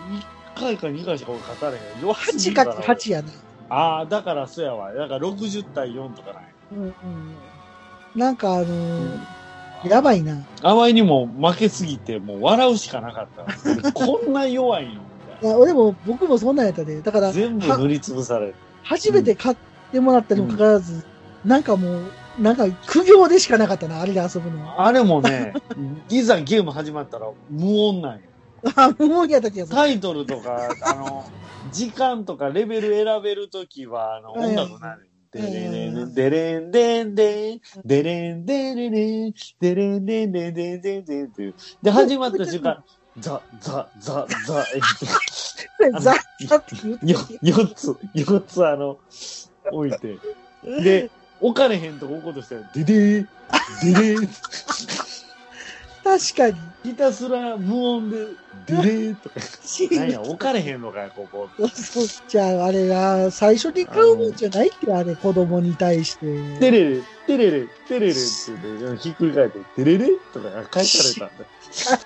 [0.55, 2.01] 回か2回しか俺勝たれへん。
[2.01, 3.29] 弱すぎ8るからか8やな。
[3.69, 4.93] ああ、だからそうやわ。
[4.93, 6.43] だから60対4とかない。
[6.71, 6.93] うんうん。
[8.15, 9.38] なんかあのー
[9.83, 10.45] やばいな。
[10.61, 13.45] あまりにも負けすぎて、もう笑うしかなかった。
[13.93, 14.97] こんな弱いのみ
[15.41, 17.01] いや、俺も、僕もそんなんやったで。
[17.01, 18.55] だから全部塗りつぶされる。
[18.83, 19.57] 初めて買っ
[19.91, 21.05] てもらったにもかかわらず、
[21.45, 24.85] なんかもう、なんか苦行でしかなかったな、あれで遊ぶのは。
[24.85, 25.53] あれもね、
[26.09, 28.21] いざゲーム始まったら無音なんよ。
[28.75, 29.77] あ、もうやった気がする。
[29.77, 31.23] タイトルとか、あの、
[31.71, 35.08] 時間とかレベル選べるときは、あの、音楽なる。
[35.31, 41.55] デレレレ、デレン、デン、デン、デレン、デレレン、デレン、デン、デン、デン、デン、デンっていう。
[41.83, 42.83] で、始まった瞬間、
[43.19, 44.81] ザ、ザ、ザ、ザ、えっ
[45.93, 46.15] と、ザ
[46.47, 48.97] ザって言ってよ、四つ、四つあの、
[49.71, 50.17] 置いて。
[50.63, 53.27] で、置かれへんとこ置こうとしたら、デデー、
[53.83, 54.29] デデー、
[56.17, 56.57] 確かに。
[56.83, 58.17] ひたすら無音で、
[58.65, 59.35] デレーとか。
[59.95, 61.49] なんや、置かれへんのかよ、ここ。
[61.67, 66.25] そうじゃあ、あれが、最初に買うもんじゃないって、あれ、子供に対して。
[66.59, 71.45] テレレ、テレレ、テレレって言って、ひっくり返って、テレレとか返されたんだ。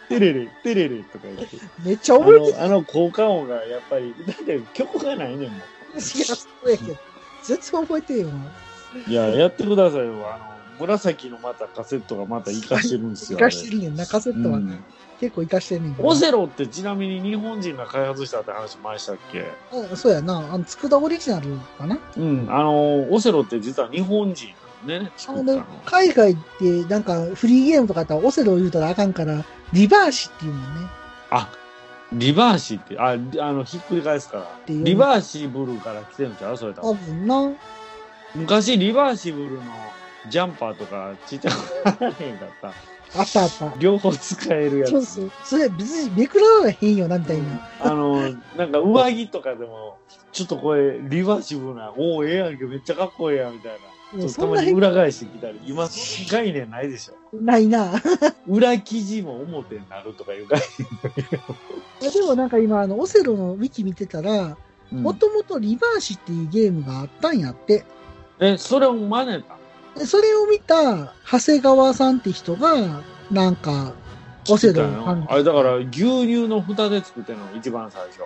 [0.10, 1.48] テレレ、テレレとか言って。
[1.86, 5.62] めっちゃあ覚えての、あの効果音がやっぱり、だって曲がないねんもん。
[5.96, 6.98] るしがそうやけど。
[7.44, 8.30] 全然覚えてるよ。
[9.08, 10.14] いや、やってくださいよ。
[10.34, 13.40] あの、紫のまたカセットがまた活かしてるんですよ。
[13.40, 14.84] 生かしてるねんな、カセットは、うん
[15.20, 19.46] 結構生かしてんねんオセロってちなみに日本人が開発したって話前したっけ？
[19.72, 20.38] うんそうやな。
[20.40, 21.98] あの、佃オリジナルかな？
[22.18, 22.48] うん。
[22.50, 24.50] あの、オセロって実は日本人
[24.86, 25.64] ね、あの。
[25.86, 30.90] 海外って、なんか、フリーゲームとかやったらオセロ言うたらあかんから、リバーシっていうもんね。
[31.30, 31.50] あ、
[32.12, 34.60] リバーシって、あ、リあの、ひっくり返すから。
[34.68, 36.58] リバーシブルから来てるんちゃう？
[36.58, 37.06] それ多多分。
[37.06, 37.54] 分な。
[38.36, 39.62] 昔、リバーシブルの
[40.30, 42.74] ジャンパーとかちっちゃくならへんかった。
[43.16, 43.74] あったあった。
[43.78, 44.92] 両方使えるやつ。
[44.92, 45.32] そうそう。
[45.44, 47.70] それ別にめくられへんよな、みたいな。
[47.82, 48.22] あの、
[48.58, 49.98] なんか上着とかでも、
[50.32, 53.94] ちょっとこれ、リバーシブルな、おお、ええやんけ、めっちゃかっこええやん、みたいな。
[54.34, 55.88] たまに裏返してきたり、今、
[56.32, 57.36] 概念ないでしょ。
[57.36, 57.94] ないな。
[58.48, 60.60] 裏記事も表になるとかいう概
[62.02, 64.58] いやでもなんか今、あの、オセロのウィキ見てたら、
[64.92, 65.04] 念。
[65.04, 67.84] もともとリバーシっていうゲームがあったんやって。
[68.40, 69.56] え、それを真似た
[69.98, 73.94] でそれを見た長谷川さんって人が、なんか、
[74.50, 75.90] オセロのあれだから、牛
[76.24, 78.24] 乳の蓋で作ってるの、一番最初。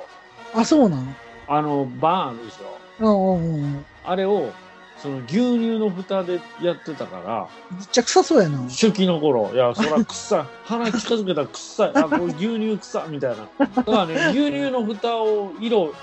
[0.54, 1.16] あ、そうなん？
[1.48, 3.38] あの、バーンあるでしょ。
[3.38, 3.86] うんうんうん。
[4.04, 4.52] あれを、
[4.98, 8.58] その牛乳の蓋でやってたから、めっちゃ臭そうやな。
[8.64, 10.46] 初期の頃、いや、そら臭い。
[10.66, 11.92] 鼻近づけたら臭い。
[11.94, 13.48] あ、これ牛乳臭いみたいな。
[13.60, 15.94] だからね、牛乳の蓋を色、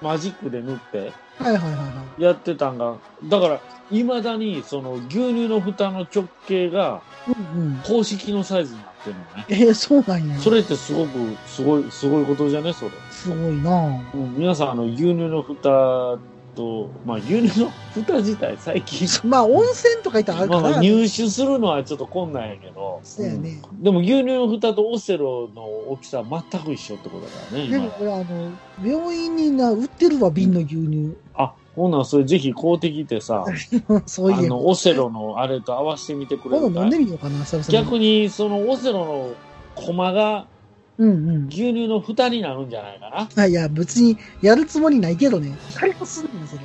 [0.00, 2.22] マジックで塗ってはいはいはいはい。
[2.22, 3.60] やってたんが、だから、
[3.90, 7.76] 未だに、その牛乳の蓋の直径がうんうん。
[7.78, 9.46] 公式のサイズになってるのね。
[9.48, 10.38] えー、そうなんや。
[10.38, 12.90] それってすごく、すごい、すごいことじゃね、それ。
[13.10, 16.18] すごいなうん、皆さん、あの、牛乳の蓋
[16.58, 20.60] と、まあ、牛乳の蓋自体、最近、 まあ、温泉とかいったらあるから。
[20.62, 28.24] まあ、入手するのはちょっと困難やけど、そうやねうんでも牛乳の蓋とオセロの大きさは全く一緒ってことだからね、今でもこれあの、
[28.84, 31.14] 病院にな、売ってるわ、瓶の牛乳。
[31.34, 33.44] あ、ほんならそれぜひ買うてきてさ、
[34.06, 34.42] そういえば。
[34.42, 37.44] あの、オセロのあれと合わせてみてくれるか飲んでみようかな。
[37.68, 39.30] 逆に、そのオセロの
[39.76, 40.46] コマが
[40.98, 41.46] うんうん。
[41.48, 43.42] 牛乳の蓋になるんじゃないかな？
[43.42, 45.56] あいや、別にやるつもりないけどね。
[46.04, 46.60] するんですよ。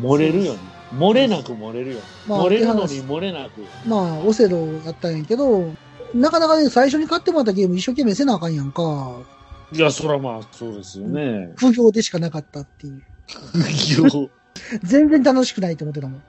[0.00, 0.60] 漏れるように。
[1.00, 2.02] 漏れなく漏れるように。
[2.28, 3.62] まあ漏れるのに漏れなく。
[3.86, 5.72] まあ、オセロやったんやけど、
[6.14, 9.16] なかなかね、最初に買ってもらったゲーム一生懸命せなあかんやんか。
[9.72, 11.52] いや、そらまあ、そうですよね。
[11.56, 13.02] 不評でしかなかったっていう。
[14.04, 14.30] よ
[14.84, 16.22] 全然楽しくないと思ってたもん。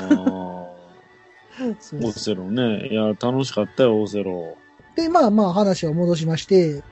[0.00, 0.64] あ
[1.78, 2.88] そうーオセロね。
[2.88, 4.56] いや、楽しかったよ、オセロ。
[4.96, 6.82] で、まあまあ話を戻しまして、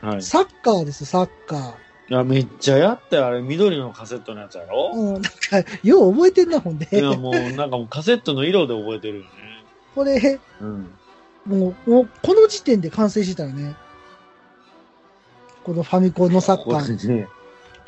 [0.00, 0.22] はい。
[0.22, 1.76] サッカーです、サッカ
[2.08, 3.40] いや、めっちゃやったよ、あれ。
[3.42, 4.66] 緑のカセットのやつやー。
[4.68, 5.30] ろうん、なんか、
[5.82, 6.88] よう覚えてんな、ほんで。
[6.92, 9.28] いや、もう、なんかもうカセットの色で覚えてるよね。
[9.94, 10.90] これ、うん。
[11.46, 13.76] もう、もう、この時点で完成してたよね。
[15.64, 17.08] このファミコンのサッこカー。
[17.08, 17.28] れね、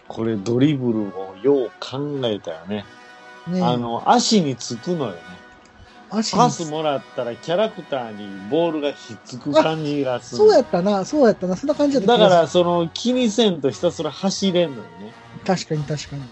[0.07, 2.85] これドリブルをよう考えたよね。
[3.49, 5.19] ね、あの、足につくのよね。
[6.15, 10.39] パスもらったらキャラクターにボールがひっつく感じがする。
[10.39, 15.07] そうやったな、そうやったな、そんな感じだっただから、その、気にせんとひたすら走れんのよね。
[15.07, 15.13] る
[15.45, 16.23] 確かに確かに。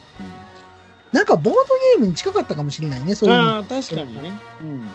[1.12, 4.32] なんかボードゲームに近かったかもしれないね、そういうのああ、確かにね。
[4.60, 4.68] うん。
[4.68, 4.88] うん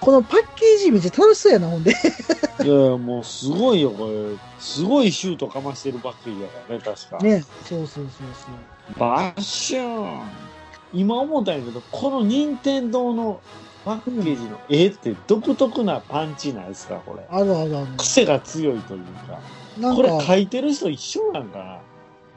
[0.00, 1.92] このパッケージめっちゃ楽しそうやな、ほんで。
[2.64, 4.36] いやもうすごいよ、これ。
[4.58, 7.18] すごいシュートかましてるバッケージだからね、確か。
[7.18, 7.44] ね。
[7.64, 8.46] そうそうそうそ
[8.96, 8.98] う。
[8.98, 10.22] バッシューン
[10.92, 13.40] 今思ったんやけど、この任天堂の
[13.84, 17.24] パッケージの絵って独特なパンチないですか、これ。
[17.30, 17.86] あるあるある。
[17.96, 19.38] 癖が強いというか。
[19.78, 21.78] なんこれ書か、いてる人一緒なんかな？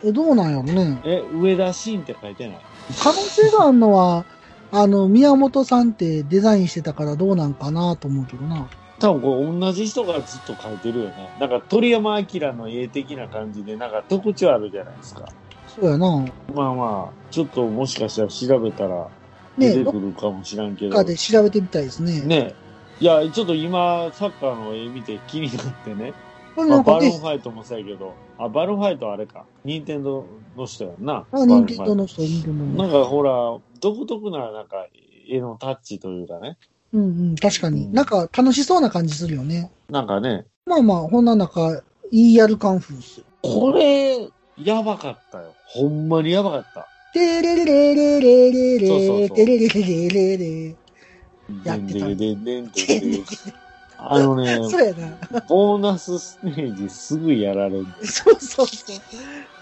[0.04, 1.02] え、どうなんやろね。
[1.04, 2.58] え、上田シーンって書いてない？
[3.02, 4.26] 可能性があるのは、
[4.72, 8.68] あの、宮本さんってデザインしてたからどうなんかなと思うけどな。
[9.00, 11.30] 多分これ同じ人がずっと書いてるよね。
[11.40, 15.28] なんか鳥山明の絵的な感じで、なんか特徴あるじゃないですか。
[15.68, 16.26] そうやな。
[16.54, 19.08] まあまあ、ちょっともしかしたら調べたら
[19.58, 20.96] 出ね、てどっくるかもしらんけど。
[20.96, 22.22] かで調べてみたいですね。
[22.22, 22.56] ね
[23.00, 26.14] いや、ちょっと今、サッカーの絵見て気になってね。
[26.56, 29.46] これまあ、なんかねバルーンフ、ァイトもそうやけど、あ、バルーンファイトはあれか。
[29.64, 30.26] 任天堂
[30.56, 31.26] の人やんな。
[31.32, 33.00] あ、任天堂の人、任天堂なの。
[33.02, 33.32] んかほら、
[33.80, 34.88] 独特ななんか
[35.28, 36.58] 絵のタッチというかね。
[36.94, 37.86] うんうん、確かに。
[37.86, 39.72] うんなんか楽しそうな感じするよね。
[39.90, 43.24] なんかね、まあまあ、ほんな中、ER カンフース。
[43.42, 45.54] これ、やばかったよ。
[45.66, 46.88] ほんまにやばかった。
[47.14, 50.76] てれれれれれれれそうそうそうてれれれれれれ
[51.64, 53.24] やってたでんでんでんでんでん
[54.06, 55.40] あのね、そうやな。
[55.48, 57.86] ボーナスステージすぐやられる。
[58.02, 58.98] そうそうそう。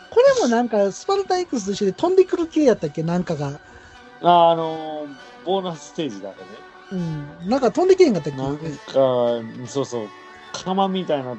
[0.09, 3.59] これもなんか、スパルタ X と一緒で飛んでくる系やったっけなんかが。
[4.23, 5.07] あ、あのー、
[5.45, 6.33] ボーナスステージだ
[6.89, 7.01] けね。
[7.43, 7.49] うん。
[7.49, 8.65] なんか飛んでけへんかったっけなんか、
[9.67, 10.07] そうそう、
[10.53, 11.37] 釜みたいな、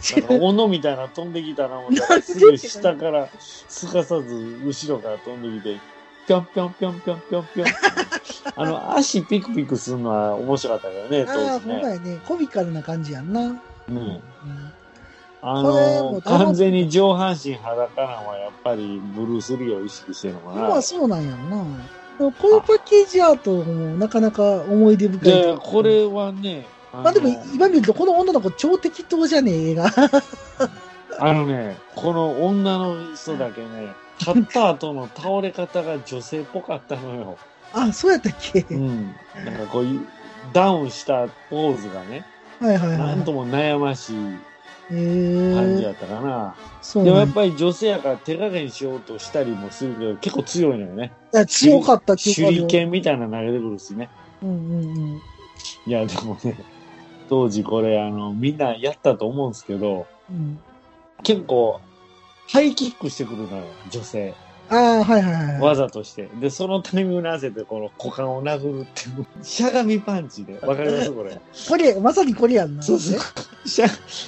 [0.00, 5.80] 斧みたいな飛んできたな思ったら、すぐ下から、すかさず後ろから飛んできて、
[6.26, 7.66] ぴょんぴょんぴょんぴょんぴょんぴょん。
[8.56, 11.74] あの、足ピクピクするのは面白かったけどね、ああ、当時ね。
[11.74, 12.20] ほんまやね。
[12.26, 13.40] コミカルな感じやんな。
[13.40, 13.44] う
[13.92, 13.96] ん。
[13.96, 14.22] うん
[15.44, 20.82] あのう、完全に上半身裸なのはやっぱりブルース・リーを意識してるのかなまあ。
[20.82, 21.64] そうなんやろな。
[22.30, 25.32] このパッケージアートもなかなか思い出深い。
[25.32, 29.90] で、こ、れはね、まあでも今見るとこの女の子超適当じゃねえ映画。
[31.18, 33.92] あのね、この女の人だけね、
[34.24, 37.38] 買った後の倒れ方が女性っぽかったのよ。
[37.72, 39.14] あ、そうやったっけ、うん。
[39.44, 40.00] なんかこういう、
[40.52, 42.24] ダウンしたポーズがね、
[42.60, 42.98] はいはいはい。
[42.98, 44.16] なんとも悩ましい
[44.90, 46.54] えー感じや、ったかな。
[46.82, 51.12] そうなんやでもやっぱり女性やから手加減しようとしたりもするけど、結構強いのよね。
[51.32, 54.08] いや強かった手いう裏剣みたいなの投げてくるしね。
[54.42, 55.20] うんうんうん。
[55.86, 56.56] いや、でもね、
[57.32, 60.60] 当時これ、あの、みんなやったと思うんですけど、うん、
[61.22, 61.80] 結構、
[62.50, 64.34] ハイキックしてくるのよ、女性。
[64.68, 65.60] ああ、はいはいはい。
[65.62, 66.28] 技として。
[66.42, 70.58] で、そのタイミングに合わせて、この股間を殴るっていう、しゃがみパンチで。
[70.60, 71.10] わかります？
[71.10, 71.40] これ。
[71.70, 72.82] これ、まさにこれやんな。
[72.82, 73.20] そうそう。
[73.66, 73.86] しゃ、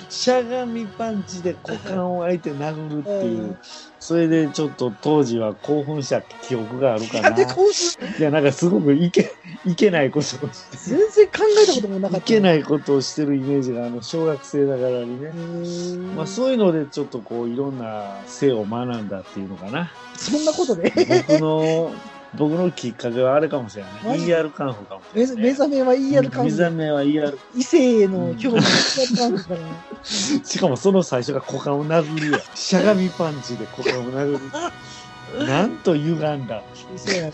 [0.08, 3.58] しゃがみパンチで股間を相手殴るっていううん
[4.04, 7.30] それでちょっと当時は興奮した記憶があるかな。
[7.30, 9.32] なんでこうすいや、なんかすごくいけ、
[9.64, 10.38] いけないことをし
[10.70, 11.32] て全然考
[11.62, 12.18] えたこともなかった。
[12.18, 15.30] いけないことをしてるイメージが、あの、小学生ながらにねへ。
[15.30, 19.90] ーまあそういうのでちょっとこういろんな性を学んだっていうのかな。
[20.16, 20.92] そんなことで？
[21.26, 21.90] 僕の、
[22.36, 24.18] 僕のきっかけはあれかもしれない。
[24.20, 26.42] ER カンフーかもし目れない、目覚めは ER カウント。
[26.44, 27.38] 目覚めは ER。
[27.56, 29.60] 異性への興味が ER カウントから。
[30.04, 32.40] しかもその最初が股間を殴るやん。
[32.54, 35.46] しゃがみパンチで股間を殴る。
[35.46, 36.62] なんと歪んだ。
[36.96, 37.32] そうやな。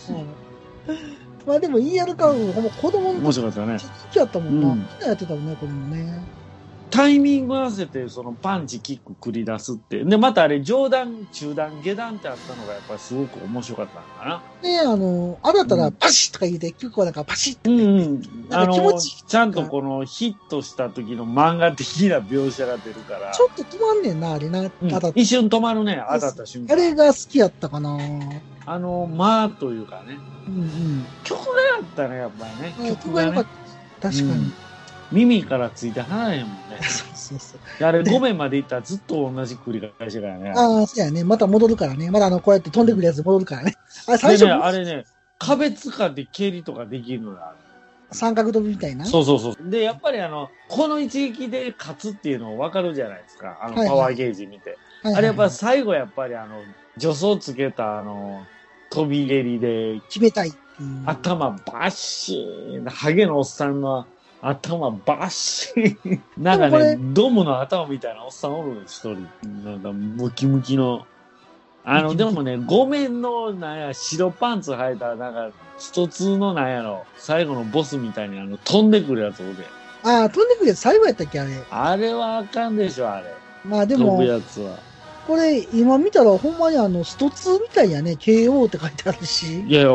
[1.47, 3.79] まあでも ER カウント、ほんま子供の面白かったね。
[3.79, 4.69] 時好きやったもんな。
[4.69, 6.23] うんみんなやってたもんね、子供ね。
[6.91, 10.05] タイミング合わせてそのパンチ、キック繰り出すって。
[10.05, 14.43] で、またあれ上段、中段、下段ってあったのがやっぱりすごく面白かったのかな。
[14.61, 18.49] で、あの、あだったらうんパシッとか言うて、結構なんかパシッとうんうん。
[18.49, 23.31] なんあの、か気持ちゃんとこのヒットした時の漫画的な描写が出るから。
[23.33, 24.61] ちょっと止まんねんな、あれな。
[24.61, 24.71] うん
[25.15, 26.73] 一瞬止まるね、当たった瞬間。
[26.73, 27.99] あれが好きやったかな。
[28.67, 30.19] あの、まあというかね。
[30.49, 31.07] うんうん。
[31.25, 32.93] 曲がやったね、やっぱりね。
[32.93, 33.45] あ曲がね。
[34.01, 34.53] 確かにうん。
[35.13, 36.79] 耳からついて離れへんもんね。
[36.89, 37.61] そうそうそう。
[37.79, 40.53] であれ5面までいったらずっと同じ繰り返しだからね。
[40.55, 41.25] ああ、そうやね。
[41.25, 42.11] また戻るからね。
[42.11, 43.77] まだあの、こうやって飛んでくるやつ戻るからね。
[44.07, 45.05] あれ、最初、でね、あれね、
[45.39, 47.39] 壁使って蹴りとかできるのよ。
[48.13, 49.05] 三角飛びみたいな？
[49.05, 49.57] そうそうそう。
[49.71, 53.59] で、やっぱりあの、この一撃で勝つっていうの分かるじゃないですか。
[53.63, 54.71] あの、パワーゲージ見て。
[54.71, 54.81] はいはいはい
[55.15, 56.61] あれやっぱ最後やっぱりあの、
[56.99, 58.45] 助走つけたあの、
[58.91, 60.53] 飛び蹴りで、決めたい。
[61.07, 64.07] 頭バッシーン、ハゲのおっさんの
[64.43, 66.23] 頭バッシーン。
[66.39, 69.17] なんかね、ドムの頭みたいなおっさんおるの、一人。
[69.65, 71.07] なんかムキムキの。
[71.85, 79.57] あの、でもね、ご面の、なんや、白パンツ履いた、なんか、一つのなんやろ、最後のボスみたいにあの、飛んでくるやつおる
[80.05, 80.21] やん。
[80.23, 81.51] ああ、飛んでくるやつ最後やったっけ、あれ。
[81.71, 83.35] あれはあかんでしょ、あれ。
[83.65, 84.79] まあでも飛ぶ、やつは。
[85.27, 88.13] これ、今見たらほんまにあの、スト2みたいやね。
[88.13, 89.63] KO って書いてあるし。
[89.63, 89.91] いやいや、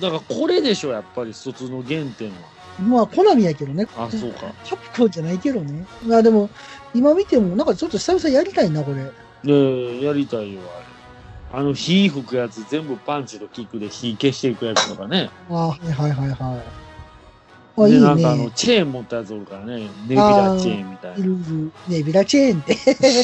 [0.00, 2.55] だからこれでしょ、やっぱり一つの原点は。
[2.80, 3.86] まあ、コナミやけどね。
[3.96, 4.52] あ、そうか。
[4.68, 5.86] カプコンじゃないけどね。
[6.04, 6.50] まあでも、
[6.94, 9.10] 今見ても、なんかちょっと久々やりたいな、これ。
[9.44, 11.60] で、やりたいよ、あれ。
[11.60, 15.30] あの、火吹くやつ全部パンチとキックで火消していくやつとかね。
[15.48, 16.85] ああ、はいはいはいはい。
[17.78, 18.50] あ、いで、いなんかあの、ね。
[18.54, 19.88] チェーン持ったやつおるからね。
[20.06, 21.26] ネビラチェーンみたいな。
[21.88, 22.76] ネビラチェーンって。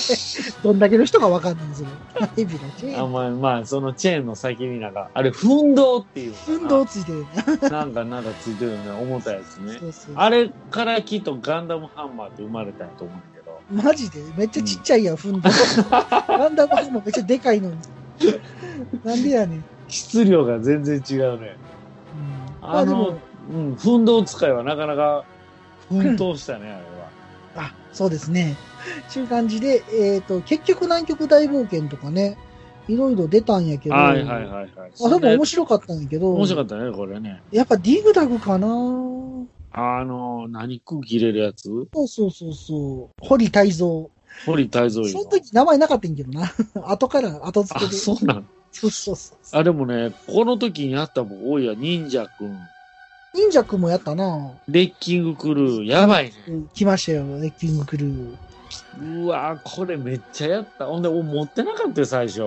[0.63, 1.89] どんだけの人がわかんないんですよ。
[2.37, 3.01] ネビラチェーン。
[3.01, 7.27] あまあ、まあ、そのチェーンの先になんか、あれ、奮闘っていうのかな運動ついてる
[7.61, 7.71] な。
[7.71, 9.79] なんか、なんかついてるよね、重たいやつね。
[9.81, 13.83] そうそうあれからきっとガンダムハンマーって生まれたんやと思うけど。
[13.83, 14.21] マジで？
[14.37, 15.49] めっちゃちっちゃいやん、踏んで。
[16.29, 17.77] ガンダムハンマーめっちゃでかいのに。
[19.05, 19.65] なんでやねん。
[19.89, 21.57] 質量が全然違うね。
[22.63, 23.19] うん、まああの
[23.51, 25.25] うん、奮闘使いはなかなか
[25.89, 26.85] 奮闘したね、あれ
[27.63, 27.69] は。
[27.69, 28.57] あ、そうですね。
[29.11, 32.37] ちゅう感じで、えっ、と、結局南極大冒険とかね、
[32.89, 34.71] いろいろ出たんやけど、はいはいはいはい。
[34.77, 37.43] あでも面白かったんやけど、面白かったね、これね。
[37.53, 38.67] やっぱディグダグかな
[39.75, 41.69] あの、何空気入れるやつ？
[41.95, 43.27] そうそうそうそう。
[43.27, 44.11] 堀泰造。
[44.47, 46.53] 堀泰造その時名前なかったんやけどな。
[46.89, 47.93] 後から後付あ、けで。
[47.93, 49.37] そうなんそうそうそう。
[49.53, 52.59] あ、でもね、この時にやったもん多いや、忍者くん、
[53.35, 56.33] 忍者くんもやったなレッキングクルー、やばいね。
[56.49, 58.37] うん来ましたよ、レッキングクルー。
[59.25, 60.87] うわこれめっちゃやった。
[60.87, 62.41] ほんで、俺持ってなかったよ、最初。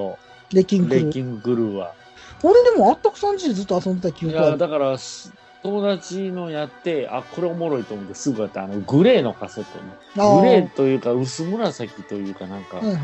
[0.53, 1.03] レッキングクルー。
[1.05, 1.93] レッキングクルーは。
[2.43, 4.57] 俺でもあったくさんちでずっと遊んでた記いや、憶ある。
[4.59, 5.33] だから、す
[5.63, 8.63] 友達のやって、あ、これおもろいと思ってすぐやった。
[8.63, 10.39] あの、グレーのカセットね。
[10.39, 13.03] グレーというか、薄紫というかなんか、はいはいはい。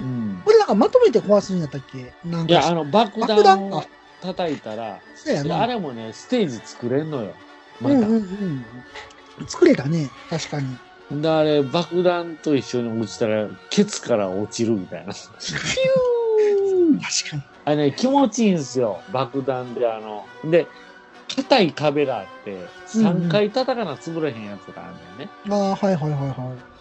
[0.00, 0.42] うん。
[0.44, 2.12] これなんかまとめて壊すんやったっけ？
[2.28, 2.52] なんか。
[2.52, 3.86] いや、あの、爆爆弾弾をか
[4.22, 5.62] 叩いたら、いやそうやな。
[5.62, 7.34] あれもね、ステージ作れんのよ。
[7.80, 7.96] また。
[7.96, 9.46] うんうんうん。
[9.46, 10.78] 作れたね、確かに。
[11.20, 15.12] で、あれ、爆弾と一緒に落ちたら、ケツから落ちるみたいな。
[17.02, 17.42] 確かに。
[17.64, 19.00] あれね、気持ちいいんですよ。
[19.12, 20.24] 爆弾で、あの。
[20.44, 20.66] で、
[21.34, 25.30] 硬い壁があって、うんうん3回叩かな潰れへんやつがあるんだよね。
[25.50, 26.71] ああ、はいはいはいはい。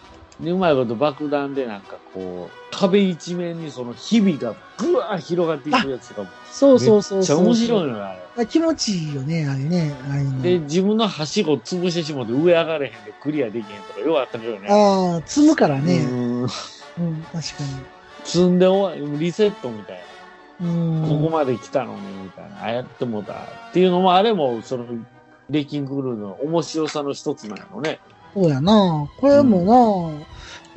[0.41, 7.43] で、うまいこと爆弾でなんかこう、壁一面にそのひびがぐわー広がっていくやつが、そうそうそうそう。
[7.43, 8.43] めっちゃ面白いのよ、あれ。
[8.43, 9.93] あ気持ちいいよね、あれね。
[10.09, 14.67] ああいうので、自分のはしご潰してしまって上上がれへんでクリアできへんとかようあったけどね。
[14.69, 15.99] ああ、積むからね。
[15.99, 17.41] うんうん、確か
[18.23, 20.01] 積んで終わり、リセットみたい
[20.59, 20.67] な。
[20.67, 20.73] に。
[20.73, 21.09] うん。
[21.09, 22.61] ここまで来たのに、みたいな。
[22.61, 23.33] ああやってもうた。
[23.33, 23.35] っ
[23.73, 24.85] ていうのも、あれも、その、
[25.49, 27.99] レッキングクルーの面白さの一つなのね。
[28.33, 29.09] そうやな。
[29.17, 30.15] これも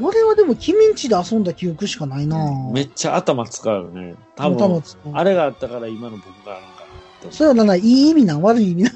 [0.00, 2.36] な、俺はでも君んちで遊んだ記憶しかないな。
[2.72, 4.14] めっちゃ頭使うよね。
[4.36, 4.82] 多分、
[5.12, 6.84] あれがあったから今の僕があるんか
[7.26, 8.90] なそれはないい意味なん悪い意味な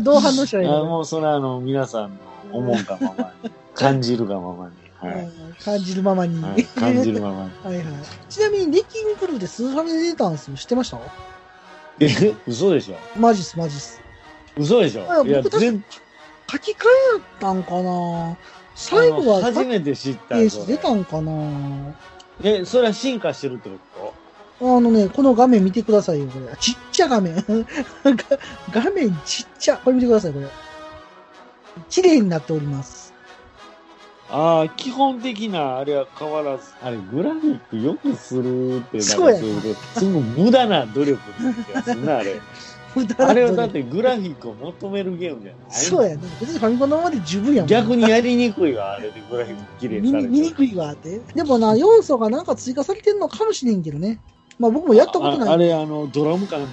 [0.00, 4.74] どう反応したらいいのあもうそれはあの、皆さんの思うがままに、感じるがままに。
[5.00, 5.24] はい。
[5.24, 6.42] うん感じるままに。
[6.42, 7.50] はい、感じるままに。
[7.64, 7.86] はいはい。
[8.30, 10.56] ちなみに、レッキングクルーでスーファミで出たんですよ。
[10.56, 10.98] 知ってました？
[12.00, 14.00] え、嘘でしょマジっす、マジっす。
[14.56, 15.84] 嘘でしあょいや、全
[16.50, 16.74] 書き換
[17.18, 18.36] えたんかな？
[18.74, 20.50] 最後は初めて知ったペーよ。
[20.50, 21.32] それス出たんかな？
[22.42, 24.14] え、それは進化してるってこ
[24.62, 26.56] あのね、この画面見てくださいよ、これ。
[26.58, 27.34] ちっちゃ画面。
[27.34, 27.44] が
[28.70, 29.76] 画面ちっちゃ。
[29.78, 30.48] これ見てください、これ。
[31.88, 33.14] 綺麗になっております。
[34.28, 42.40] とああ、基本的なあれは変わらず、あれ、グラフィックよくするってなんかそうやないうすごい無駄な努力な気がするな、あれ。
[43.18, 46.22] あれはだってグラフィックを求めるゲームじゃないそうやね。
[46.40, 47.68] 別にファミコンのままで十分やもん。
[47.68, 51.20] 逆にやりにくいわ、あれでグラフィック綺麗見にされて見にくいわって。
[51.34, 54.20] でもな、要素がなんか追加されてんのかもしれんけどね。
[54.58, 55.48] まあ僕もやったことない。
[55.48, 56.66] ああれ、あの、ドラム缶、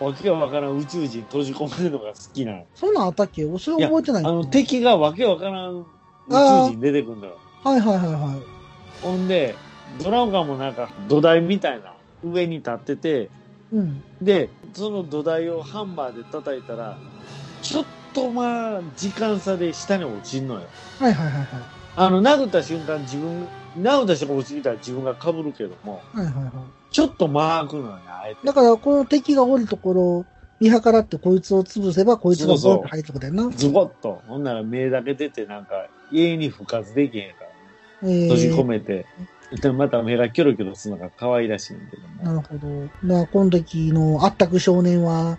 [0.00, 2.66] わけわからん宇宙人閉じ込めるのが好きなの。
[2.74, 3.42] そんなんあったっけ？
[3.58, 4.24] それ覚えてない。
[4.24, 5.84] あの、敵がわけわからん宇
[6.30, 7.38] 宙人出てくるんだよ。
[7.62, 8.42] はいはいはいはい。
[9.02, 9.54] ほんで、
[10.02, 11.92] ドラム缶もなんか土台みたいな
[12.24, 13.30] 上に立ってて、
[13.72, 14.02] うん。
[14.20, 16.98] で、その土台をハンマーで叩いたら、
[17.62, 20.60] ちょっとまあ、時間差で下に落ちんのよ。
[20.98, 21.46] はいはいはいはい。
[21.96, 23.46] あの、殴った瞬間自分、
[23.78, 26.52] 殴った瞬間落ちてきたら自分が被るけども、はいはいはい。
[26.90, 28.46] ちょっとマークのよね、あえて。
[28.46, 30.26] だから、この敵がおるところを
[30.60, 33.50] 見計らってこいつを潰せば、こいつがボンって入るとこだよな。
[33.50, 34.22] ズボッと。
[34.26, 37.54] ほんなら目だけ出てなんか、永遠に復活できへんからね。
[38.02, 38.86] えー閉じ込めて。
[38.86, 39.06] で
[39.74, 42.22] また目がキョロキョロするのが可愛らしいんだけども。
[42.22, 42.82] なるほど。
[42.82, 45.36] だから、この時のあったく少年は、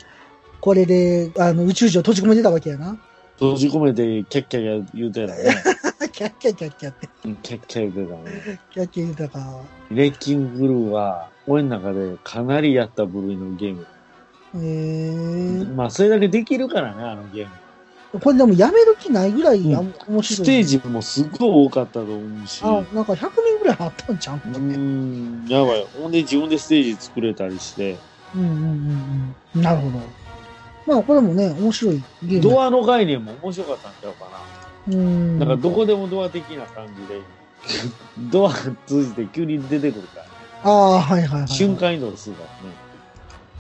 [0.62, 2.98] これで、あの、宇宙人を閉じ込めてたわけやな。
[3.40, 5.44] 閉じ込めてキャッキャ言うてたね。
[6.14, 7.10] キャッキャキャッキャって。
[7.26, 8.60] うんキャッキャ言うてたね。
[8.72, 9.62] キャッキャ言うたか。
[9.92, 13.88] レッキンググルーは、俺の中でかなりやった部類のゲーム。
[14.56, 17.52] えー、まあ、それだけできるからね、あのゲーム。
[18.22, 20.24] これでもやめる気ないぐらいや、うん面白い。
[20.24, 22.62] ステージもすっごい多かったと思うし。
[22.64, 25.88] あ、なんか100人ぐらいあったんちゃううーん、やばい。
[25.94, 27.98] ほんで自分でステージ作れたりして、
[28.36, 29.62] うんうんうんうん。
[29.62, 30.00] なるほど。
[30.86, 32.42] まあこれもね、面白いゲーム。
[32.42, 34.30] ドアの概念も面白かったんちゃうか
[34.90, 34.96] な。
[34.96, 35.40] うん。
[35.40, 37.22] なんかどこでもドア的な感じで、
[38.30, 38.54] ドア
[38.86, 40.30] 通じて急に出てくるからね。
[40.64, 41.48] ああ、はいはいはい。
[41.48, 42.93] 瞬間移動するからね。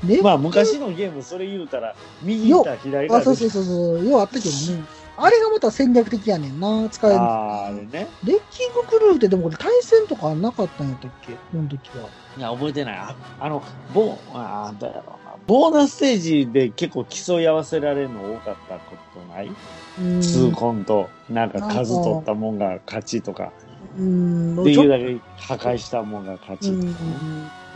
[0.04, 4.84] で、まあ昔のゲームそれ言うたら、右行ったら左かそうそうそうそう、ようあったけどね。
[5.16, 7.20] あれがまた戦略的やねんな、使える。
[7.20, 8.08] あーあれね。
[8.24, 11.34] レッキングクルーってでもこれ対戦とかなかったんやったっけ？
[11.34, 12.10] この時は。
[12.36, 12.97] いや、覚えてない。
[12.97, 13.62] ああの、
[13.93, 15.36] ボー、あーだやろうな。
[15.45, 19.51] ボーナスステージで結構競い合わせられるの多かったことない？
[19.99, 20.20] うん。
[20.20, 23.51] 痛恨と、なんか数取ったもんが勝ちとか、
[23.98, 24.64] うん。
[24.64, 26.94] できるだけ破壊したもんが勝ちね。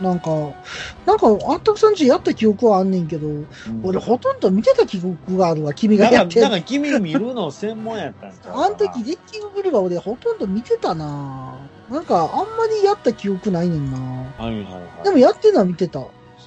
[0.00, 0.30] なんか、
[1.04, 3.48] なんか、あったくさんちやった記憶はあんねんけど、うん
[3.82, 11.58] 俺ほとんど見てた記憶があるわ、君がやってだから君見るの専門やったんちゃうあの時、レッキングクルーは俺ほとんど見てたな
[11.90, 15.04] なんか、あんまりやった記憶ないねんなはいはいはい。
[15.04, 16.06] でもやってるのは見てた。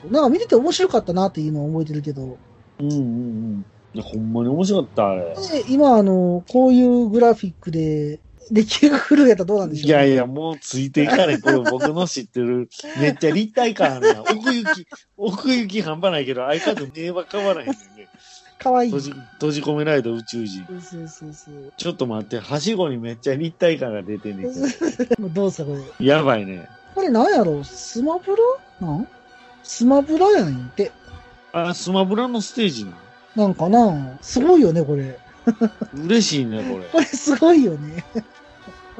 [0.09, 2.37] なんか見てて面白かったなっていうのを覚えてるけど。
[2.79, 3.65] うんうんうん。
[3.93, 5.35] いやほんまに面白かった、あれ。
[5.35, 8.19] で、今あの、こういうグラフィックで、
[8.51, 11.41] レッキングクルーやったらどうなんでしょう、いやいや、もうついていかれん。
[11.41, 14.21] これ 僕の知ってる、めっちゃ立体感あるな。
[14.21, 14.87] 奥行き、
[15.17, 18.07] 奥行き半端ないけど、相方目は変わらへんねんね。
[18.59, 18.91] かわいい。
[18.91, 20.65] 閉じ、閉じ込められた宇宙人。
[20.67, 21.73] そうそうそうそう。
[21.77, 25.21] ちょっと待って、はしごにめっちゃ立体感が出てんねんけど。
[25.21, 26.05] も うどうすかこれ。
[26.05, 26.67] やばいね。
[26.93, 27.63] これなんやろ？
[27.63, 28.87] スマブラ？
[28.87, 29.07] なん？
[29.63, 30.91] スマブラやねんって。
[31.53, 32.91] あ、スマブラのステージな
[33.35, 34.17] なんかな？
[34.21, 35.17] すごいよね、これ。
[35.95, 36.85] 嬉しいね、これ。
[36.91, 38.03] これすごいよね。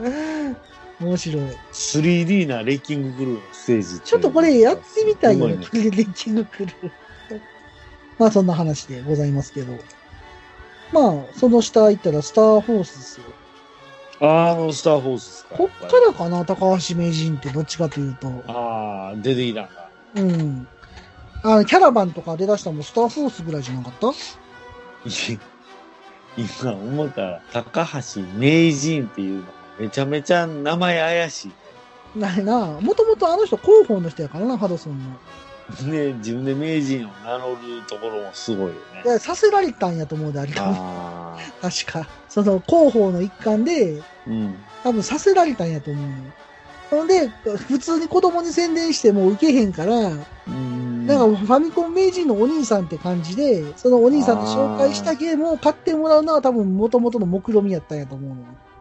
[1.01, 1.43] 面白い。
[1.71, 5.55] 3D なレッキングクルーのステージてちょっとこれやってみたいよね。
[5.55, 6.91] レッキングクルー。
[8.19, 9.73] まあそんな話でございますけど。
[10.91, 13.23] まあ、その下行ったらスターフォースですよ。
[14.19, 15.55] あの、スターフォースですか。
[15.55, 18.27] こっからかな、高橋名人ってどっちかというと。
[18.47, 19.89] ああ、出てきたんだ。
[20.15, 20.67] うん。
[21.43, 24.09] あの、キャラバンとか出だしたのもスターフォースぐらいじゃなかった？
[25.09, 25.39] い
[26.37, 29.43] 今思ったら、高橋名人っていうの
[29.79, 31.49] めちゃめちゃ名前怪し
[32.15, 32.19] い。
[32.19, 32.79] ないな。
[32.81, 35.91] もともとあの人広報の人やからな、ハドソンの。
[35.91, 37.57] ね、自分で名人を名乗る
[37.87, 38.79] ところもすごいよね。
[39.05, 41.69] いや、させられたんやと思うで、あれ多分ああ。
[41.69, 42.07] 確か。
[42.27, 44.55] その広報の一環で、うん。
[44.83, 46.33] 多分させられたんやと思うね。
[46.89, 47.29] ほんで、
[47.69, 50.11] 普通に子供に宣伝しても受けへんから、
[50.47, 51.07] うん。
[51.07, 58.35] なんかファミコン名人のお兄さんって感じで、そのお兄さんの紹介したゲームを買ってもらうのは多分元々の目論みやったんやと思うの。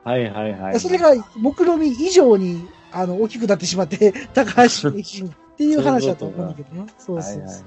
[0.05, 0.81] はいはいはい。
[0.81, 6.87] それが目論み以上にあの大きくなってしまって、 高橋名人っていう話だと思うんだけどな。
[6.99, 7.43] そうそうそう。
[7.43, 7.63] はいはい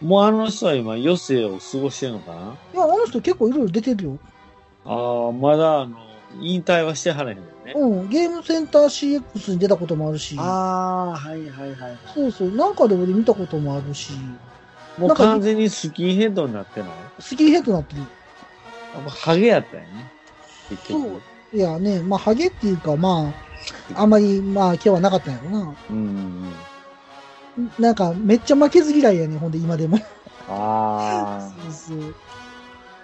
[0.00, 2.56] もうあの人は今余生を過ごしてるのかな？
[2.74, 4.18] いや、あの人結構いろいろ出てるよ。
[4.84, 5.96] ああ、まだあの、
[6.40, 7.72] 引退はしてはらへんよね。
[7.74, 10.36] うん、ゲームセンター CX に出たこともあるし。
[10.38, 11.98] ああ、はいはいはい。
[12.12, 14.12] そうそう、なんかで俺見たこともあるし、
[14.98, 18.02] もう完全にスキンヘッドになってないスキンヘッドになってる。
[18.96, 19.88] あもうハゲやったよね。
[20.68, 21.00] 結局。
[21.00, 21.22] そう
[21.54, 23.32] いやね、まあ、ハゲっていうか、ま
[23.94, 25.74] あ、あんまり、まあ、今日はなかったんやろな。
[25.88, 26.52] うん
[27.56, 27.72] うん。
[27.78, 29.98] なんか、めっちゃ負けず嫌いやね、ほんで、今でも。
[30.48, 31.70] ああ。
[31.70, 32.14] そうそう。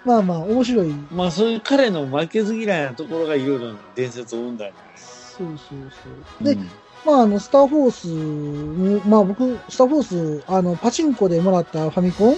[0.03, 0.87] まあまあ、面白い。
[1.11, 4.77] まあそういう彼の負けず嫌いなところがいろいろな伝説を生んだよね。
[4.95, 6.43] そうそうそう。
[6.43, 6.69] で、うん
[7.05, 12.35] まあ、あの、スターフォースも、まあ僕、スターフォース、あの、パチンコでもらったファミコン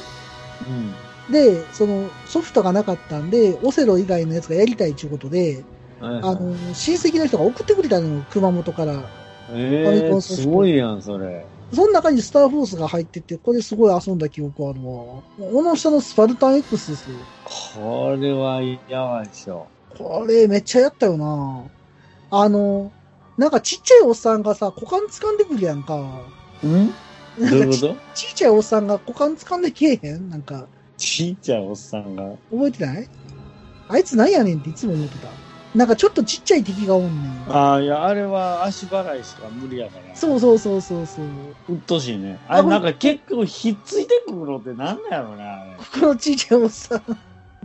[1.27, 1.31] うん。
[1.33, 5.63] で、その、ソフトがなかったんで、オセロ以外のやつがやりたいということで、
[6.03, 8.93] はいはいあの、親戚の人が送ってくれたのよ、熊本から。
[9.53, 11.45] えファミコえンソフトすごいやん、それ。
[11.73, 15.23] その中にスターフォースが入ってて、これすごい遊んだ記憶あるわ。
[15.39, 17.15] この下のスパルタン X ですよ。
[17.73, 19.65] これはやばいでしょ。
[19.97, 21.63] これめっちゃやったよな
[22.31, 22.91] あの、
[23.37, 26.21] なんかちっちゃいおっさんがさ、股間掴んでくるやんか。
[26.63, 26.87] うん？
[26.87, 26.93] ど
[27.39, 27.95] ういうこと？
[28.13, 30.29] ちっちゃいおっさんが股間掴んでけえへん？
[30.29, 32.23] なんか、ちっちゃいおっさんが？
[32.51, 33.09] 覚えてない？
[33.89, 35.27] あいつなんやねんっていつも思ってた。
[35.75, 37.51] なんかちょっとちっちゃい敵がおんねん。
[37.51, 40.15] ああ、いや、あれは足払いしか無理やから。
[40.15, 41.25] そうそうそうそうそう。
[41.25, 42.39] うっとうしいね。
[42.47, 47.03] ああれ、なんか結構ひっついてくるのってなんだよね、あこのちっちゃいおっさん。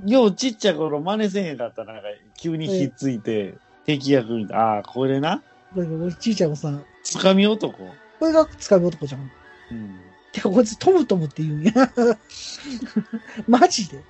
[0.06, 0.12] れ。
[0.12, 3.54] ようちっちゃい頃真似せへんかったらなんか急にひっついて、
[3.84, 5.42] 敵役に、ああ、これな。
[5.74, 6.82] これ、これちっちゃいおっさん。
[7.02, 7.76] つかみ男。
[7.76, 9.30] これがつかみ男じゃん。
[9.70, 10.00] うん。
[10.32, 11.72] てか、こいつトムトムって言うんや。
[13.46, 14.02] マジで。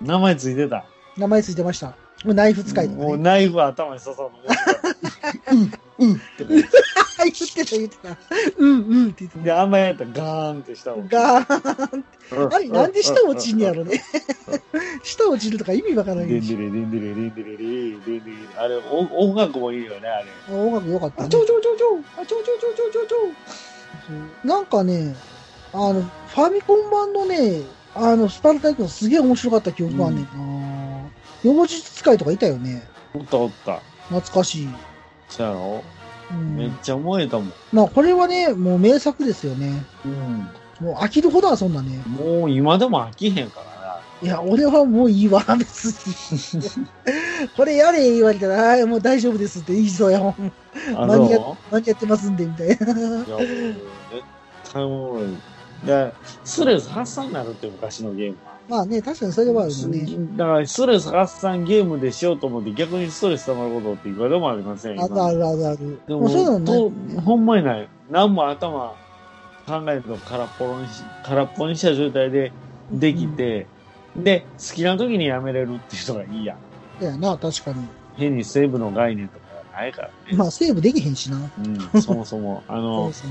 [0.00, 0.84] 名前ついてた。
[1.16, 1.96] 名前ついてました。
[2.32, 3.06] ナイフ使いとかね。
[3.06, 5.68] もうナイフ頭に刺さるの。
[5.98, 6.14] うん、うん。
[6.14, 6.44] って。
[6.46, 6.62] 言っ
[7.32, 8.16] てた言ってた。
[8.58, 8.70] うん。
[8.70, 9.08] うん。
[9.08, 9.70] って言ってで、あん。
[9.70, 10.96] まやったらガーンってしたた。
[10.96, 11.08] もん。
[11.08, 12.54] ガーン。
[12.54, 12.92] あれ、なん。
[12.92, 13.58] で下落ちん。
[13.58, 14.02] ねやろろね。
[15.02, 16.48] 下落ちるとか意味わからないし。
[16.48, 20.56] デンデレデンデレデンデレデンデレデンデレあれ、お音楽もいいよね、あれ。
[20.56, 21.40] 音楽良かったあ、ねちょ。
[21.44, 24.66] ちょちょちょあ、ちょちょちょちょちょちょなん。
[24.66, 25.14] かね、
[25.72, 27.62] あの、ファミコン版のね、
[27.94, 30.16] あの、スパルタイクのすげえ面白かった記憶があん。
[30.16, 30.24] ねん。
[30.24, 30.30] な。
[31.44, 32.82] 横術使いとかいたよね。
[33.14, 33.80] おったおった。
[34.08, 34.68] 懐かしい。
[35.28, 35.84] そうやろ？
[36.32, 37.52] うんめっちゃ思えたもん。
[37.72, 39.84] まあ、これはね、もう名作ですよね。
[40.04, 40.48] うん。
[40.80, 42.02] もう飽きるほど遊んだね。
[42.06, 43.74] もう今でも飽きへんから
[44.22, 45.86] いや、俺はもういいわ、別
[46.56, 46.62] に。
[47.56, 50.52] これやれ言われたら、ああ、もう大丈夫ですって言いそうやもん。
[50.94, 51.02] な。
[51.02, 52.74] あ何やの何やってますんで、みたいな。
[52.74, 53.28] いや、もう絶
[54.72, 55.86] 対おもろい。
[55.86, 58.53] で、ストレス発散になるって昔のゲームは。
[58.68, 60.06] まあね、確かにそれはあるよね。
[60.36, 66.00] だから、ストレス発散ゲームでしようと思って逆にストレス溜まることっていくらでもありませんあるあるあるある。
[66.06, 67.20] でも、もうそういうのとね。
[67.20, 67.88] ほんまにない。
[68.10, 68.94] 何も頭
[69.66, 72.52] 考えると空っぽにし、空っぽにした状態で
[72.90, 73.66] できて、
[74.16, 76.56] で、好きな時にやめれるっていうのがいいや
[77.00, 77.02] ん。
[77.02, 77.86] いやな、確かに。
[78.16, 79.44] 変にセーブの概念とか
[79.74, 80.14] ないからね。
[80.36, 81.38] まあ、セーブできへんしな。
[81.92, 83.30] うん、そもそも、あそのう、そう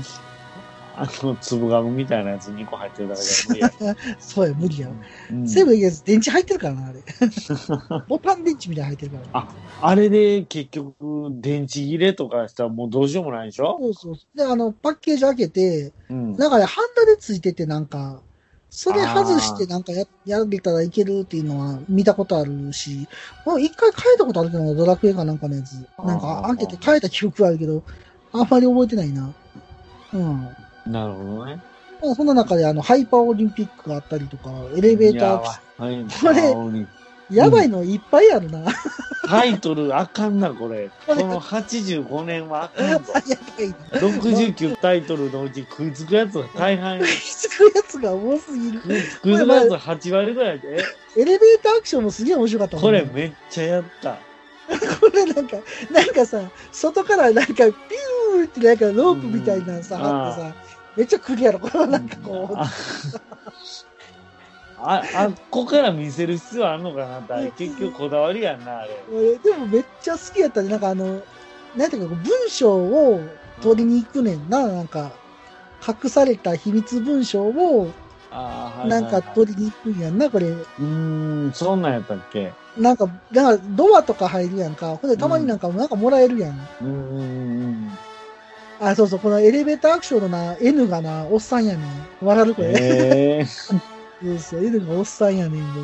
[0.96, 3.96] あの、粒ガムみたいなやつ2個入ってるだけで無理や。
[4.20, 4.88] そうや、無理や。
[4.88, 4.92] う
[5.34, 7.02] んセーブできるやつ、電池入ってるからな、あれ。
[8.08, 9.24] ボタン電池みたいに入ってるから。
[9.32, 9.48] あ、
[9.80, 10.94] あれで結局、
[11.40, 13.78] 電池入れとかしたらもうどうしようもないでしょ？
[13.80, 14.16] そうそう。
[14.36, 16.36] で、あの、パッケージ開けて、うん。
[16.36, 18.22] なんかね、ハンダでついてて、なんか、
[18.70, 23.08] それ外してなんかや、やれたらいけるっていうのは見たことあるし、
[23.44, 25.88] もう一回変えたことあるけど、ドラクエかなんかのやつ。
[26.02, 27.84] なんか開けて変えた記憶はあるけど、
[28.32, 29.32] あんまり覚えてないな。
[30.12, 30.54] うん。
[30.86, 31.60] なるほどね。
[32.02, 36.86] まあそんな中であの、ハイパーオリンピックがあったりとか、エレベーター、これ
[37.30, 38.60] やばいのいっぱいあるな。
[39.26, 40.90] タイトルあかんな、これ。
[41.06, 43.12] この85年はあかんぞ。
[43.26, 43.76] やばいな。
[44.18, 47.06] 69タイトルのうち食いつくやつが大半や。
[47.06, 48.80] つくやつが多すぎる。
[48.82, 50.84] 食いつくやつ8割ぐらいで。
[51.16, 54.18] エレベーターアクションもすげえ面白かったねこれめっちゃやった。
[55.00, 55.56] これなんか、
[55.90, 60.54] なんかさ、外からなんか、ピューってなんかロープみたいなのさ、うんあってさ、
[60.96, 61.58] めっちゃクリアろ。
[61.58, 62.70] これはなんかこう、あ、
[64.78, 69.04] あ、あっこから見せる必要あんのかなって、結局こだわりやんな、あれ。
[69.12, 70.68] 俺でもめっちゃ好きやったね。
[70.68, 71.22] なんかあの、
[71.76, 73.20] なんていうか、文章を
[73.60, 75.12] 取りに行くねんな、なんか。
[75.86, 77.90] 隠された秘密文書を、
[78.86, 80.48] なんか取りに行くんやんな、これ。
[80.48, 82.52] うーん、そんなんやったっけ？
[82.78, 84.96] なんか、なんかドアとか入るやんか。
[84.96, 86.68] ほんで、たまになんか、なんかもらえるやん。
[86.80, 87.22] うんうんう
[87.72, 87.98] ん
[88.90, 91.82] あ、そうそう、このエレベーターアクションのな、N がな、おっさんやね
[92.22, 92.26] ん。
[92.26, 92.72] わかるこうん。
[92.72, 92.78] れ。
[92.80, 95.80] ええ そうそう、N がおっさんやねん、こ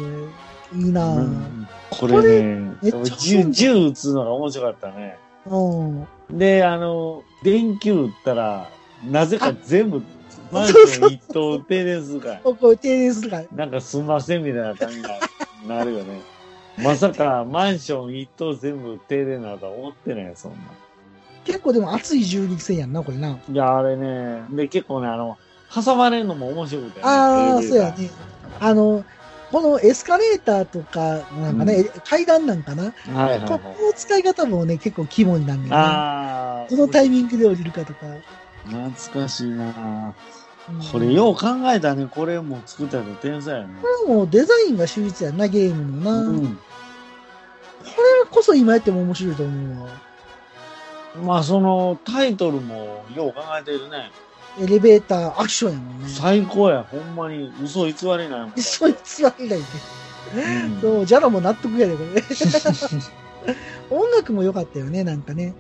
[0.73, 0.81] れ。
[0.81, 1.17] いいなぁ。
[1.17, 2.73] うんこれね、
[3.19, 5.19] 銃、銃撃つのが面白かったね。
[5.47, 6.07] うん。
[6.31, 8.69] で、あの、電球撃ったら、
[9.05, 10.01] なぜか全部、
[10.53, 12.37] マンシそうそうョン一棟停電するから。
[12.45, 13.45] ここ停電するから。
[13.55, 15.03] なんかすんませんみたいな感じに
[15.69, 16.21] ななるよね。
[16.79, 20.59] まさかマンション一棟全部停電なるとは思ってないよ、そんな。
[21.45, 23.39] 結構でも熱い銃撃戦やんな、これな。
[23.51, 25.39] いや、あれね、で、結構ね、あの、
[25.73, 27.05] 挟まれるのも面白くて、ね。
[27.07, 28.11] ああ、そうやね。
[28.59, 29.05] あの、
[29.51, 32.85] このエスカレーターとか、なんかね、階段なんかな。
[32.85, 33.69] はいはいはいここ。
[33.69, 35.89] の使い方もね、結構肝になるんだよね。
[35.89, 36.71] ああ。
[36.71, 38.01] どのタイミングで降りるかとか。
[38.67, 40.15] 懐かしいなうん
[40.93, 42.07] これよう考えたね。
[42.09, 43.75] これも作ったやつ天才やね。
[43.83, 46.27] これもデザインが秀逸やんな、ゲームのな。
[46.27, 46.59] これうん。
[48.31, 50.10] こそ今やっても面白いと思うわ。
[51.17, 54.11] まあ、その、タイトルもよう考えてるね。
[54.61, 56.09] エレベーターアクションやもんね。
[56.09, 56.85] 最高や。
[56.91, 58.53] ほんまに嘘偽りないもん。
[58.57, 59.57] そいつは以来で。
[59.57, 62.23] うんそう、ジャラも納得やで、これ。
[63.91, 65.55] 音楽も良かったよね、なんかね。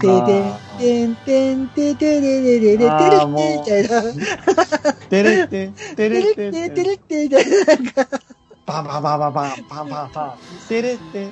[0.00, 4.92] てあてーてんてんててれれれれてれあーてみたいな。
[4.94, 7.64] てれって、ててれれってててれってみたいな。
[7.64, 8.20] なんか、
[8.66, 10.68] パンパンパンパンパンパンパンパン。
[10.68, 11.28] てれって。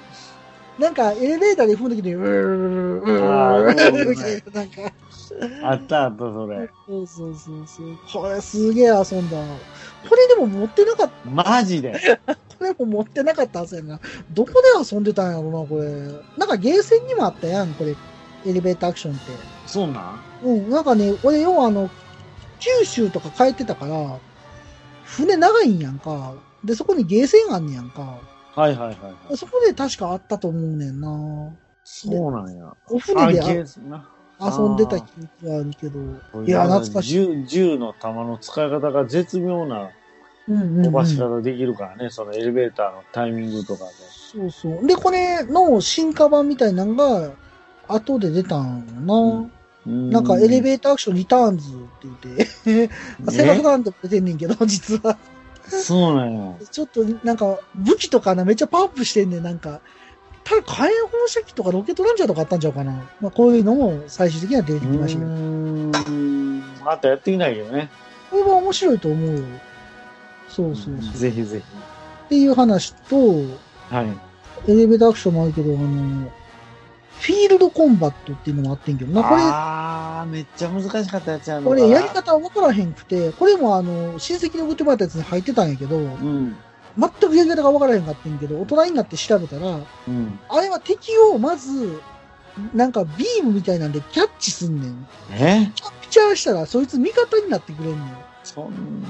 [0.79, 4.93] なんかエレベーターで踏むときに、うーうーな、んか。
[5.63, 6.69] あったあった、それ。
[6.87, 8.23] そうそうそうそう。
[8.23, 9.37] これすげえ遊んだ。
[10.09, 11.95] これでも持ってなかったマジで。
[12.59, 14.01] これも持ってなかったはずやな。
[14.33, 14.59] どこで
[14.95, 15.91] 遊んでたんやろな、これ。
[16.37, 17.95] なんかゲーセンにもあったやん、これ。
[18.47, 19.23] エレベーターアクションって。
[19.67, 21.89] そうなんうん、なんかね、俺、要はあの、
[22.59, 24.19] 九州とか帰ってたから、
[25.05, 26.35] 船長いんやんか。
[26.65, 28.19] で、そこにゲーセンあんねやんか。
[28.55, 29.37] はいはいはいはい。
[29.37, 31.09] そこで確かあったと思うねんな。
[31.85, 32.73] そうなんや。
[32.89, 33.65] おあ、船で。
[34.41, 36.01] 遊んでた記憶があるけど。
[36.45, 37.09] いや、懐かしい。
[37.11, 39.91] 銃、銃の弾の使い方が絶妙な。
[40.47, 43.91] 飛ばし方できるからね、そのエレベーターのタイミングとかで。
[44.33, 44.87] そうそう。
[44.87, 47.31] で、これの進化版みたいなのが、
[47.89, 49.49] 後で出たんよな。
[49.87, 52.91] ななんかエレーベーターアクションリターンズって言って、
[53.31, 55.19] セガサターンでも出てんねんけど、実は。
[55.69, 56.55] そうなんや。
[56.71, 59.81] ちょっと、なんか、武器とかな、めっちゃパワーアップしてんねん、なんか。
[60.45, 62.93] ただ、火炎放射器とかロケットランチャーとかあったんちゃうかな。
[63.21, 65.31] まあ、こういうのも最終的には出てきましたけど。
[65.31, 66.63] うーん。
[66.85, 67.91] またやってみないけどね。
[68.31, 69.45] これは面白いと思うよ。
[70.49, 71.17] そうそうそう。
[71.17, 73.55] ぜひぜっていう話と、ひ。
[73.91, 74.71] はい。
[74.71, 76.31] エレベーターアクションもあるけど、あの、
[77.25, 86.55] フィールドコンバットっていうのもあってんけどな、これ、あー、めっちゃ難しかったやつやんこれやり方分からへんくて、これもあの、親戚に送ってもらったやつに入ってたんやけど、うん。
[86.99, 90.39] 全くやり方が分からへんかったんやけど、大人になって調べたら、うん。
[90.51, 91.99] あれは敵をまず、
[92.75, 95.09] なんかビームみたいなんでキャッチすんねん。
[95.33, 95.73] え？
[95.75, 98.17] キャプチャーしたら、そいつ味方になってくれんねん。
[98.43, 99.03] そん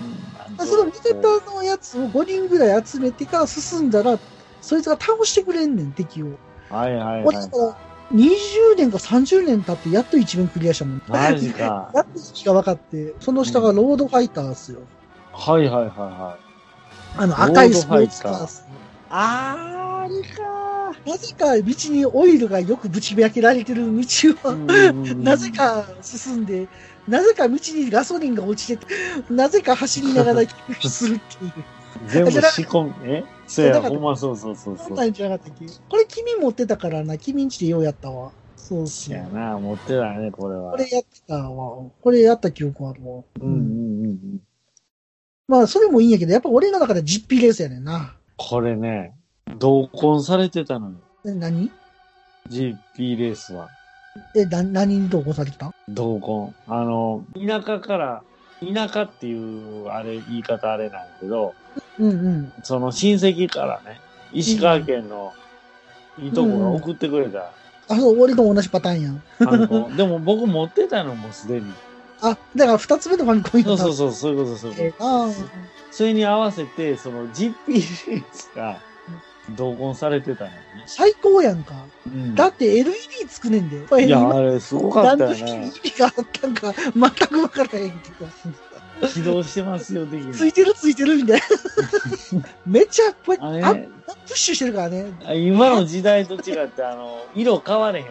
[0.56, 0.64] な。
[0.64, 4.20] その味方のやつを5人ぐらい集めてから進んだら、
[4.60, 6.28] そいつが倒してくれんねん、敵を。
[6.70, 7.50] はいはい俺、はいだ。
[7.50, 11.02] から、20年か30年経って、やっと一面クリアしたもん。
[11.08, 11.90] マジか。
[11.94, 14.80] やっと時が分かって、その下がロードファイターっすよ。
[15.32, 16.36] はいはいはいは
[17.16, 18.62] あの、赤いスポーツカーっす。
[18.68, 18.72] い。
[19.10, 20.54] あー、あれか
[21.06, 25.22] なぜか道にオイルがよくぶちまけられてる道を、ー。
[25.22, 26.68] なぜか進んで、
[27.08, 28.86] なぜか道にガソリンが落ちてて、
[29.30, 30.42] なぜか走りながら
[30.88, 31.52] するっていう。
[32.06, 33.24] 全部仕込み、え？
[33.54, 34.96] そうや、ほんまそうそうそうそう。
[34.96, 35.12] これ
[36.08, 38.32] 君持ってたからな、君んちでようやったわ。
[38.56, 39.14] そうそう。
[39.14, 40.72] やな、持ってたね、これは。
[40.72, 41.90] これやってたわ。
[42.00, 43.22] これやった記憶あるわ。
[43.40, 44.40] うんうんうんうん。
[45.46, 48.16] まあ、それもいいんやけど、やっぱ俺の中で実費レースやねんな。
[48.36, 49.14] これね、
[49.58, 50.96] 同梱されてたのよ。
[51.24, 51.70] え、何
[52.48, 52.76] ？GP
[53.16, 53.68] レースは。
[54.34, 55.70] え、な、何に同行されてた？
[55.88, 56.52] 同梱。
[56.66, 58.22] あの、田舎から、
[58.60, 61.54] 田舎っていう、あれ、言い方あれなんやけど、
[61.98, 62.52] うんうん。
[62.62, 64.00] その親戚からね、
[64.32, 65.32] 石川県の
[66.18, 67.50] いとこが送ってくれた。
[67.88, 69.22] あ、そう、俺と同じパターンやん。
[69.96, 71.72] でも僕持ってたのもうすでに。
[72.20, 73.94] あ、だから二つ目のファミコンそうそうう。
[73.94, 75.32] そう、そういうこと、そういうこえあと。
[75.90, 78.78] それに合わせて、その GP レースが
[79.56, 80.60] 同梱されてたのよね。
[80.86, 81.74] 最高やんか。
[82.06, 82.94] うんだって LED
[83.28, 83.76] つくねんで。
[84.04, 85.72] いや、今あれすごかったよ何の意ね。
[85.84, 88.26] 味があったんか、全くわからへんけど。
[89.08, 90.32] 起動してますよ、的に。
[90.32, 91.46] ついてるついてるみたいな。
[92.66, 93.88] めっちゃ、これ、ああれね、
[94.26, 95.12] プッシュしてるからね。
[95.34, 98.10] 今の時代と違って、あの、色変われへんか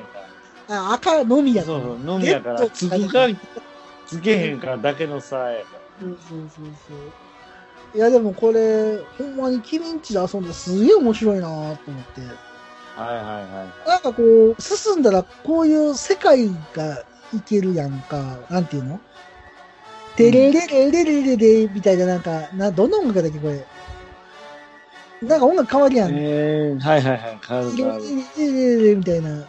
[0.68, 0.90] ら。
[0.90, 1.80] あ赤のみやから。
[1.80, 3.28] そうそう、飲みやから、つくか、
[4.08, 5.68] つつけへんかだけの差やか
[6.00, 7.98] そうそうそうそう。
[7.98, 12.22] いや、でもこれ、ほんまにキリンチで遊んですげえ面白いなと思って。
[12.98, 13.04] ら。
[13.04, 13.42] はいはいは
[13.86, 13.90] い。
[13.90, 14.24] なんかこ
[14.58, 17.04] う、進んだらこういう世界が
[17.34, 18.40] いけるやんか。
[18.50, 19.00] なんていうの？
[20.16, 23.66] テレレレレレレレみたいななんか、な、どんな音楽だっけこれ。
[25.28, 26.12] なんか音楽変わるやん。
[26.14, 27.40] えー、はいはいはい。
[27.48, 28.04] 変わるテ変わる。
[28.38, 29.48] レレレレみたいな、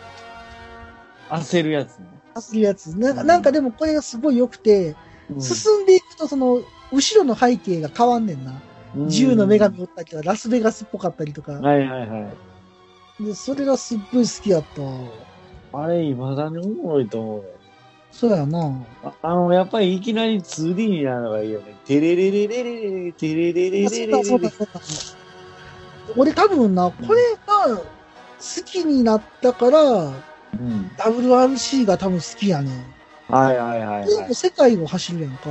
[1.30, 2.06] 焦るやつね。
[2.34, 2.98] 走るやつ。
[2.98, 4.96] なんか、なんかでもこれがすごい良くて、
[5.30, 6.62] うん進んでいくとその、
[6.92, 8.60] 後ろの背景が変わんねんな。
[9.08, 11.52] 銃の女神おったりとか、ラスベガスっぽかったりとか。
[11.52, 12.30] はいはいは
[13.20, 13.24] い。
[13.24, 14.64] で、それがすっごい好きやっ
[15.72, 15.78] た。
[15.78, 17.44] あれ、未だにおもろいと思うよ。
[18.14, 18.72] そうやな。
[19.22, 21.76] あの、やっぱりいきなり 2D になるのがいいよね。
[21.84, 24.80] テレレレレレレ、テレレレレレレそうだ、そうだ、そうだ。
[26.16, 27.82] 俺多分な、これが好
[28.64, 30.12] きになったから、う
[30.56, 30.90] ん。
[30.96, 32.94] WRC が多分好きやねん。
[33.34, 35.50] はいはいはい、はで世界を走るやんか。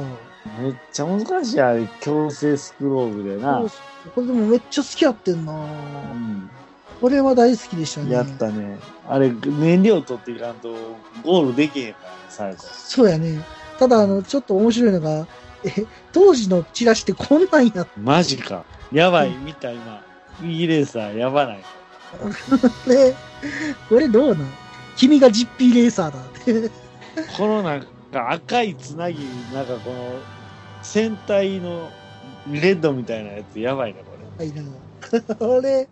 [0.62, 1.86] めっちゃ難しい、あれ。
[2.00, 3.62] 強制スクロールでな。
[4.16, 5.54] これでもめっちゃ好きやってんな。
[5.54, 5.56] う
[6.16, 6.50] ん。
[7.04, 8.14] これは大好きでしたね。
[8.14, 8.80] やったね。
[9.10, 10.74] あれ、燃料取っていかんと、
[11.22, 12.60] ゴールできへんからね、最後。
[12.62, 13.44] そうやね。
[13.78, 15.28] ただ、あの、ちょっと面白いのが、
[15.66, 18.64] え、当時のチラシってこんなんやっマジか。
[18.94, 20.02] やばい、見た、今。
[20.44, 21.64] イーレーサー、やばない。
[22.86, 23.14] て、
[23.90, 24.48] これどうなん？
[24.96, 26.72] 君がジッピーレーサーだって。
[27.38, 27.82] このなん
[28.14, 30.20] か赤いつなぎ、なんかこの、
[30.82, 31.90] 船体の
[32.50, 34.46] レッドみたいなやつ、やばいね、これ。
[34.48, 34.64] はいな。
[35.36, 35.90] これ、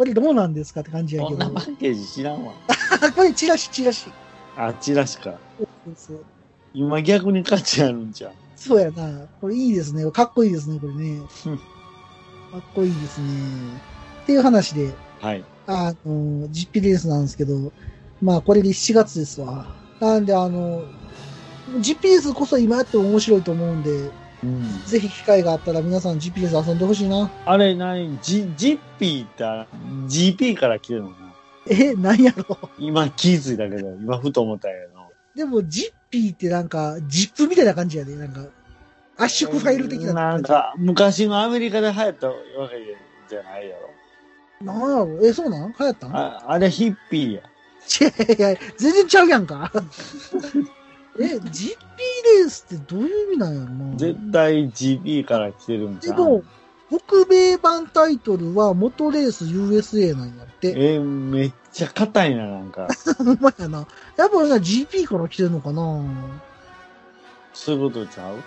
[0.00, 1.60] これどうなんですかって感じやけどこんな。
[1.60, 2.54] パッケージ知らんわ。
[3.02, 4.06] あ、 これチラシ、チラシ。
[4.56, 5.34] あ、チラシか。
[5.58, 6.24] そうそう
[6.72, 8.32] 今逆に価値あるんじゃん。
[8.56, 9.26] そうやな。
[9.42, 10.10] これいいですね。
[10.10, 11.20] かっこいいですね、これね。
[11.44, 11.62] う んか
[12.56, 13.26] っこいいですね。
[14.22, 14.90] っていう話で、
[15.20, 15.44] はい。
[15.66, 17.70] あの、実費レースなんですけど、
[18.22, 19.66] まあこれで7月ですわ。
[20.00, 20.82] なんであの、
[21.78, 24.08] 実費レースこそ今やっても面白いと思うんで、
[24.42, 24.82] うん。
[24.86, 27.30] ぜひ機会があったら皆さん GPS 遊んでほしいな。
[27.46, 29.66] あれ、なに、ジ、ジッピーってあ、
[30.08, 31.30] GP から来てるのかな
[31.68, 32.58] え、なんやろ？
[32.78, 35.00] 今気づいたけど、今ふと思ったけど。
[35.36, 38.46] でも、ジッピーってなんか、ジップみたいな感じやで、なんか、
[39.18, 42.34] 圧縮ファイル的ななんか、昔のアメリカで流行ったわ
[42.70, 42.76] け
[43.28, 43.90] じゃないやろ。
[44.64, 45.20] なんやろ？
[45.26, 45.74] え、そうなん？
[45.78, 46.16] 流行ったん？
[46.16, 47.42] ああれヒッピーや。
[48.00, 49.70] 違ういや、全然ちゃうやんか。
[51.18, 51.76] え、GP
[52.38, 53.96] レースってどういう意味なんやろな。
[53.98, 56.16] 絶対 GP から来てるんじゃん。
[56.16, 56.42] でも、
[56.88, 60.68] 北米版タイトルは元レース USA なんやって。
[60.76, 62.88] えーめっちゃ硬いな、なんか。
[63.18, 63.86] ほんまやな。
[64.16, 65.82] やっぱな GP から来てるのかな
[67.52, 68.34] そういうことちゃう？
[68.36, 68.40] う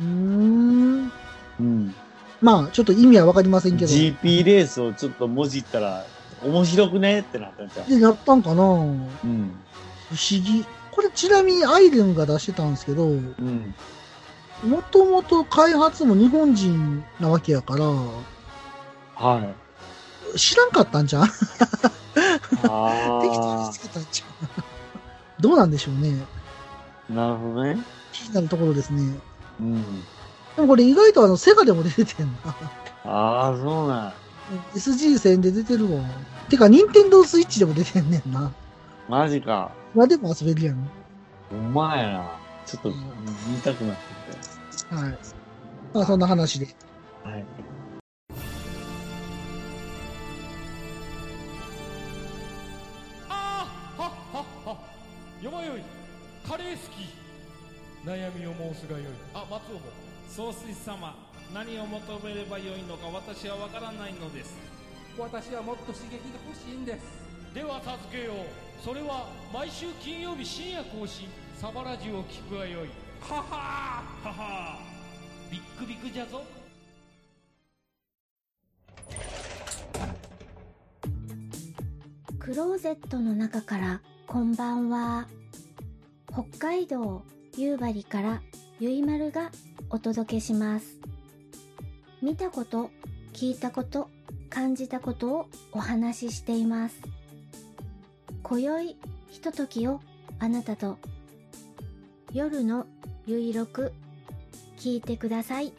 [0.00, 1.12] ーん。
[1.60, 1.94] うん。
[2.40, 3.92] まあ、ちょっと意味はわかりませんけど。
[3.92, 6.04] GP レースをちょっともじったら、
[6.44, 7.20] 面白くね？
[7.20, 7.90] ってなったんちゃう？
[7.90, 9.52] で、なったんかな不思うん。
[10.10, 10.64] 議。
[10.92, 13.74] これちなみにアイレンが出してたんですけど、うん。
[14.62, 19.54] もともと開発も日本人なわけやから、は
[20.34, 20.38] い。
[20.38, 21.38] 知らんかったんじゃん 適
[22.62, 24.64] 当あにつけたんじゃん
[25.40, 26.24] どうなんでしょうね。
[27.10, 27.78] あ、なるほどね。
[28.12, 29.18] 気になるところですね。
[29.60, 29.82] うん。
[30.56, 32.54] でもこれ意外とあの、セガでも出ててんな。
[33.04, 34.12] ああ、そうなん。
[34.74, 36.02] SG 戦で出てるわ。
[36.48, 38.52] てか、ニンテンドースイッチでも出てんねんな。
[39.12, 39.70] マジか。
[39.94, 40.90] まあでも遊べるやん。
[41.50, 42.40] ほんまやな。
[42.64, 42.96] ちょっと見
[43.62, 44.02] たくなって
[44.78, 45.18] きはい。
[45.92, 46.66] まあそんな話で。
[47.22, 47.28] た。
[47.28, 47.44] はい。
[53.28, 54.78] あーはっはっは
[55.42, 55.82] よまよい
[56.48, 59.80] カレー好き悩みを申すがよいあ松尾も
[60.26, 61.14] 総帥様
[61.52, 64.56] 何を求めればよいのか私は分からないのです
[65.18, 66.18] 私はもっと刺激が
[66.48, 67.21] 欲しいんです
[67.54, 68.36] では助けよう。
[68.82, 72.88] それは毎週金曜日深夜更新サバラジュを聞くがよい。
[73.20, 74.02] はは。
[74.22, 74.78] ーはは。
[75.48, 76.42] ービックビックじゃぞ。
[82.38, 85.28] クローゼットの中からこんばんは。
[86.32, 87.22] 北海道
[87.58, 88.42] 夕張から
[88.80, 89.50] ゆいまるが
[89.90, 90.98] お届けします。
[92.22, 92.90] 見たこと
[93.34, 94.08] 聞いたこと
[94.48, 97.00] 感じたことをお話ししています
[98.42, 98.96] 今宵
[99.30, 100.00] ひとときを
[100.38, 100.98] あなたと。
[102.32, 102.86] 夜の
[103.26, 103.92] ゆいろく
[104.78, 105.72] 聞いてください。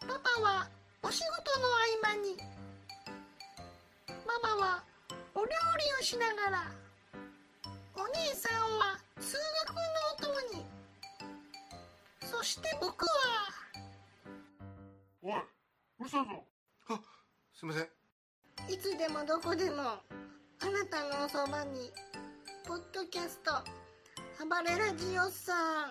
[0.00, 0.68] パパは
[1.02, 1.70] お仕事の合
[2.16, 2.36] 間に。
[4.26, 4.84] ママは
[5.34, 5.50] お料理
[6.00, 6.70] をしながら。
[7.96, 9.82] お姉さんは通学の
[10.16, 10.64] お供に。
[12.22, 13.10] そして僕は。
[15.22, 15.32] おい、
[16.00, 16.30] うるさいぞ。
[16.90, 17.00] あ、
[17.52, 17.82] すいません。
[18.72, 21.90] いつでもどこでもあなたのおそばに
[22.66, 23.50] ポッドキャスト
[24.44, 25.90] 暴れラジオさん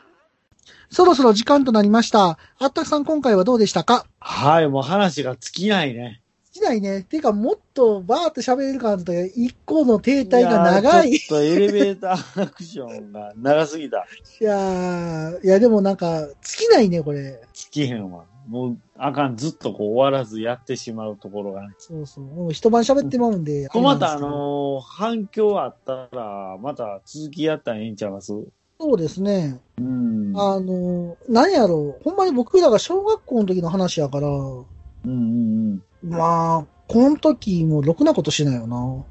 [0.90, 2.38] そろそろ時間となりました。
[2.58, 4.06] あったくさん今回はどうでしたか？
[4.22, 6.22] はい、もう話が尽きないね。
[6.54, 7.04] 好きないね。
[7.04, 11.10] てか、もっとバーって喋れるかなと一個の停滞が長い。
[11.10, 14.08] いやちょっとエレベーターアクションが長すぎた。
[14.40, 17.42] やー、いやでもなんか、尽きないね、これ。
[17.54, 18.26] 尽きへんわ。
[18.48, 21.76] もう、あかん、ずっとこう終わらずやってしまうところがね。
[21.78, 22.24] そうそう。
[22.24, 23.68] もう一晩喋ってまうんで。
[23.68, 28.32] これまたあのー反響あったら、また続きやったらええんちゃいます？
[28.80, 29.60] そうですね。
[29.80, 30.34] うん。
[30.36, 32.04] あの、なんやろう。
[32.04, 34.66] ほんまに僕らが小学校の時の話やから、うん
[35.06, 36.10] うんうん。
[36.10, 39.04] まあ、この時もろくなことしてないよな。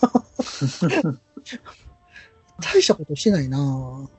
[2.60, 3.58] 大したことしてないな、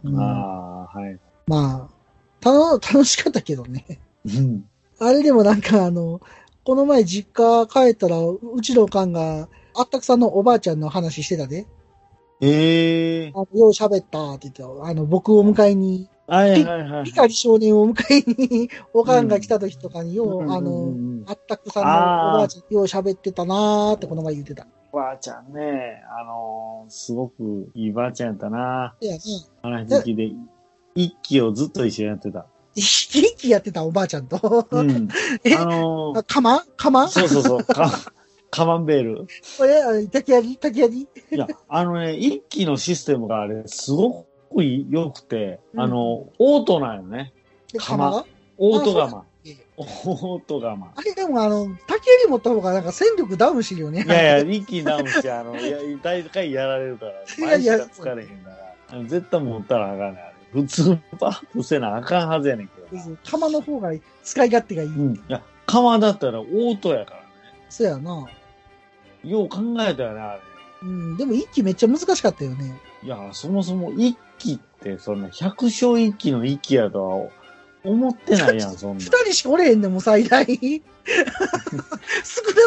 [0.03, 1.19] うんああ、はい。
[1.47, 1.93] まあ、
[2.39, 3.99] たの楽しかったけどね。
[4.25, 4.65] うん。
[4.99, 6.21] あれでもなんかあの、
[6.63, 11.65] この前実家帰ったら、うちのおかんが、あったくさんのおばあちゃんの話してたで。
[12.43, 14.87] ええあのよう喋ったって言ってた。
[14.87, 17.05] あの、僕を迎えに、はいはいはい。
[17.05, 21.93] 光少年を迎えに、おかんが来た時とかによう、あうんうんの、うんあったくさんのお
[22.37, 24.65] ばあちゃんよう喋ってたなーってこの前言ってた。
[24.91, 28.95] おばあちゃんね、あのーすごくいいばあちゃんやったな。
[29.01, 29.19] いやね、
[29.61, 30.31] 話好きで、
[30.95, 32.45] 一期をずっと一緒にやってた。
[32.75, 34.67] 元気やってたおばあちゃんと。
[34.71, 35.09] うん。
[35.43, 35.55] え？
[35.55, 37.91] あのーかまかまそうそうそう、 カ
[38.49, 39.27] カマンベール。
[39.57, 40.57] これ、あ竹やり？
[40.57, 41.01] 竹やり？
[41.31, 47.33] いや、あのね、一期のシステムがあれ、すごく良くて、うんあの、オートなんよね。
[47.71, 48.25] で、かまかまが
[48.57, 49.23] オートガマあ。
[49.77, 50.91] オートガマ。
[50.95, 54.03] あれでもあの、竹やり持った方がなんか戦力ダウンしてるよね。
[54.05, 58.49] いやいや、一気にダウンして、あの、いや、大体やられるから、前しか疲れへんか
[58.91, 60.30] ら、絶対持ったらあかんね。
[60.51, 63.17] 普通パップせなあかんはずやねんけどな。
[63.23, 63.91] 釜の方が
[64.23, 64.89] 使い勝手がいい。
[64.89, 65.15] うん。
[65.15, 67.27] いや、釜だったらオートやからね。
[67.69, 68.27] そうやな。
[69.23, 70.41] よう考えたよね、あれ。
[70.83, 72.79] うん、でも一気めっちゃ難しかったよね。
[73.03, 77.29] いや、そもそも一期って、そんな百姓一期の一期やとは
[77.83, 79.09] 思ってないやん、そんな二。
[79.09, 80.45] 人しかおれへんねん、もう最大。
[80.47, 80.81] 少な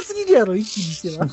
[0.03, 1.27] すぎるやろ、一気にしては。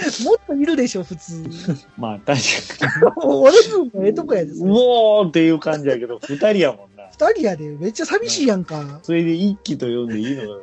[0.24, 1.44] もっといるでしょ、普通。
[1.98, 2.40] まあ、確
[2.78, 4.50] か俺分もええとこやで。
[4.52, 7.08] うおーっていう感じやけど、二人やもんな。
[7.10, 9.00] 二人やで、めっちゃ寂しいやんか。
[9.02, 10.62] それで一期と呼んでいいのよ。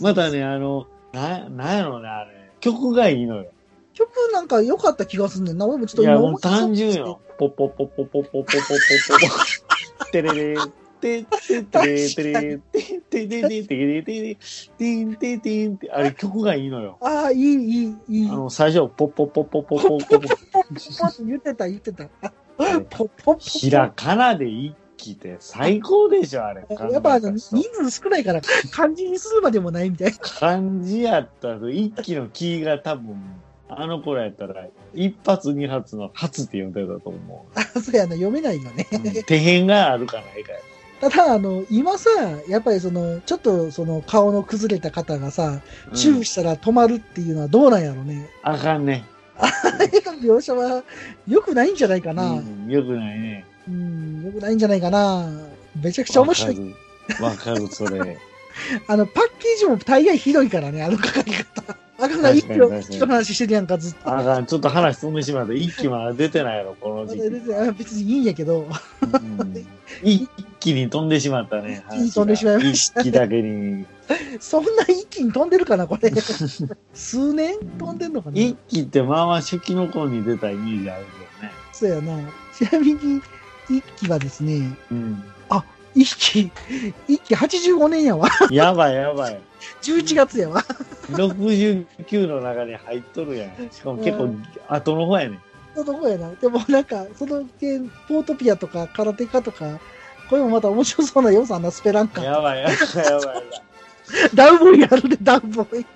[0.00, 2.30] またね、あの、な、なんやろうね、あれ。
[2.60, 3.46] 曲がいいのよ。
[3.94, 5.66] 曲なんか良かった気がすんねんな。
[5.66, 7.20] 俺もちょっといや、今もう単純よ。
[7.38, 10.10] ポッポッポッポッポッポッポッポッポッポッ。
[10.12, 10.56] テレレ
[11.00, 11.24] て
[13.16, 14.38] ててれてれててててててて
[14.78, 16.98] てんててんって、あれ曲がいいのよ。
[17.00, 18.28] ああ、いい、いい、いい。
[18.30, 20.28] あの、最初、ポッポッポッポッポッポッポッポッ。
[20.52, 22.04] ポッポッ言ってた、言ってた。
[22.22, 26.64] あポッポッポッひらかなで一気って最高でしょ、あれ。
[26.90, 28.40] やっぱあの、人数少ないから、
[28.70, 30.18] 漢字にするまでもないみたいな。
[30.18, 33.16] 漢字やったら、一気のキーが多分、
[33.68, 38.86] あの頃やったら、一発二発の発って呼んでたと思うあ、そうやな、読めないよね。
[38.92, 38.96] う。
[38.96, 40.58] うん手辺があるかないかや。
[41.00, 42.08] ただ、あの、今さ、
[42.48, 45.60] やっぱりその、ちょっとその顔の崩れた方がさ、
[45.94, 48.28] チューしたら止まるっていうのはどうなんやろね？
[48.42, 49.04] あかんね。
[49.38, 49.46] あ
[49.78, 50.82] れの描写は
[51.28, 52.30] 良くないんじゃないかな。
[52.30, 53.44] うんよくないね。
[53.68, 55.28] うん、良くないんじゃないかな。
[55.82, 56.56] めちゃくちゃ面白い。
[56.56, 56.74] い。
[57.22, 58.16] わかる、それ。
[58.88, 61.76] あの、パッケージも大概ひどいからね、あの書かれ方。
[61.98, 64.18] あかんな、一確かに確かに挙、一挙の話してるやんか、ずっと。
[64.18, 65.52] あかん、ちょっと話飛んでしまった。
[65.54, 67.54] 一気まだ出てないやろ、この時期。
[67.54, 69.66] あ別にいいんやけど、うん
[70.02, 70.28] 一
[70.60, 71.84] 気に飛んでしまったね。
[71.90, 73.86] 一気に飛んでしまいました一気だけに。
[74.40, 76.12] そんな一気に飛んでるかな、これ。
[76.92, 81.04] 数年飛んでんのかな一気ってまあまあ初期の頃に出たイメージある
[81.40, 81.52] けどね。
[81.72, 82.18] そうやな。
[82.56, 83.22] ちなみに、
[83.70, 85.24] 一期はですね、うん。
[85.96, 86.52] 一期、
[87.08, 88.28] 一期85年やわ。
[88.50, 89.40] やばいやばい。
[89.80, 90.62] 11月やわ。
[91.08, 93.70] 69の中に入っとるやん。
[93.70, 94.28] しかも結構
[94.68, 95.40] 後の方やねん。
[95.74, 96.30] その子やな。
[96.34, 99.80] でもなんか、その件、ポートピアとか、空手家とか、
[100.28, 102.24] これもまた面白そうな要素あんな、スペランカー。
[102.24, 103.42] やばいやばいやばい。
[104.34, 105.86] ダウボーイあるで、ダウボーイ。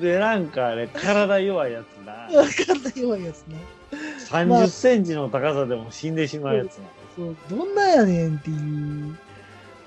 [0.00, 2.12] で、なんかあれ、体弱いやつな。
[2.12, 3.56] わかんない弱いやつな。
[4.28, 6.84] 30センチの高さでも死んでしまうやつな。
[7.16, 9.16] そう、どんなやねんっていう。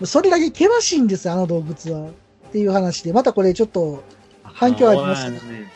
[0.05, 2.09] それだけ険しいんですよ、あの動物は。
[2.09, 4.03] っていう話で、またこれちょっと
[4.43, 5.71] 反響ありましたね。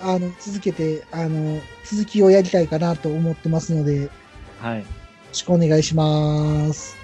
[0.00, 4.10] あの、続けて、あの、続きをやりたいかなと思ってますので。
[4.60, 4.78] はい。
[4.78, 4.84] よろ
[5.32, 6.96] しくお願いします。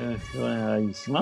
[0.00, 1.20] ろしくお願いしま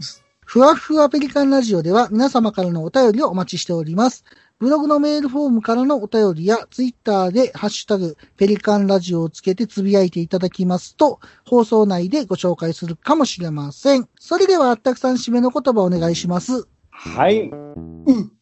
[0.00, 0.22] す。
[0.44, 4.24] ふわふわペリカンラジオでは皆様からのお便りをお待ちしております。
[4.60, 14.06] ブログのメールフォームからのお便りや、ツイッターでハッシュタグ、ペリカンラジオをつけてつぶやいていただきますと、放送内でご紹介するかもしれません。
[14.18, 16.68] それでは、あったくさん締めの言葉をお願いします。
[16.90, 17.48] はい。
[17.48, 18.32] うん、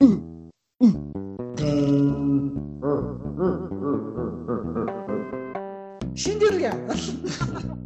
[0.00, 1.54] うん、うん。
[1.54, 2.50] でん。
[6.16, 6.38] 死ん。
[6.40, 7.79] でるやん。